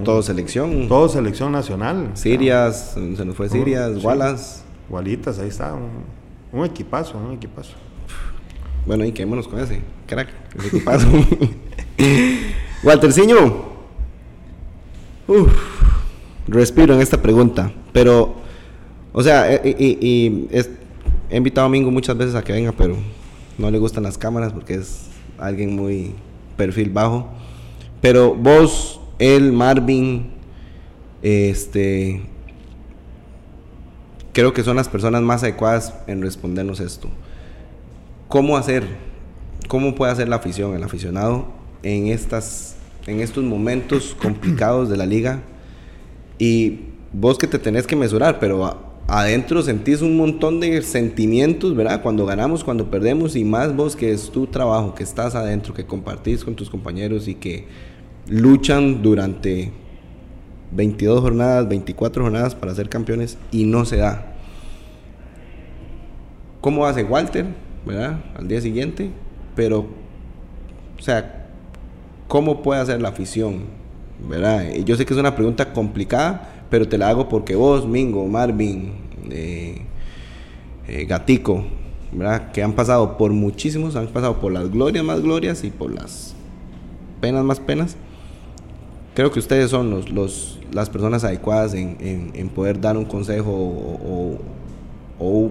Todo 0.04 0.22
selección. 0.22 0.86
todos 0.86 1.12
selección 1.12 1.50
nacional. 1.50 2.10
Sirias. 2.14 2.92
Se 2.94 3.24
nos 3.24 3.34
fue 3.34 3.48
Sirias. 3.48 3.90
sí. 3.98 4.06
Wallace. 4.06 4.62
Gualitas, 4.88 5.38
ahí 5.40 5.48
está. 5.48 5.74
Un, 5.74 6.60
un 6.60 6.64
equipazo, 6.64 7.18
un 7.18 7.32
equipazo. 7.34 7.72
Bueno, 8.86 9.04
y 9.04 9.10
quedémonos 9.10 9.48
con 9.48 9.58
ese. 9.58 9.82
Crack. 10.06 10.28
Ese 10.56 10.68
equipazo. 10.68 11.08
Walterciño. 12.84 13.36
Uf, 15.26 15.73
respiro 16.46 16.94
en 16.94 17.00
esta 17.00 17.20
pregunta. 17.22 17.72
Pero, 17.92 18.34
o 19.12 19.22
sea, 19.22 19.52
eh, 19.52 19.74
y, 19.78 19.98
y- 20.00 20.48
he 21.30 21.36
invitado 21.36 21.66
a 21.66 21.70
Mingo 21.70 21.90
muchas 21.90 22.16
veces 22.16 22.34
a 22.34 22.42
que 22.42 22.52
venga, 22.52 22.72
pero 22.72 22.96
no 23.58 23.70
le 23.70 23.78
gustan 23.78 24.02
las 24.02 24.18
cámaras 24.18 24.52
porque 24.52 24.74
es 24.74 25.06
alguien 25.38 25.74
muy 25.74 26.12
perfil 26.56 26.90
bajo. 26.90 27.28
Pero 28.00 28.34
vos, 28.34 29.00
él, 29.18 29.52
Marvin, 29.52 30.30
este, 31.22 32.22
creo 34.32 34.52
que 34.52 34.62
son 34.62 34.76
las 34.76 34.88
personas 34.88 35.22
más 35.22 35.42
adecuadas 35.42 35.94
en 36.06 36.20
respondernos 36.22 36.80
esto. 36.80 37.08
¿Cómo 38.28 38.56
hacer? 38.56 38.84
¿Cómo 39.68 39.94
puede 39.94 40.12
hacer 40.12 40.28
la 40.28 40.36
afición, 40.36 40.74
el 40.74 40.82
aficionado 40.82 41.46
en 41.82 42.08
estas 42.08 42.76
en 43.06 43.20
estos 43.20 43.44
momentos 43.44 44.16
complicados 44.20 44.88
de 44.88 44.96
la 44.96 45.06
liga? 45.06 45.40
Y 46.38 46.80
vos 47.12 47.38
que 47.38 47.46
te 47.46 47.58
tenés 47.58 47.86
que 47.86 47.96
mesurar, 47.96 48.38
pero 48.38 48.94
adentro 49.06 49.62
sentís 49.62 50.02
un 50.02 50.16
montón 50.16 50.60
de 50.60 50.82
sentimientos, 50.82 51.76
¿verdad? 51.76 52.02
Cuando 52.02 52.26
ganamos, 52.26 52.64
cuando 52.64 52.90
perdemos 52.90 53.36
y 53.36 53.44
más 53.44 53.74
vos 53.74 53.96
que 53.96 54.12
es 54.12 54.30
tu 54.30 54.46
trabajo, 54.46 54.94
que 54.94 55.02
estás 55.02 55.34
adentro, 55.34 55.74
que 55.74 55.86
compartís 55.86 56.44
con 56.44 56.54
tus 56.54 56.70
compañeros 56.70 57.28
y 57.28 57.34
que 57.34 57.66
luchan 58.26 59.02
durante 59.02 59.70
22 60.72 61.20
jornadas, 61.20 61.68
24 61.68 62.24
jornadas 62.24 62.54
para 62.54 62.74
ser 62.74 62.88
campeones 62.88 63.38
y 63.52 63.64
no 63.64 63.84
se 63.84 63.98
da. 63.98 64.34
¿Cómo 66.60 66.86
hace 66.86 67.04
Walter, 67.04 67.46
verdad? 67.84 68.24
Al 68.36 68.48
día 68.48 68.60
siguiente, 68.60 69.10
pero, 69.54 69.86
o 70.98 71.02
sea, 71.02 71.46
¿cómo 72.26 72.62
puede 72.62 72.80
hacer 72.80 73.02
la 73.02 73.10
afición, 73.10 73.64
verdad? 74.28 74.72
Yo 74.84 74.96
sé 74.96 75.04
que 75.06 75.14
es 75.14 75.20
una 75.20 75.34
pregunta 75.34 75.72
complicada, 75.72 76.50
pero 76.70 76.88
te 76.88 76.98
la 76.98 77.08
hago 77.08 77.28
porque 77.28 77.54
vos, 77.56 77.86
Mingo, 77.86 78.26
Marvin, 78.26 78.92
eh, 79.30 79.82
eh, 80.88 81.04
Gatico, 81.06 81.64
¿verdad? 82.12 82.52
Que 82.52 82.62
han 82.62 82.72
pasado 82.72 83.16
por 83.16 83.32
muchísimos, 83.32 83.96
han 83.96 84.06
pasado 84.08 84.40
por 84.40 84.52
las 84.52 84.70
glorias 84.70 85.04
más 85.04 85.20
glorias 85.20 85.64
y 85.64 85.70
por 85.70 85.92
las 85.92 86.34
penas 87.20 87.44
más 87.44 87.60
penas. 87.60 87.96
Creo 89.14 89.30
que 89.30 89.38
ustedes 89.38 89.70
son 89.70 89.90
los, 89.90 90.10
los- 90.10 90.58
las 90.72 90.90
personas 90.90 91.22
adecuadas 91.24 91.74
en, 91.74 91.96
en- 92.34 92.48
poder 92.48 92.80
dar 92.80 92.96
un 92.96 93.04
consejo 93.04 93.50
o- 93.52 94.38
o 95.20 95.50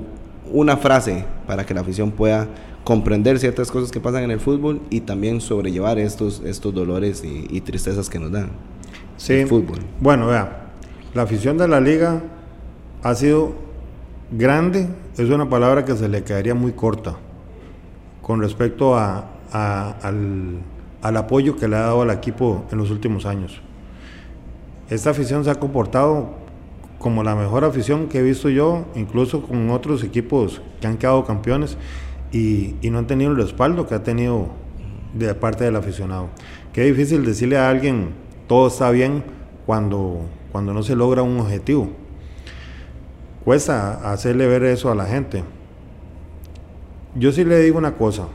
una 0.51 0.75
frase 0.75 1.23
para 1.47 1.65
que 1.65 1.73
la 1.73 1.79
afición 1.81 2.11
pueda 2.11 2.47
comprender 2.83 3.39
ciertas 3.39 3.71
cosas 3.71 3.91
que 3.91 3.99
pasan 3.99 4.23
en 4.23 4.31
el 4.31 4.39
fútbol 4.39 4.81
y 4.89 5.01
también 5.01 5.39
sobrellevar 5.41 5.99
estos, 5.99 6.41
estos 6.45 6.73
dolores 6.73 7.23
y, 7.23 7.47
y 7.49 7.61
tristezas 7.61 8.09
que 8.09 8.19
nos 8.19 8.31
dan. 8.31 8.49
Sí. 9.17 9.33
El 9.33 9.47
fútbol. 9.47 9.79
Bueno, 9.99 10.27
vea, 10.27 10.67
la 11.13 11.21
afición 11.21 11.57
de 11.57 11.67
la 11.67 11.79
liga 11.79 12.21
ha 13.03 13.15
sido 13.15 13.53
grande, 14.31 14.87
es 15.17 15.29
una 15.29 15.49
palabra 15.49 15.85
que 15.85 15.95
se 15.95 16.09
le 16.09 16.23
quedaría 16.23 16.55
muy 16.55 16.73
corta 16.73 17.15
con 18.21 18.41
respecto 18.41 18.95
a, 18.97 19.25
a- 19.51 19.95
al, 20.01 20.57
al 21.01 21.17
apoyo 21.17 21.55
que 21.55 21.67
le 21.67 21.75
ha 21.75 21.81
dado 21.81 22.01
al 22.01 22.09
equipo 22.09 22.65
en 22.71 22.77
los 22.79 22.89
últimos 22.89 23.25
años. 23.25 23.61
Esta 24.89 25.11
afición 25.11 25.43
se 25.43 25.51
ha 25.51 25.55
comportado 25.55 26.31
como 26.99 27.23
la 27.23 27.35
mejor 27.35 27.63
afición 27.63 28.07
que 28.07 28.19
he 28.19 28.21
visto 28.23 28.49
yo, 28.49 28.85
incluso 28.95 29.43
con 29.43 29.69
otros 29.69 30.03
equipos 30.03 30.61
que 30.81 30.87
han 30.87 30.97
quedado 30.97 31.25
campeones 31.25 31.77
y, 32.33 32.89
no 32.89 32.97
han 32.97 33.07
tenido 33.07 33.31
el 33.31 33.37
respaldo 33.37 33.87
que 33.87 33.93
ha 33.93 34.03
tenido 34.03 34.47
de 35.13 35.33
parte 35.35 35.63
del 35.63 35.75
aficionado. 35.75 36.29
Qué 36.73 36.83
difícil 36.83 37.23
decirle 37.23 37.57
a 37.57 37.69
alguien 37.69 38.09
todo 38.47 38.67
está 38.67 38.89
bien 38.89 39.23
cuando, 39.65 40.21
cuando 40.51 40.73
no 40.73 40.81
se 40.81 40.95
logra 40.95 41.21
un 41.21 41.39
objetivo. 41.39 41.89
Cuesta 43.45 44.11
hacerle 44.11 44.47
ver 44.47 44.63
eso 44.63 44.91
a 44.91 44.95
la 44.95 45.05
gente. 45.05 45.43
Yo 47.15 47.31
sí 47.31 47.45
le 47.45 47.59
digo 47.59 47.77
una 47.77 47.95
cosa. 47.95 48.27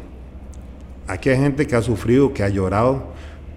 Aquí 1.09 1.30
hay 1.30 1.38
gente 1.38 1.66
que 1.66 1.74
ha 1.74 1.82
sufrido, 1.82 2.32
que 2.32 2.44
ha 2.44 2.49
llorado. 2.49 3.12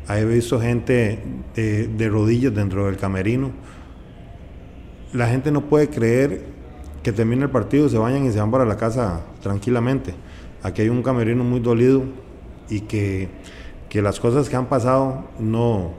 He 0.10 0.26
visto 0.26 0.60
gente 0.60 1.20
de, 1.56 1.88
de 1.88 2.10
rodillas 2.10 2.54
dentro 2.54 2.88
del 2.88 2.98
camerino. 2.98 3.52
La 5.14 5.28
gente 5.28 5.52
no 5.52 5.62
puede 5.62 5.90
creer 5.90 6.46
que 7.04 7.12
termine 7.12 7.44
el 7.44 7.50
partido, 7.50 7.90
se 7.90 7.98
vayan 7.98 8.26
y 8.26 8.32
se 8.32 8.40
van 8.40 8.50
para 8.50 8.66
la 8.66 8.78
casa 8.78 9.22
tranquilamente. 9.42 10.16
Aquí 10.64 10.84
hay 10.84 10.90
un 10.90 11.02
camerino 11.02 11.44
muy 11.44 11.60
dolido 11.60 12.04
y 12.70 12.82
que, 12.82 13.30
que 13.90 14.02
las 14.02 14.20
cosas 14.20 14.48
que 14.48 14.56
han 14.56 14.68
pasado 14.68 15.26
no, 15.40 15.92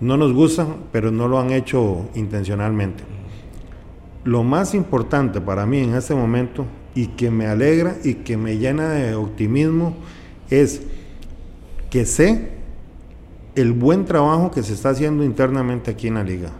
no 0.00 0.16
nos 0.16 0.32
gustan, 0.32 0.76
pero 0.92 1.10
no 1.10 1.28
lo 1.28 1.38
han 1.38 1.52
hecho 1.52 2.08
intencionalmente. 2.14 3.04
Lo 4.24 4.42
más 4.42 4.74
importante 4.74 5.40
para 5.40 5.66
mí 5.66 5.78
en 5.78 5.94
este 5.94 6.14
momento 6.14 6.66
y 6.94 7.08
que 7.08 7.30
me 7.30 7.46
alegra 7.46 7.96
y 8.02 8.14
que 8.14 8.36
me 8.36 8.56
llena 8.58 8.90
de 8.90 9.14
optimismo 9.14 9.94
es 10.50 10.82
que 11.90 12.06
sé 12.06 12.50
el 13.54 13.72
buen 13.72 14.04
trabajo 14.04 14.50
que 14.50 14.62
se 14.62 14.72
está 14.72 14.90
haciendo 14.90 15.22
internamente 15.22 15.90
aquí 15.90 16.08
en 16.08 16.14
la 16.14 16.24
liga. 16.24 16.50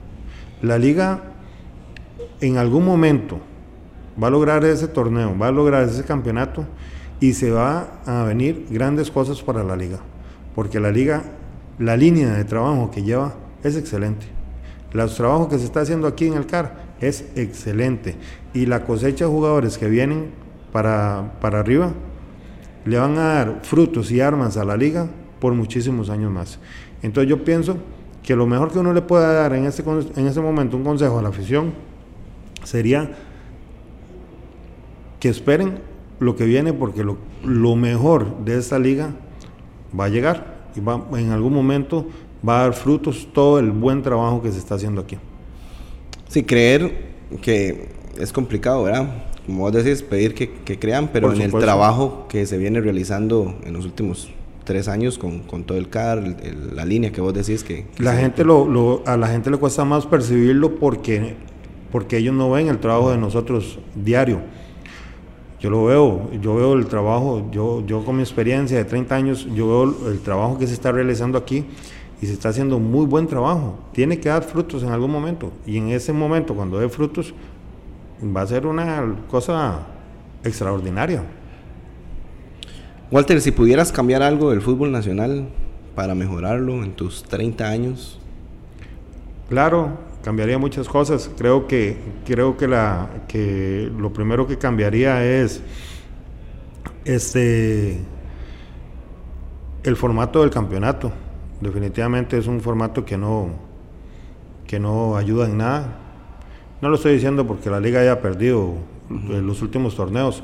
La 0.63 0.79
liga 0.79 1.25
en 2.41 2.59
algún 2.59 2.85
momento 2.85 3.41
va 4.23 4.29
a 4.29 4.31
lograr 4.31 4.65
ese 4.65 4.89
torneo, 4.89 5.37
va 5.39 5.49
a 5.49 5.53
lograr 5.53 5.89
ese 5.89 6.05
campeonato 6.05 6.65
y 7.21 7.33
se 7.33 7.51
va 7.51 8.01
a 8.07 8.25
venir 8.25 8.67
grandes 8.71 9.11
cosas 9.11 9.43
para 9.43 9.65
la 9.65 9.77
liga, 9.77 9.99
porque 10.55 10.81
la 10.81 10.91
liga, 10.91 11.23
la 11.79 11.97
línea 11.97 12.35
de 12.35 12.45
trabajo 12.45 12.91
que 12.91 13.03
lleva 13.03 13.35
es 13.63 13.77
excelente. 13.77 14.27
Los 14.93 15.17
trabajos 15.17 15.49
que 15.49 15.59
se 15.59 15.65
está 15.65 15.81
haciendo 15.81 16.07
aquí 16.07 16.27
en 16.27 16.35
el 16.35 16.47
CAR 16.47 16.87
es 17.01 17.27
excelente 17.35 18.17
y 18.55 18.67
la 18.67 18.85
cosecha 18.85 19.27
de 19.27 19.31
jugadores 19.31 19.77
que 19.77 19.89
vienen 19.89 20.31
para, 20.73 21.33
para 21.41 21.61
arriba 21.61 21.93
le 22.85 22.99
van 22.99 23.19
a 23.19 23.35
dar 23.35 23.61
frutos 23.63 24.11
y 24.11 24.21
armas 24.21 24.57
a 24.57 24.65
la 24.65 24.77
liga 24.77 25.09
por 25.41 25.53
muchísimos 25.53 26.09
años 26.09 26.31
más. 26.31 26.59
Entonces 27.03 27.29
yo 27.29 27.45
pienso 27.45 27.77
que 28.23 28.35
lo 28.35 28.47
mejor 28.47 28.73
que 28.73 28.79
uno 28.79 28.93
le 28.93 29.03
pueda 29.03 29.33
dar 29.33 29.55
en 29.55 29.67
este, 29.67 29.83
en 30.17 30.27
este 30.27 30.41
momento 30.41 30.77
un 30.77 30.85
consejo 30.85 31.19
a 31.19 31.23
la 31.23 31.29
afición 31.29 31.75
sería 32.65 33.11
que 35.21 35.29
esperen 35.29 35.79
lo 36.19 36.37
que 36.37 36.45
viene 36.45 36.73
porque 36.73 37.05
lo, 37.05 37.17
lo 37.45 37.77
mejor 37.77 38.45
de 38.45 38.59
esta 38.59 38.79
liga 38.79 39.11
va 39.99 40.07
a 40.07 40.09
llegar 40.09 40.57
y 40.75 40.81
va, 40.81 41.05
en 41.19 41.31
algún 41.31 41.53
momento 41.53 42.07
va 42.47 42.61
a 42.61 42.63
dar 42.65 42.75
frutos 42.75 43.29
todo 43.33 43.59
el 43.59 43.71
buen 43.71 44.03
trabajo 44.03 44.43
que 44.43 44.53
se 44.53 44.59
está 44.59 44.75
haciendo 44.77 45.01
aquí. 45.01 45.17
Sí, 46.29 46.43
creer 46.43 47.15
que 47.41 47.89
es 48.19 48.33
complicado, 48.33 48.83
¿verdad? 48.85 49.25
Como 49.47 49.61
vos 49.61 49.73
decís, 49.73 50.03
pedir 50.03 50.35
que, 50.35 50.51
que 50.51 50.79
crean, 50.79 51.09
pero 51.13 51.33
en 51.33 51.41
el 51.41 51.53
trabajo 51.53 52.27
que 52.29 52.47
se 52.47 52.59
viene 52.59 52.81
realizando 52.81 53.55
en 53.65 53.73
los 53.73 53.85
últimos 53.85 54.29
tres 54.65 54.89
años 54.89 55.17
con, 55.17 55.41
con 55.41 55.63
todo 55.63 55.79
el 55.79 55.89
CAR, 55.89 56.37
la 56.75 56.85
línea 56.85 57.13
que 57.13 57.21
vos 57.21 57.33
decís 57.33 57.63
que... 57.63 57.87
la 57.99 58.15
gente 58.17 58.45
lo, 58.45 58.69
lo, 58.69 59.03
a 59.07 59.17
la 59.17 59.29
gente 59.29 59.51
le 59.51 59.57
cuesta 59.57 59.85
más 59.85 60.05
percibirlo 60.05 60.75
porque, 60.75 61.37
porque 61.93 62.19
ellos 62.19 62.35
no 62.35 62.51
ven 62.51 62.67
el 62.67 62.79
trabajo 62.79 63.13
de 63.13 63.19
nosotros 63.19 63.79
diario. 63.95 64.41
Yo 65.61 65.71
lo 65.71 65.85
veo, 65.85 66.31
yo 66.41 66.55
veo 66.55 66.75
el 66.75 66.87
trabajo, 66.87 67.49
yo, 67.51 67.85
yo 67.87 68.05
con 68.05 68.17
mi 68.17 68.23
experiencia 68.23 68.77
de 68.77 68.85
30 68.85 69.15
años, 69.15 69.49
yo 69.55 69.67
veo 69.67 70.11
el 70.11 70.21
trabajo 70.21 70.59
que 70.59 70.67
se 70.67 70.75
está 70.75 70.93
realizando 70.93 71.39
aquí 71.39 71.65
y 72.21 72.27
se 72.27 72.33
está 72.33 72.51
haciendo 72.51 72.79
muy 72.79 73.07
buen 73.07 73.27
trabajo. 73.27 73.79
Tiene 73.93 74.21
que 74.21 74.29
dar 74.29 74.43
frutos 74.43 74.83
en 74.83 74.91
algún 74.91 75.11
momento 75.11 75.53
y 75.67 75.79
en 75.79 75.89
ese 75.89 76.13
momento 76.13 76.55
cuando 76.55 76.79
dé 76.79 76.89
frutos 76.89 77.35
va 78.25 78.43
a 78.43 78.47
ser 78.47 78.67
una 78.67 79.17
cosa 79.31 79.87
extraordinaria. 80.45 81.23
Walter, 83.11 83.41
si 83.41 83.53
pudieras 83.53 83.93
cambiar 83.93 84.23
algo 84.23 84.51
del 84.51 84.61
fútbol 84.61 84.91
nacional 84.93 85.49
para 85.95 86.15
mejorarlo 86.15 86.83
en 86.83 86.93
tus 86.93 87.23
30 87.25 87.69
años. 87.69 88.19
Claro, 89.49 89.97
cambiaría 90.27 90.59
muchas 90.59 90.89
cosas. 90.89 91.31
Creo 91.39 91.69
que 91.69 91.99
creo 92.27 92.57
que 92.57 92.67
la 92.67 93.23
que 93.29 93.89
lo 93.97 94.13
primero 94.13 94.45
que 94.45 94.59
cambiaría 94.59 95.25
es 95.25 95.63
este 97.05 98.01
el 99.85 99.95
formato 99.95 100.41
del 100.41 100.51
campeonato. 100.51 101.13
Definitivamente 101.61 102.37
es 102.37 102.49
un 102.49 102.61
formato 102.61 103.05
que 103.05 103.17
no 103.17 103.51
que 104.67 104.81
no 104.81 105.17
ayuda 105.17 105.47
en 105.47 105.59
nada. 105.59 105.97
No 106.83 106.89
lo 106.89 106.97
estoy 106.97 107.13
diciendo 107.13 107.47
porque 107.47 107.71
la 107.71 107.79
liga 107.79 108.01
haya 108.01 108.21
perdido 108.21 108.75
los 109.09 109.63
últimos 109.63 109.95
torneos. 109.95 110.43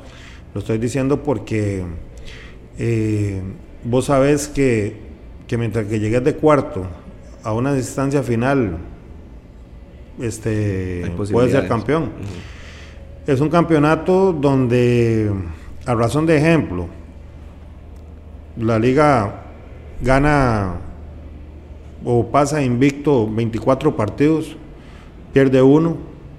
Lo 0.53 0.61
estoy 0.61 0.77
diciendo 0.77 1.23
porque 1.23 1.83
eh, 2.79 3.41
vos 3.83 4.05
sabés 4.05 4.47
que, 4.47 4.95
que, 5.45 5.57
mientras 5.57 5.87
que 5.87 5.99
llegues 5.99 6.23
de 6.23 6.37
cuarto 6.37 6.87
a 7.43 7.51
una 7.51 7.73
distancia 7.73 8.23
final, 8.23 8.77
este, 10.19 11.11
puedes 11.31 11.51
ser 11.51 11.67
campeón. 11.67 12.11
Es 13.25 13.39
un 13.39 13.49
campeonato 13.49 14.33
donde, 14.33 15.31
a 15.85 15.95
razón 15.95 16.25
de 16.25 16.37
ejemplo, 16.37 16.87
la 18.57 18.77
liga 18.77 19.43
gana 20.01 20.75
o 22.03 22.27
pasa 22.27 22.61
invicto 22.61 23.29
24 23.29 23.95
partidos, 23.95 24.57
pierde 25.31 25.61
uno 25.61 25.97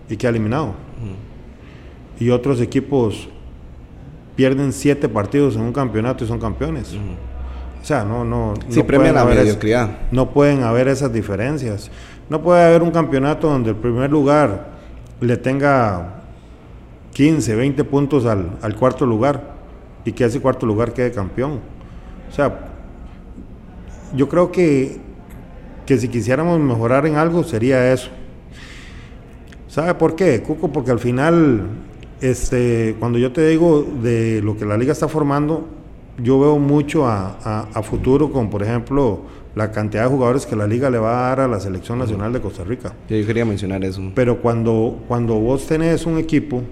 y 0.08 0.16
queda 0.16 0.30
eliminado. 0.30 0.74
Y 2.20 2.30
otros 2.30 2.60
equipos 2.60 3.28
pierden 4.36 4.72
siete 4.72 5.08
partidos 5.08 5.56
en 5.56 5.62
un 5.62 5.72
campeonato 5.72 6.24
y 6.24 6.28
son 6.28 6.38
campeones. 6.38 6.94
O 7.82 7.86
sea, 7.86 8.04
no, 8.04 8.24
no. 8.24 8.54
Sí, 8.68 8.80
no 8.80 8.86
premia 8.86 9.12
la 9.12 9.24
mediocridad. 9.24 9.98
no 10.10 10.30
pueden 10.30 10.62
haber 10.62 10.88
esas 10.88 11.12
diferencias. 11.12 11.90
No 12.28 12.42
puede 12.42 12.64
haber 12.64 12.82
un 12.82 12.90
campeonato 12.90 13.48
donde 13.48 13.70
el 13.70 13.76
primer 13.76 14.10
lugar 14.10 14.68
le 15.20 15.36
tenga 15.36 16.22
15, 17.12 17.54
20 17.54 17.84
puntos 17.84 18.26
al, 18.26 18.58
al 18.62 18.74
cuarto 18.76 19.06
lugar 19.06 19.54
y 20.04 20.12
que 20.12 20.24
ese 20.24 20.40
cuarto 20.40 20.66
lugar 20.66 20.92
quede 20.92 21.12
campeón. 21.12 21.60
O 22.28 22.32
sea, 22.32 22.68
yo 24.14 24.28
creo 24.28 24.50
que, 24.50 24.98
que 25.86 25.98
si 25.98 26.08
quisiéramos 26.08 26.58
mejorar 26.60 27.06
en 27.06 27.16
algo 27.16 27.44
sería 27.44 27.92
eso. 27.92 28.10
¿Sabe 29.68 29.94
por 29.94 30.14
qué, 30.14 30.42
Cuco? 30.42 30.72
Porque 30.72 30.90
al 30.90 31.00
final 31.00 31.68
este, 32.20 32.96
cuando 32.98 33.18
yo 33.18 33.32
te 33.32 33.46
digo 33.46 33.84
de 34.02 34.40
lo 34.42 34.56
que 34.56 34.64
la 34.64 34.78
liga 34.78 34.92
está 34.92 35.08
formando, 35.08 35.66
yo 36.16 36.40
veo 36.40 36.58
mucho 36.58 37.06
a, 37.06 37.82
futuro 37.82 38.30
con, 38.30 38.48
por 38.48 38.62
ejemplo, 38.62 39.20
la 39.54 39.70
cantidad 39.70 40.04
de 40.04 40.08
jugadores 40.08 40.46
que 40.46 40.56
la 40.56 40.66
liga 40.66 40.90
le 40.90 40.98
va 40.98 41.26
a 41.26 41.28
dar 41.28 41.40
a 41.40 41.48
la 41.48 41.60
selección 41.60 41.98
nacional 41.98 42.32
de 42.32 42.40
Costa 42.40 42.64
Rica. 42.64 42.92
Yo 43.08 43.26
quería 43.26 43.44
mencionar 43.44 43.84
eso. 43.84 44.02
Pero 44.14 44.40
cuando, 44.40 45.02
cuando 45.06 45.34
vos 45.34 45.66
tenés 45.66 46.06
un 46.06 46.18
equipo 46.18 46.62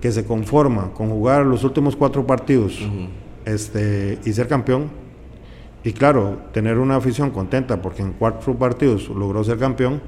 que 0.00 0.12
se 0.12 0.24
conforma 0.24 0.92
con 0.92 1.08
jugar 1.08 1.46
los 1.46 1.64
últimos 1.64 1.96
cuatro 1.96 2.26
partidos 2.26 2.80
este, 3.44 4.18
y 4.24 4.32
ser 4.32 4.46
campeón, 4.46 4.90
y 5.82 5.92
claro, 5.92 6.40
tener 6.52 6.78
una 6.78 6.96
afición 6.96 7.30
contenta 7.30 7.80
porque 7.80 8.02
en 8.02 8.12
cuatro 8.12 8.54
partidos 8.54 9.08
logró 9.08 9.42
ser 9.44 9.58
campeón, 9.58 10.02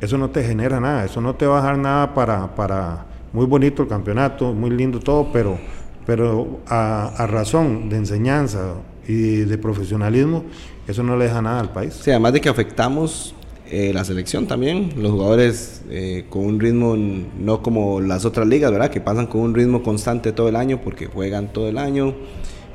eso 0.00 0.16
no 0.16 0.30
te 0.30 0.42
genera 0.42 0.80
nada, 0.80 1.04
eso 1.04 1.20
no 1.20 1.34
te 1.34 1.46
va 1.46 1.58
a 1.58 1.60
dejar 1.60 1.78
nada 1.78 2.14
para, 2.14 2.54
para 2.54 3.04
muy 3.32 3.46
bonito 3.46 3.82
el 3.82 3.88
campeonato, 3.88 4.52
muy 4.52 4.70
lindo 4.70 4.98
todo, 4.98 5.30
pero, 5.32 5.58
pero 6.06 6.60
a, 6.66 7.26
razón 7.28 7.88
de 7.88 7.96
enseñanza 7.96 8.74
y 9.06 9.40
de 9.40 9.58
profesionalismo, 9.58 10.44
eso 10.90 11.02
no 11.02 11.16
le 11.16 11.24
deja 11.24 11.40
nada 11.40 11.60
al 11.60 11.72
país. 11.72 11.98
Sí, 12.02 12.10
además 12.10 12.32
de 12.32 12.40
que 12.40 12.48
afectamos 12.48 13.34
eh, 13.70 13.92
la 13.94 14.04
selección 14.04 14.46
también, 14.46 14.94
los 14.96 15.12
jugadores 15.12 15.82
eh, 15.90 16.24
con 16.28 16.44
un 16.44 16.58
ritmo 16.58 16.96
no 16.96 17.62
como 17.62 18.00
las 18.00 18.24
otras 18.24 18.48
ligas, 18.48 18.72
¿verdad? 18.72 18.90
Que 18.90 19.00
pasan 19.00 19.28
con 19.28 19.42
un 19.42 19.54
ritmo 19.54 19.84
constante 19.84 20.32
todo 20.32 20.48
el 20.48 20.56
año 20.56 20.80
porque 20.82 21.06
juegan 21.06 21.52
todo 21.52 21.68
el 21.68 21.78
año, 21.78 22.14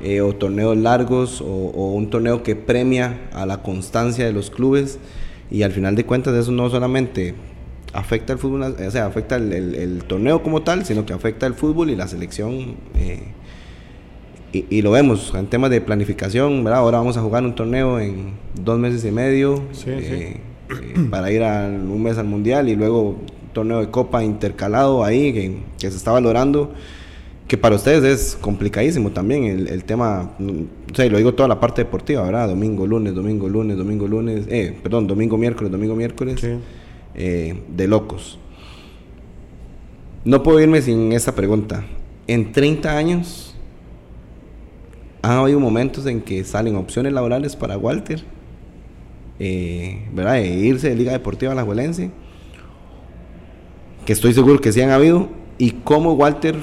eh, 0.01 0.22
o 0.22 0.34
torneos 0.34 0.78
largos, 0.78 1.41
o, 1.41 1.45
un 1.45 2.09
torneo 2.09 2.43
que 2.43 2.55
premia 2.55 3.28
a 3.34 3.45
la 3.45 3.61
constancia 3.61 4.26
de 4.26 4.32
los 4.32 4.49
clubes, 4.49 4.97
y 5.51 5.63
al 5.63 5.74
final 5.74 5.95
de 5.95 6.05
cuentas 6.05 6.34
eso 6.34 6.51
no 6.51 6.70
solamente 6.70 7.36
afecta 7.91 8.32
el 8.32 8.39
fútbol, 8.39 8.61
o 8.63 8.91
sea, 8.91 9.05
afecta 9.05 9.36
el, 9.36 10.03
torneo 10.07 10.43
como 10.43 10.61
tal, 10.61 10.86
sino 10.86 11.05
que 11.05 11.11
afecta 11.11 11.45
el 11.45 11.55
fútbol 11.55 11.89
y 11.89 11.97
la 11.97 12.07
selección. 12.07 12.76
Y, 14.70 14.82
lo 14.82 14.91
vemos 14.91 15.34
en 15.36 15.47
temas 15.47 15.70
de 15.70 15.82
planificación, 15.82 16.64
¿verdad? 16.64 16.80
Ahora 16.80 16.99
vamos 16.99 17.18
a 17.18 17.22
jugar 17.22 17.43
un 17.43 17.56
torneo 17.56 17.99
en 17.99 18.34
dos 18.53 18.80
meses 18.80 19.03
y 19.03 19.12
medio 19.12 19.62
eh, 19.86 20.39
eh, 20.70 21.08
para 21.10 21.32
ir 21.32 21.43
a 21.43 21.68
un 21.68 22.01
mes 22.01 22.18
al 22.18 22.26
mundial 22.26 22.70
y 22.70 22.76
luego 22.76 23.18
torneo 23.53 23.80
de 23.80 23.89
copa 23.89 24.24
intercalado 24.24 25.03
ahí 25.03 25.34
que, 25.34 25.58
que, 25.80 25.91
se 25.91 25.97
está 25.97 26.12
valorando. 26.12 26.74
Que 27.47 27.58
para 27.58 27.76
ustedes 27.76 28.03
es 28.03 28.36
complicadísimo 28.36 29.12
también 29.12 29.43
el, 29.43 29.68
el 29.68 29.84
tema, 29.84 30.32
o 30.39 30.95
sea, 30.95 31.08
lo 31.10 31.18
digo 31.18 31.34
toda 31.36 31.47
la 31.47 31.60
parte 31.60 31.84
deportiva, 31.84 32.24
¿verdad? 32.24 32.47
Domingo, 32.47 32.88
lunes, 32.88 33.14
domingo, 33.14 33.47
lunes, 33.47 33.78
domingo, 33.78 34.08
lunes, 34.08 34.45
eh, 34.49 34.76
perdón, 34.82 35.06
domingo, 35.06 35.38
miércoles, 35.38 35.72
domingo, 35.72 35.95
miércoles. 35.95 36.39
Sí 36.39 36.58
eh, 37.16 37.62
de 37.70 37.88
locos. 37.88 38.38
No 40.26 40.43
puedo 40.43 40.60
irme 40.60 40.82
sin 40.82 41.14
esta 41.14 41.34
pregunta. 41.34 41.86
En 42.28 42.51
30 42.51 42.97
años, 42.97 43.55
¿han 45.26 45.39
habido 45.39 45.59
momentos 45.59 46.05
en 46.05 46.21
que 46.21 46.43
salen 46.43 46.76
opciones 46.76 47.13
laborales 47.13 47.55
para 47.55 47.78
Walter? 47.78 48.23
Eh, 49.39 50.07
¿Verdad? 50.13 50.38
E 50.38 50.47
irse 50.47 50.89
de 50.89 50.95
Liga 50.95 51.11
Deportiva 51.11 51.51
a 51.51 51.55
la 51.55 51.63
Juelense. 51.63 52.11
Que 54.05 54.13
estoy 54.13 54.34
seguro 54.34 54.61
que 54.61 54.71
sí 54.71 54.82
han 54.82 54.91
habido. 54.91 55.30
¿Y 55.57 55.71
cómo 55.71 56.13
Walter 56.13 56.55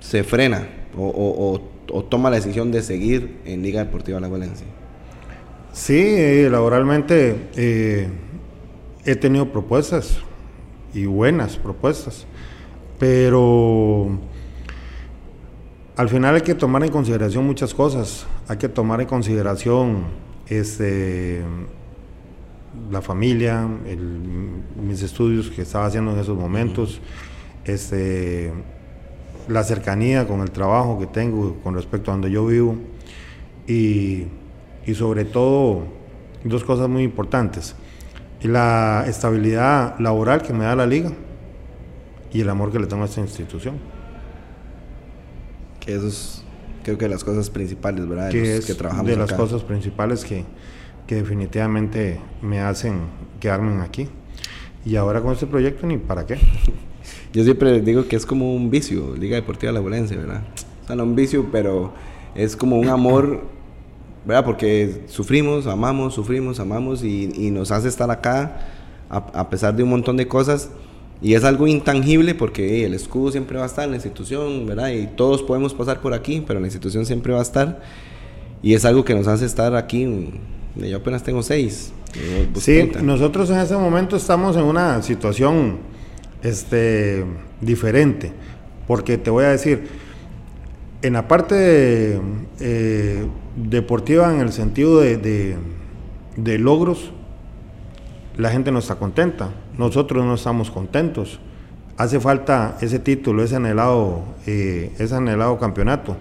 se 0.00 0.24
frena 0.24 0.68
o, 0.96 1.60
toma 2.08 2.30
la 2.30 2.36
decisión 2.36 2.70
de 2.72 2.82
seguir 2.82 3.38
en 3.44 3.62
Liga 3.62 3.84
Deportiva 3.84 4.20
La 4.20 4.28
Juelense? 4.28 4.64
Sí, 5.72 5.98
eh, 5.98 6.48
laboralmente 6.50 7.36
he 9.04 9.16
tenido 9.16 9.50
propuestas 9.50 10.18
y 10.94 11.06
buenas 11.06 11.56
propuestas, 11.56 12.24
pero 12.98 14.18
al 15.96 16.08
final 16.08 16.34
hay 16.34 16.40
que 16.40 16.54
tomar 16.54 16.82
en 16.84 16.90
consideración 16.90 17.46
muchas 17.46 17.74
cosas. 17.74 18.26
Hay 18.48 18.56
que 18.56 18.68
tomar 18.68 19.00
en 19.00 19.06
consideración 19.06 20.04
este, 20.48 21.42
la 22.90 23.00
familia, 23.00 23.66
mis 24.82 25.02
estudios 25.02 25.50
que 25.50 25.62
estaba 25.62 25.86
haciendo 25.86 26.12
en 26.12 26.18
esos 26.18 26.36
momentos, 26.36 27.00
este, 27.64 28.52
la 29.48 29.62
cercanía 29.62 30.26
con 30.26 30.40
el 30.40 30.50
trabajo 30.50 30.98
que 30.98 31.06
tengo 31.06 31.56
con 31.62 31.74
respecto 31.74 32.10
a 32.10 32.14
donde 32.14 32.30
yo 32.30 32.46
vivo 32.46 32.76
y, 33.66 34.24
y 34.86 34.94
sobre 34.94 35.24
todo 35.24 35.84
dos 36.44 36.64
cosas 36.64 36.88
muy 36.88 37.02
importantes 37.02 37.74
la 38.48 39.04
estabilidad 39.06 39.98
laboral 39.98 40.42
que 40.42 40.52
me 40.52 40.64
da 40.64 40.76
la 40.76 40.86
liga 40.86 41.10
y 42.32 42.40
el 42.40 42.48
amor 42.48 42.70
que 42.70 42.78
le 42.78 42.86
tengo 42.86 43.02
a 43.02 43.06
esta 43.06 43.20
institución. 43.20 43.93
Que 45.84 45.94
eso 45.94 46.08
es, 46.08 46.42
creo 46.82 46.98
que 46.98 47.08
las 47.08 47.24
cosas 47.24 47.50
principales, 47.50 48.08
¿verdad? 48.08 48.30
que 48.30 48.56
es 48.56 48.66
que 48.66 48.74
trabajamos 48.74 49.10
de 49.10 49.16
las 49.16 49.32
cosas 49.32 49.62
principales 49.62 50.24
que, 50.24 50.44
que 51.06 51.16
definitivamente 51.16 52.20
me 52.42 52.60
hacen 52.60 53.00
quedarme 53.40 53.82
aquí. 53.82 54.08
Y 54.84 54.96
ahora 54.96 55.20
con 55.20 55.32
este 55.32 55.46
proyecto, 55.46 55.86
ni 55.86 55.98
para 55.98 56.26
qué. 56.26 56.38
Yo 57.32 57.44
siempre 57.44 57.80
digo 57.80 58.06
que 58.06 58.16
es 58.16 58.24
como 58.24 58.54
un 58.54 58.70
vicio, 58.70 59.14
Liga 59.16 59.36
Deportiva 59.36 59.72
La 59.72 59.80
¿verdad? 59.80 60.42
O 60.82 60.86
sea, 60.86 60.96
no 60.96 61.04
un 61.04 61.16
vicio, 61.16 61.48
pero 61.50 61.92
es 62.34 62.56
como 62.56 62.78
un 62.78 62.88
amor 62.88 63.42
¿verdad? 64.24 64.44
Porque 64.44 65.02
sufrimos, 65.06 65.66
amamos, 65.66 66.14
sufrimos, 66.14 66.58
amamos 66.60 67.04
y, 67.04 67.50
nos 67.50 67.70
hace 67.70 67.88
estar 67.88 68.10
acá 68.10 68.68
a, 69.10 69.50
pesar 69.50 69.76
de 69.76 69.82
un 69.82 69.90
montón 69.90 70.16
de 70.16 70.26
cosas 70.26 70.70
Y 71.24 71.32
es 71.32 71.42
algo 71.44 71.66
intangible 71.66 72.34
porque 72.34 72.84
el 72.84 72.92
escudo 72.92 73.32
siempre 73.32 73.56
va 73.56 73.62
a 73.62 73.66
estar 73.66 73.86
en 73.86 73.92
la 73.92 73.96
institución, 73.96 74.66
¿verdad? 74.66 74.90
Y 74.90 75.06
todos 75.06 75.42
podemos 75.42 75.72
pasar 75.72 76.02
por 76.02 76.12
aquí, 76.12 76.44
pero 76.46 76.60
la 76.60 76.66
institución 76.66 77.06
siempre 77.06 77.32
va 77.32 77.38
a 77.38 77.42
estar. 77.42 77.80
Y 78.62 78.74
es 78.74 78.84
algo 78.84 79.06
que 79.06 79.14
nos 79.14 79.26
hace 79.26 79.46
estar 79.46 79.74
aquí. 79.74 80.34
Yo 80.76 80.98
apenas 80.98 81.22
tengo 81.22 81.42
seis. 81.42 81.94
Sí, 82.58 82.92
nosotros 83.02 83.48
en 83.48 83.56
ese 83.56 83.74
momento 83.74 84.16
estamos 84.16 84.54
en 84.58 84.64
una 84.64 85.02
situación 85.02 85.78
este, 86.42 87.24
diferente. 87.62 88.32
Porque 88.86 89.16
te 89.16 89.30
voy 89.30 89.44
a 89.44 89.48
decir, 89.48 89.88
en 91.00 91.14
la 91.14 91.26
parte 91.26 92.20
eh, 92.60 93.26
deportiva, 93.56 94.30
en 94.30 94.40
el 94.40 94.52
sentido 94.52 95.00
de, 95.00 95.56
logros, 96.36 97.12
la 98.36 98.50
gente 98.50 98.70
no 98.70 98.78
está 98.78 98.96
contenta. 98.96 99.63
Nosotros 99.78 100.24
no 100.24 100.34
estamos 100.34 100.70
contentos. 100.70 101.38
Hace 101.96 102.20
falta 102.20 102.76
ese 102.80 102.98
título, 102.98 103.42
ese 103.42 103.56
anhelado, 103.56 104.22
eh, 104.46 104.92
ese 104.98 105.14
anhelado 105.14 105.58
campeonato. 105.58 106.16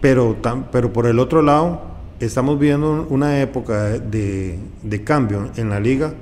Pero, 0.00 0.36
pero 0.70 0.92
por 0.92 1.06
el 1.06 1.18
otro 1.18 1.42
lado, 1.42 1.80
estamos 2.20 2.58
viviendo 2.58 3.06
una 3.10 3.40
época 3.40 3.84
de, 3.84 4.58
de 4.82 5.04
cambio 5.04 5.50
en 5.56 5.70
la 5.70 5.80
liga 5.80 6.14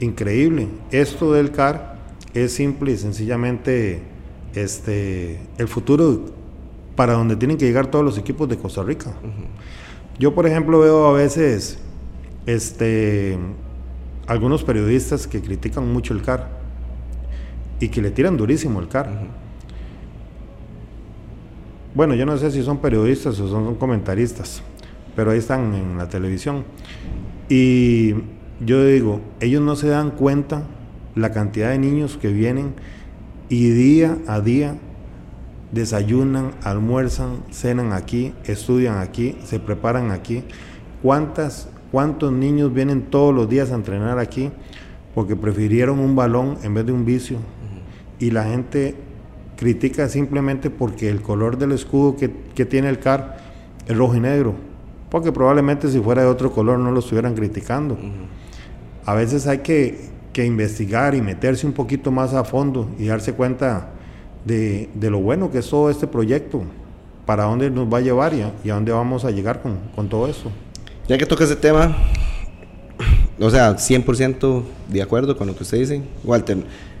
increíble. 0.00 0.68
Esto 0.90 1.32
del 1.32 1.50
CAR 1.50 1.96
es 2.34 2.52
simple 2.52 2.92
y 2.92 2.96
sencillamente 2.96 4.02
este, 4.54 5.40
el 5.58 5.68
futuro 5.68 6.20
para 6.96 7.14
donde 7.14 7.36
tienen 7.36 7.56
que 7.56 7.64
llegar 7.64 7.88
todos 7.88 8.04
los 8.04 8.18
equipos 8.18 8.48
de 8.48 8.56
Costa 8.56 8.82
Rica. 8.82 9.12
Yo, 10.18 10.34
por 10.34 10.46
ejemplo, 10.46 10.80
veo 10.80 11.06
a 11.06 11.12
veces 11.12 11.78
este, 12.46 13.36
algunos 14.26 14.64
periodistas 14.64 15.26
que 15.26 15.40
critican 15.40 15.92
mucho 15.92 16.14
el 16.14 16.22
CAR 16.22 16.48
y 17.80 17.88
que 17.88 18.00
le 18.00 18.10
tiran 18.10 18.36
durísimo 18.36 18.80
el 18.80 18.88
CAR. 18.88 19.08
Bueno, 21.94 22.14
yo 22.14 22.26
no 22.26 22.36
sé 22.38 22.50
si 22.50 22.62
son 22.62 22.78
periodistas 22.78 23.38
o 23.38 23.48
son 23.48 23.74
comentaristas, 23.76 24.62
pero 25.14 25.30
ahí 25.30 25.38
están 25.38 25.74
en 25.74 25.98
la 25.98 26.08
televisión. 26.08 26.64
Y 27.48 28.14
yo 28.64 28.84
digo, 28.84 29.20
ellos 29.40 29.62
no 29.62 29.76
se 29.76 29.88
dan 29.88 30.10
cuenta 30.10 30.62
la 31.14 31.30
cantidad 31.30 31.70
de 31.70 31.78
niños 31.78 32.16
que 32.16 32.28
vienen 32.28 32.74
y 33.48 33.68
día 33.70 34.18
a 34.26 34.40
día 34.40 34.76
desayunan, 35.72 36.52
almuerzan, 36.62 37.44
cenan 37.50 37.92
aquí, 37.92 38.32
estudian 38.44 38.98
aquí, 38.98 39.36
se 39.44 39.60
preparan 39.60 40.10
aquí. 40.10 40.44
¿Cuántas, 41.02 41.68
¿Cuántos 41.94 42.32
niños 42.32 42.74
vienen 42.74 43.02
todos 43.02 43.32
los 43.32 43.48
días 43.48 43.70
a 43.70 43.76
entrenar 43.76 44.18
aquí 44.18 44.50
porque 45.14 45.36
prefirieron 45.36 46.00
un 46.00 46.16
balón 46.16 46.58
en 46.64 46.74
vez 46.74 46.84
de 46.84 46.90
un 46.90 47.04
vicio? 47.04 47.36
Y 48.18 48.32
la 48.32 48.42
gente 48.42 48.96
critica 49.56 50.08
simplemente 50.08 50.70
porque 50.70 51.08
el 51.08 51.22
color 51.22 51.56
del 51.56 51.70
escudo 51.70 52.16
que, 52.16 52.64
tiene 52.64 52.88
el 52.88 52.98
CAR 52.98 53.36
es 53.86 53.96
rojo 53.96 54.16
y 54.16 54.18
negro. 54.18 54.54
Porque 55.08 55.30
probablemente 55.30 55.88
si 55.88 56.00
fuera 56.00 56.22
de 56.22 56.28
otro 56.28 56.50
color 56.50 56.80
no 56.80 56.90
lo 56.90 56.98
estuvieran 56.98 57.36
criticando. 57.36 57.96
A 59.04 59.14
veces 59.14 59.46
hay 59.46 59.58
que 59.58 60.10
que 60.32 60.44
investigar 60.44 61.14
y 61.14 61.22
meterse 61.22 61.64
un 61.64 61.72
poquito 61.72 62.10
más 62.10 62.34
a 62.34 62.42
fondo 62.42 62.90
y 62.98 63.06
darse 63.06 63.34
cuenta 63.34 63.90
de, 64.44 64.88
lo 65.00 65.20
bueno 65.20 65.52
que 65.52 65.58
es 65.58 65.70
todo 65.70 65.90
este 65.90 66.08
proyecto, 66.08 66.64
para 67.24 67.44
dónde 67.44 67.70
nos 67.70 67.86
va 67.86 67.98
a 67.98 68.00
llevar 68.00 68.34
y 68.34 68.42
a, 68.42 68.74
dónde 68.74 68.90
vamos 68.90 69.24
a 69.24 69.30
llegar 69.30 69.62
con, 69.62 70.08
todo 70.08 70.26
eso. 70.26 70.50
Ya 71.06 71.18
que 71.18 71.26
toca 71.26 71.44
ese 71.44 71.56
tema, 71.56 71.94
o 73.38 73.50
sea, 73.50 73.76
100% 73.76 74.62
de 74.88 75.02
acuerdo 75.02 75.36
con 75.36 75.46
lo 75.46 75.54
que 75.54 75.62
usted 75.62 75.78
dice, 75.78 76.00
Walter, 76.24 76.56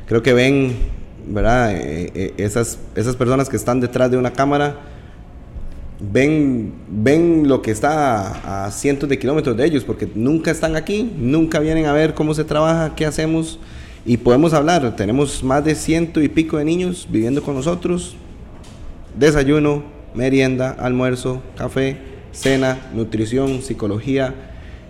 creo 0.06 0.22
que 0.22 0.34
ven, 0.34 0.76
¿verdad? 1.26 1.74
Eh, 1.74 2.12
eh, 2.14 2.34
esas, 2.36 2.78
esas 2.96 3.16
personas 3.16 3.48
que 3.48 3.56
están 3.56 3.80
detrás 3.80 4.10
de 4.10 4.18
una 4.18 4.30
cámara, 4.30 4.76
ven, 6.00 6.74
ven 6.86 7.48
lo 7.48 7.62
que 7.62 7.70
está 7.70 8.66
a, 8.66 8.70
cientos 8.72 9.08
de 9.08 9.18
kilómetros 9.18 9.56
de 9.56 9.64
ellos, 9.64 9.84
porque 9.84 10.06
nunca 10.14 10.50
están 10.50 10.76
aquí, 10.76 11.10
nunca 11.16 11.58
vienen 11.60 11.86
a 11.86 11.94
ver 11.94 12.12
cómo 12.12 12.34
se 12.34 12.44
trabaja, 12.44 12.94
qué 12.94 13.06
hacemos, 13.06 13.58
y 14.04 14.18
podemos 14.18 14.52
hablar. 14.52 14.96
Tenemos 14.96 15.42
más 15.42 15.64
de 15.64 15.74
ciento 15.74 16.20
y 16.20 16.28
pico 16.28 16.58
de 16.58 16.66
niños 16.66 17.08
viviendo 17.08 17.42
con 17.42 17.54
nosotros. 17.54 18.16
Desayuno, 19.16 19.82
merienda, 20.14 20.76
almuerzo, 20.78 21.40
café, 21.56 22.13
cena, 22.34 22.78
nutrición, 22.92 23.62
psicología, 23.62 24.34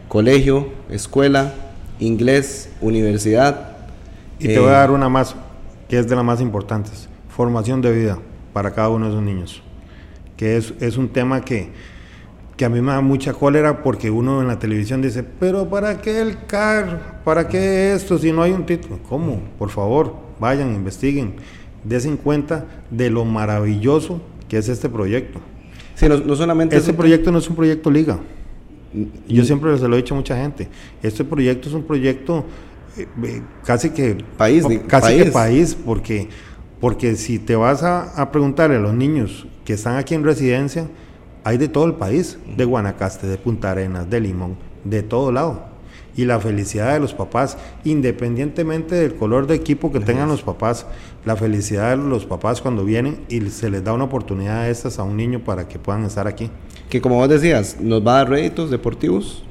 colegio, 0.08 0.68
escuela, 0.90 1.54
inglés, 2.00 2.70
universidad. 2.80 3.76
Y 4.40 4.48
te 4.48 4.58
voy 4.58 4.70
a 4.70 4.72
dar 4.72 4.90
una 4.90 5.08
más, 5.08 5.36
que 5.88 5.98
es 5.98 6.08
de 6.08 6.16
las 6.16 6.24
más 6.24 6.40
importantes, 6.40 7.08
formación 7.28 7.80
de 7.80 7.92
vida 7.92 8.18
para 8.52 8.72
cada 8.72 8.88
uno 8.88 9.06
de 9.06 9.12
esos 9.12 9.22
niños 9.22 9.62
que 10.36 10.56
es, 10.56 10.74
es 10.80 10.96
un 10.96 11.08
tema 11.08 11.40
que, 11.42 11.70
que 12.56 12.64
a 12.64 12.68
mí 12.68 12.80
me 12.80 12.92
da 12.92 13.00
mucha 13.00 13.32
cólera 13.32 13.82
porque 13.82 14.10
uno 14.10 14.40
en 14.40 14.48
la 14.48 14.58
televisión 14.58 15.02
dice, 15.02 15.22
pero 15.22 15.68
¿para 15.68 16.00
qué 16.00 16.20
el 16.20 16.46
CAR? 16.46 17.22
¿Para 17.24 17.48
qué 17.48 17.92
esto 17.94 18.18
si 18.18 18.32
no 18.32 18.42
hay 18.42 18.52
un 18.52 18.66
título? 18.66 18.98
¿Cómo? 19.08 19.40
Por 19.58 19.70
favor, 19.70 20.14
vayan, 20.40 20.74
investiguen, 20.74 21.36
desen 21.84 22.16
cuenta 22.16 22.66
de 22.90 23.10
lo 23.10 23.24
maravilloso 23.24 24.20
que 24.48 24.58
es 24.58 24.68
este 24.68 24.88
proyecto. 24.88 25.40
Sí, 25.94 26.06
no, 26.08 26.36
solamente... 26.36 26.76
Este 26.76 26.92
proyecto 26.92 27.30
no 27.30 27.38
es 27.38 27.48
un 27.48 27.56
proyecto 27.56 27.90
liga. 27.90 28.18
Yo 29.28 29.44
siempre 29.44 29.76
se 29.78 29.88
lo 29.88 29.94
he 29.94 29.98
dicho 29.98 30.14
a 30.14 30.16
mucha 30.16 30.36
gente. 30.36 30.68
Este 31.02 31.24
proyecto 31.24 31.68
es 31.68 31.74
un 31.74 31.82
proyecto 31.82 32.44
eh, 32.96 33.06
eh, 33.24 33.42
casi 33.64 33.90
que... 33.90 34.24
País. 34.36 34.64
Casi 34.86 35.06
país. 35.06 35.24
que 35.24 35.30
país, 35.30 35.76
porque, 35.84 36.28
porque 36.80 37.16
si 37.16 37.38
te 37.38 37.56
vas 37.56 37.82
a, 37.82 38.20
a 38.20 38.30
preguntarle 38.30 38.76
a 38.76 38.80
los 38.80 38.94
niños 38.94 39.46
que 39.64 39.72
están 39.74 39.96
aquí 39.96 40.14
en 40.14 40.24
residencia, 40.24 40.88
hay 41.44 41.58
de 41.58 41.68
todo 41.68 41.86
el 41.86 41.94
país, 41.94 42.38
de 42.56 42.64
Guanacaste, 42.64 43.26
de 43.26 43.36
Punta 43.36 43.70
Arenas, 43.70 44.08
de 44.08 44.20
Limón, 44.20 44.56
de 44.84 45.02
todo 45.02 45.30
lado. 45.30 45.73
Y 46.16 46.24
la 46.24 46.38
felicidad 46.38 46.92
de 46.92 47.00
los 47.00 47.14
papás, 47.14 47.58
independientemente 47.84 48.94
del 48.94 49.14
color 49.14 49.46
de 49.46 49.54
equipo 49.54 49.92
que 49.92 50.00
tengan 50.00 50.28
los 50.28 50.42
papás, 50.42 50.86
la 51.24 51.36
felicidad 51.36 51.96
de 51.96 52.08
los 52.08 52.24
papás 52.24 52.60
cuando 52.60 52.84
vienen 52.84 53.20
y 53.28 53.40
se 53.50 53.70
les 53.70 53.82
da 53.82 53.92
una 53.92 54.04
oportunidad 54.04 54.64
de 54.64 54.70
estas 54.70 54.98
a 54.98 55.02
un 55.02 55.16
niño 55.16 55.40
para 55.40 55.66
que 55.66 55.78
puedan 55.78 56.04
estar 56.04 56.28
aquí. 56.28 56.50
Que 56.88 57.00
como 57.00 57.16
vos 57.16 57.28
decías, 57.28 57.78
nos 57.80 58.06
va 58.06 58.12
a 58.12 58.16
dar 58.18 58.30
réditos 58.30 58.70
deportivos, 58.70 59.42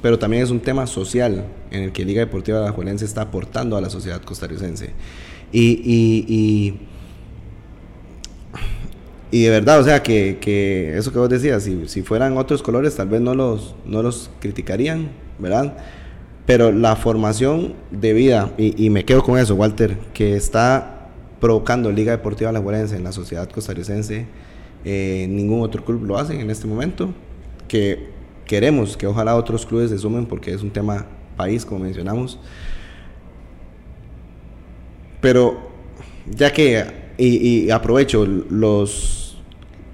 pero 0.00 0.18
también 0.18 0.42
es 0.42 0.50
un 0.50 0.60
tema 0.60 0.86
social 0.86 1.44
en 1.70 1.82
el 1.84 1.92
que 1.92 2.04
Liga 2.04 2.20
Deportiva 2.20 2.60
de 2.60 2.64
la 2.64 2.72
Juelense 2.72 3.04
está 3.04 3.22
aportando 3.22 3.76
a 3.76 3.80
la 3.80 3.90
sociedad 3.90 4.22
costarricense. 4.22 4.92
y 5.52 5.70
y 5.86 6.89
de 9.30 9.50
verdad, 9.50 9.80
o 9.80 9.84
sea, 9.84 10.02
que, 10.02 10.38
que 10.40 10.96
eso 10.96 11.12
que 11.12 11.18
vos 11.18 11.28
decías, 11.28 11.62
si, 11.62 11.88
si, 11.88 12.02
fueran 12.02 12.36
otros 12.36 12.62
colores, 12.62 12.96
tal 12.96 13.08
vez 13.08 13.20
no 13.20 13.34
los, 13.34 13.74
no 13.86 14.02
los 14.02 14.30
criticarían, 14.40 15.10
¿verdad? 15.38 15.76
Pero 16.46 16.72
la 16.72 16.96
formación 16.96 17.74
de 17.90 18.12
vida, 18.12 18.52
y, 18.58 18.84
y 18.84 18.90
me 18.90 19.04
quedo 19.04 19.22
con 19.22 19.38
eso, 19.38 19.54
Walter, 19.54 19.96
que 20.12 20.34
está 20.34 21.08
provocando 21.40 21.90
Liga 21.90 22.12
Deportiva 22.12 22.50
Alajuelense 22.50 22.96
en 22.96 23.04
la 23.04 23.12
sociedad 23.12 23.48
costarricense, 23.48 24.26
eh, 24.84 25.26
ningún 25.28 25.62
otro 25.62 25.84
club 25.84 26.04
lo 26.04 26.18
hace 26.18 26.40
en 26.40 26.50
este 26.50 26.66
momento, 26.66 27.12
que 27.68 28.10
queremos 28.46 28.96
que 28.96 29.06
ojalá 29.06 29.36
otros 29.36 29.66
clubes 29.66 29.90
se 29.90 29.98
sumen 29.98 30.26
porque 30.26 30.52
es 30.52 30.62
un 30.62 30.70
tema 30.70 31.06
país, 31.36 31.64
como 31.64 31.84
mencionamos. 31.84 32.38
Pero 35.20 35.70
ya 36.26 36.52
que 36.52 36.99
y, 37.26 37.70
aprovecho 37.70 38.26
los, 38.26 39.36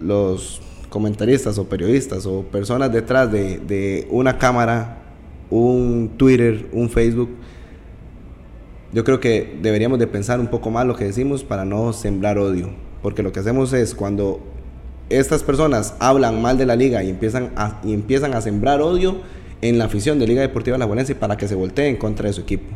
los 0.00 0.60
comentaristas 0.88 1.58
o 1.58 1.64
periodistas 1.64 2.26
o 2.26 2.42
personas 2.42 2.92
detrás 2.92 3.30
de, 3.30 4.06
una 4.10 4.38
cámara, 4.38 5.02
un 5.50 6.12
Twitter, 6.16 6.66
un 6.72 6.88
Facebook. 6.88 7.30
Yo 8.92 9.04
creo 9.04 9.20
que 9.20 9.58
deberíamos 9.60 9.98
de 9.98 10.06
pensar 10.06 10.40
un 10.40 10.46
poco 10.46 10.70
más 10.70 10.86
lo 10.86 10.96
que 10.96 11.04
decimos 11.04 11.44
para 11.44 11.64
no 11.64 11.92
sembrar 11.92 12.38
odio. 12.38 12.70
Porque 13.02 13.22
lo 13.22 13.32
que 13.32 13.40
hacemos 13.40 13.72
es 13.72 13.94
cuando 13.94 14.40
estas 15.10 15.42
personas 15.42 15.94
hablan 15.98 16.40
mal 16.40 16.56
de 16.56 16.66
la 16.66 16.76
liga 16.76 17.02
y 17.02 17.10
empiezan 17.10 17.52
a, 17.56 17.80
y 17.84 17.92
empiezan 17.92 18.34
a 18.34 18.40
sembrar 18.40 18.80
odio 18.80 19.16
en 19.60 19.78
la 19.78 19.84
afición 19.84 20.18
de 20.18 20.26
Liga 20.26 20.42
Deportiva 20.42 20.78
La 20.78 20.86
Valencia 20.86 21.18
para 21.18 21.36
que 21.36 21.48
se 21.48 21.54
volteen 21.54 21.96
contra 21.96 22.28
de 22.28 22.32
su 22.32 22.42
equipo. 22.42 22.74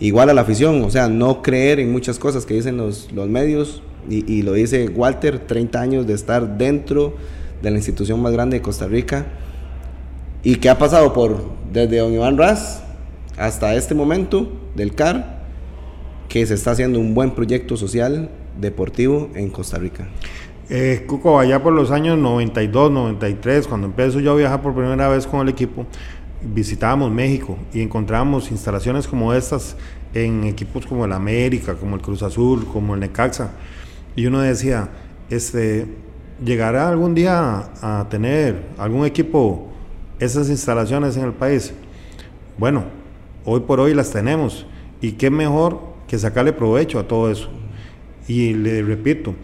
Igual 0.00 0.30
a 0.30 0.34
la 0.34 0.40
afición, 0.40 0.82
o 0.82 0.90
sea, 0.90 1.08
no 1.08 1.42
creer 1.42 1.78
en 1.78 1.92
muchas 1.92 2.18
cosas 2.18 2.46
que 2.46 2.54
dicen 2.54 2.76
los, 2.76 3.12
los 3.12 3.28
medios, 3.28 3.82
y, 4.08 4.42
lo 4.42 4.54
dice 4.54 4.88
Walter, 4.88 5.38
30 5.40 5.80
años 5.80 6.06
de 6.06 6.14
estar 6.14 6.58
dentro 6.58 7.14
de 7.62 7.70
la 7.70 7.76
institución 7.76 8.20
más 8.20 8.32
grande 8.32 8.58
de 8.58 8.62
Costa 8.62 8.86
Rica 8.86 9.26
y 10.42 10.56
que 10.56 10.70
ha 10.70 10.78
pasado 10.78 11.12
por 11.12 11.42
desde 11.72 11.98
don 11.98 12.12
Iván 12.12 12.38
Raz 12.38 12.82
hasta 13.36 13.74
este 13.74 13.94
momento 13.94 14.50
del 14.74 14.94
CAR, 14.94 15.40
que 16.28 16.46
se 16.46 16.54
está 16.54 16.72
haciendo 16.72 16.98
un 16.98 17.14
buen 17.14 17.32
proyecto 17.32 17.76
social 17.76 18.30
deportivo 18.58 19.30
en 19.34 19.50
Costa 19.50 19.78
Rica. 19.78 20.08
Eh, 20.68 21.04
Cuco, 21.06 21.40
allá 21.40 21.62
por 21.62 21.72
los 21.72 21.90
años 21.90 22.16
92, 22.16 22.92
93, 22.92 23.66
cuando 23.66 23.88
empezó 23.88 24.20
yo 24.20 24.32
a 24.32 24.36
viajar 24.36 24.62
por 24.62 24.74
primera 24.74 25.08
vez 25.08 25.26
con 25.26 25.40
el 25.40 25.48
equipo, 25.48 25.84
visitábamos 26.42 27.10
México 27.10 27.58
y 27.72 27.80
encontrábamos 27.80 28.50
instalaciones 28.50 29.06
como 29.06 29.34
estas 29.34 29.76
en 30.14 30.44
equipos 30.44 30.86
como 30.86 31.04
el 31.04 31.12
América, 31.12 31.74
como 31.74 31.96
el 31.96 32.02
Cruz 32.02 32.22
Azul, 32.22 32.66
como 32.66 32.94
el 32.94 33.00
Necaxa. 33.00 33.50
Y 34.16 34.26
uno 34.26 34.40
decía, 34.40 34.90
este, 35.28 35.86
¿llegará 36.44 36.88
algún 36.88 37.14
día 37.14 37.70
a 37.80 38.06
tener 38.10 38.66
algún 38.78 39.06
equipo 39.06 39.68
esas 40.18 40.48
instalaciones 40.48 41.16
en 41.16 41.24
el 41.24 41.32
país? 41.32 41.72
Bueno, 42.58 42.84
hoy 43.44 43.60
por 43.60 43.80
hoy 43.80 43.94
las 43.94 44.10
tenemos. 44.10 44.66
Y 45.00 45.12
qué 45.12 45.30
mejor 45.30 45.80
que 46.06 46.18
sacarle 46.18 46.52
provecho 46.52 46.98
a 46.98 47.08
todo 47.08 47.30
eso. 47.30 47.48
Y 48.28 48.52
le 48.54 48.82
repito, 48.82 49.34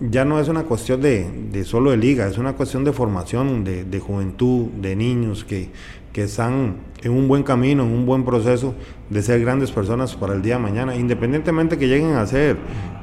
ya 0.00 0.24
no 0.24 0.38
es 0.40 0.48
una 0.48 0.64
cuestión 0.64 1.00
de, 1.00 1.26
de 1.52 1.64
solo 1.64 1.90
de 1.90 1.96
liga, 1.96 2.26
es 2.26 2.38
una 2.38 2.52
cuestión 2.54 2.84
de 2.84 2.92
formación, 2.92 3.64
de, 3.64 3.84
de 3.84 4.00
juventud, 4.00 4.66
de 4.80 4.94
niños 4.94 5.44
que, 5.44 5.70
que, 6.12 6.24
están 6.24 6.76
en 7.02 7.12
un 7.12 7.28
buen 7.28 7.42
camino, 7.42 7.84
en 7.84 7.92
un 7.92 8.04
buen 8.04 8.24
proceso 8.24 8.74
de 9.08 9.22
ser 9.22 9.40
grandes 9.40 9.70
personas 9.70 10.14
para 10.14 10.34
el 10.34 10.42
día 10.42 10.56
de 10.56 10.62
mañana, 10.62 10.96
independientemente 10.96 11.78
que 11.78 11.88
lleguen 11.88 12.12
a 12.12 12.26
ser 12.26 12.56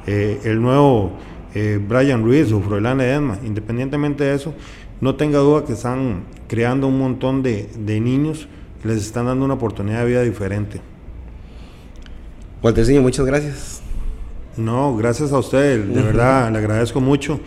eh, 0.06 0.40
el 0.44 0.60
nuevo 0.62 1.12
eh, 1.54 1.80
Brian 1.86 2.22
Ruiz 2.22 2.52
o 2.52 2.60
Froilán 2.60 3.00
Edma, 3.00 3.38
independientemente 3.44 4.24
de 4.24 4.34
eso, 4.34 4.54
no 5.00 5.16
tenga 5.16 5.38
duda 5.38 5.64
que 5.64 5.72
están 5.72 6.24
creando 6.48 6.86
un 6.86 6.98
montón 6.98 7.42
de, 7.42 7.68
de 7.76 8.00
niños, 8.00 8.48
les 8.84 8.98
están 8.98 9.26
dando 9.26 9.44
una 9.44 9.54
oportunidad 9.54 10.00
de 10.00 10.06
vida 10.06 10.22
diferente. 10.22 10.80
Muchas 13.02 13.26
gracias. 13.26 13.83
No, 14.56 14.96
gracias 14.96 15.32
a 15.32 15.38
usted, 15.38 15.84
de 15.84 16.02
verdad 16.02 16.50
le 16.52 16.58
agradezco 16.58 17.00
mucho. 17.00 17.40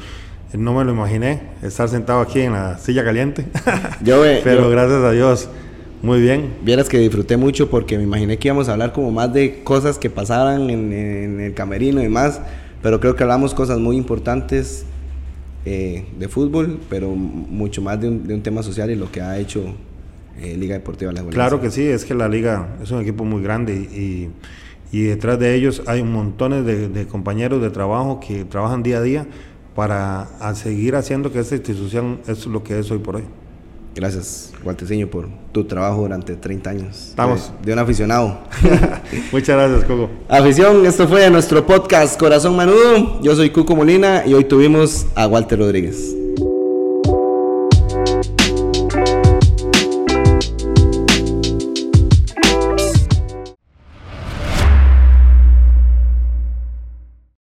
No 0.53 0.74
me 0.74 0.84
lo 0.86 0.93
imaginé 0.93 1.41
estar 1.62 1.89
sentado 1.89 2.22
aquí 2.22 2.39
en 2.39 2.53
la 2.53 2.78
silla 2.78 3.03
caliente. 3.03 3.45
Yo, 4.03 4.22
Pero 4.43 4.70
gracias 4.70 5.03
a 5.03 5.12
Dios, 5.12 5.49
muy 6.01 6.22
bien. 6.22 6.55
Vieras 6.64 6.88
que 6.88 6.99
disfruté 6.99 7.36
mucho 7.38 7.70
porque 7.70 7.97
me 7.97 8.03
imaginé 8.03 8.38
que 8.38 8.47
íbamos 8.47 8.70
a 8.70 8.74
hablar 8.74 8.93
como 8.93 9.12
más 9.12 9.34
de 9.34 9.62
cosas 9.64 9.97
que 9.97 10.10
pasaban 10.10 10.70
en, 10.70 10.93
en 10.93 11.39
el 11.41 11.53
camerino 11.53 12.01
y 12.01 12.10
más, 12.10 12.39
pero 12.82 12.99
creo 12.99 13.16
que 13.16 13.24
hablamos 13.24 13.53
cosas 13.53 13.80
muy 13.80 13.97
importantes 13.97 14.86
eh, 15.66 16.05
de 16.18 16.28
fútbol, 16.30 16.80
pero 16.89 17.10
mucho 17.10 17.82
más 17.82 17.99
de 17.99 18.08
un, 18.08 18.28
de 18.28 18.34
un, 18.34 18.41
tema 18.41 18.64
social 18.64 18.89
y 18.89 18.95
lo 18.95 19.12
que 19.12 19.22
ha 19.22 19.38
hecho 19.38 19.66
eh, 20.39 20.55
Liga 20.58 20.76
Deportiva 20.76 21.12
La 21.12 21.24
Claro 21.24 21.60
que 21.60 21.72
sí, 21.72 21.84
es 21.84 22.05
que 22.05 22.14
la 22.14 22.30
Liga 22.30 22.78
es 22.82 22.91
un 22.91 23.01
equipo 23.01 23.26
muy 23.26 23.43
grande 23.43 23.74
y 23.74 23.78
y 23.80 24.30
detrás 24.91 25.38
de 25.39 25.55
ellos 25.55 25.81
hay 25.85 26.03
montones 26.03 26.65
de, 26.65 26.89
de, 26.89 27.07
compañeros 27.07 27.61
de 27.61 27.69
trabajo 27.69 28.19
que 28.19 28.45
trabajan 28.45 28.83
día 28.83 28.97
a 28.97 29.01
día 29.01 29.27
para 29.75 30.27
seguir 30.55 30.95
haciendo 30.95 31.31
que 31.31 31.39
esta 31.39 31.55
institución 31.55 32.19
es 32.27 32.45
lo 32.45 32.63
que 32.63 32.79
es 32.79 32.89
hoy 32.89 32.99
por 32.99 33.17
hoy. 33.17 33.23
Gracias, 33.97 34.53
Gualteciño, 34.63 35.07
por 35.07 35.27
tu 35.51 35.63
trabajo 35.63 36.01
durante 36.01 36.35
30 36.35 36.69
años. 36.69 37.09
Estamos. 37.09 37.51
De, 37.61 37.67
de 37.67 37.73
un 37.73 37.79
aficionado. 37.79 38.39
Muchas 39.31 39.55
gracias, 39.55 39.85
Coco. 39.85 40.09
Afición, 40.29 40.85
esto 40.85 41.07
fue 41.07 41.27
nuestro 41.31 41.65
podcast 41.65 42.19
Corazón 42.19 42.55
Manudo. 42.55 43.19
Yo 43.21 43.35
soy 43.35 43.49
Cuco 43.49 43.75
Molina 43.75 44.23
y 44.25 44.35
hoy 44.35 44.43
tuvimos 44.43 45.07
a 45.15 45.25
Walter 45.25 45.57
Rodríguez. 45.57 46.15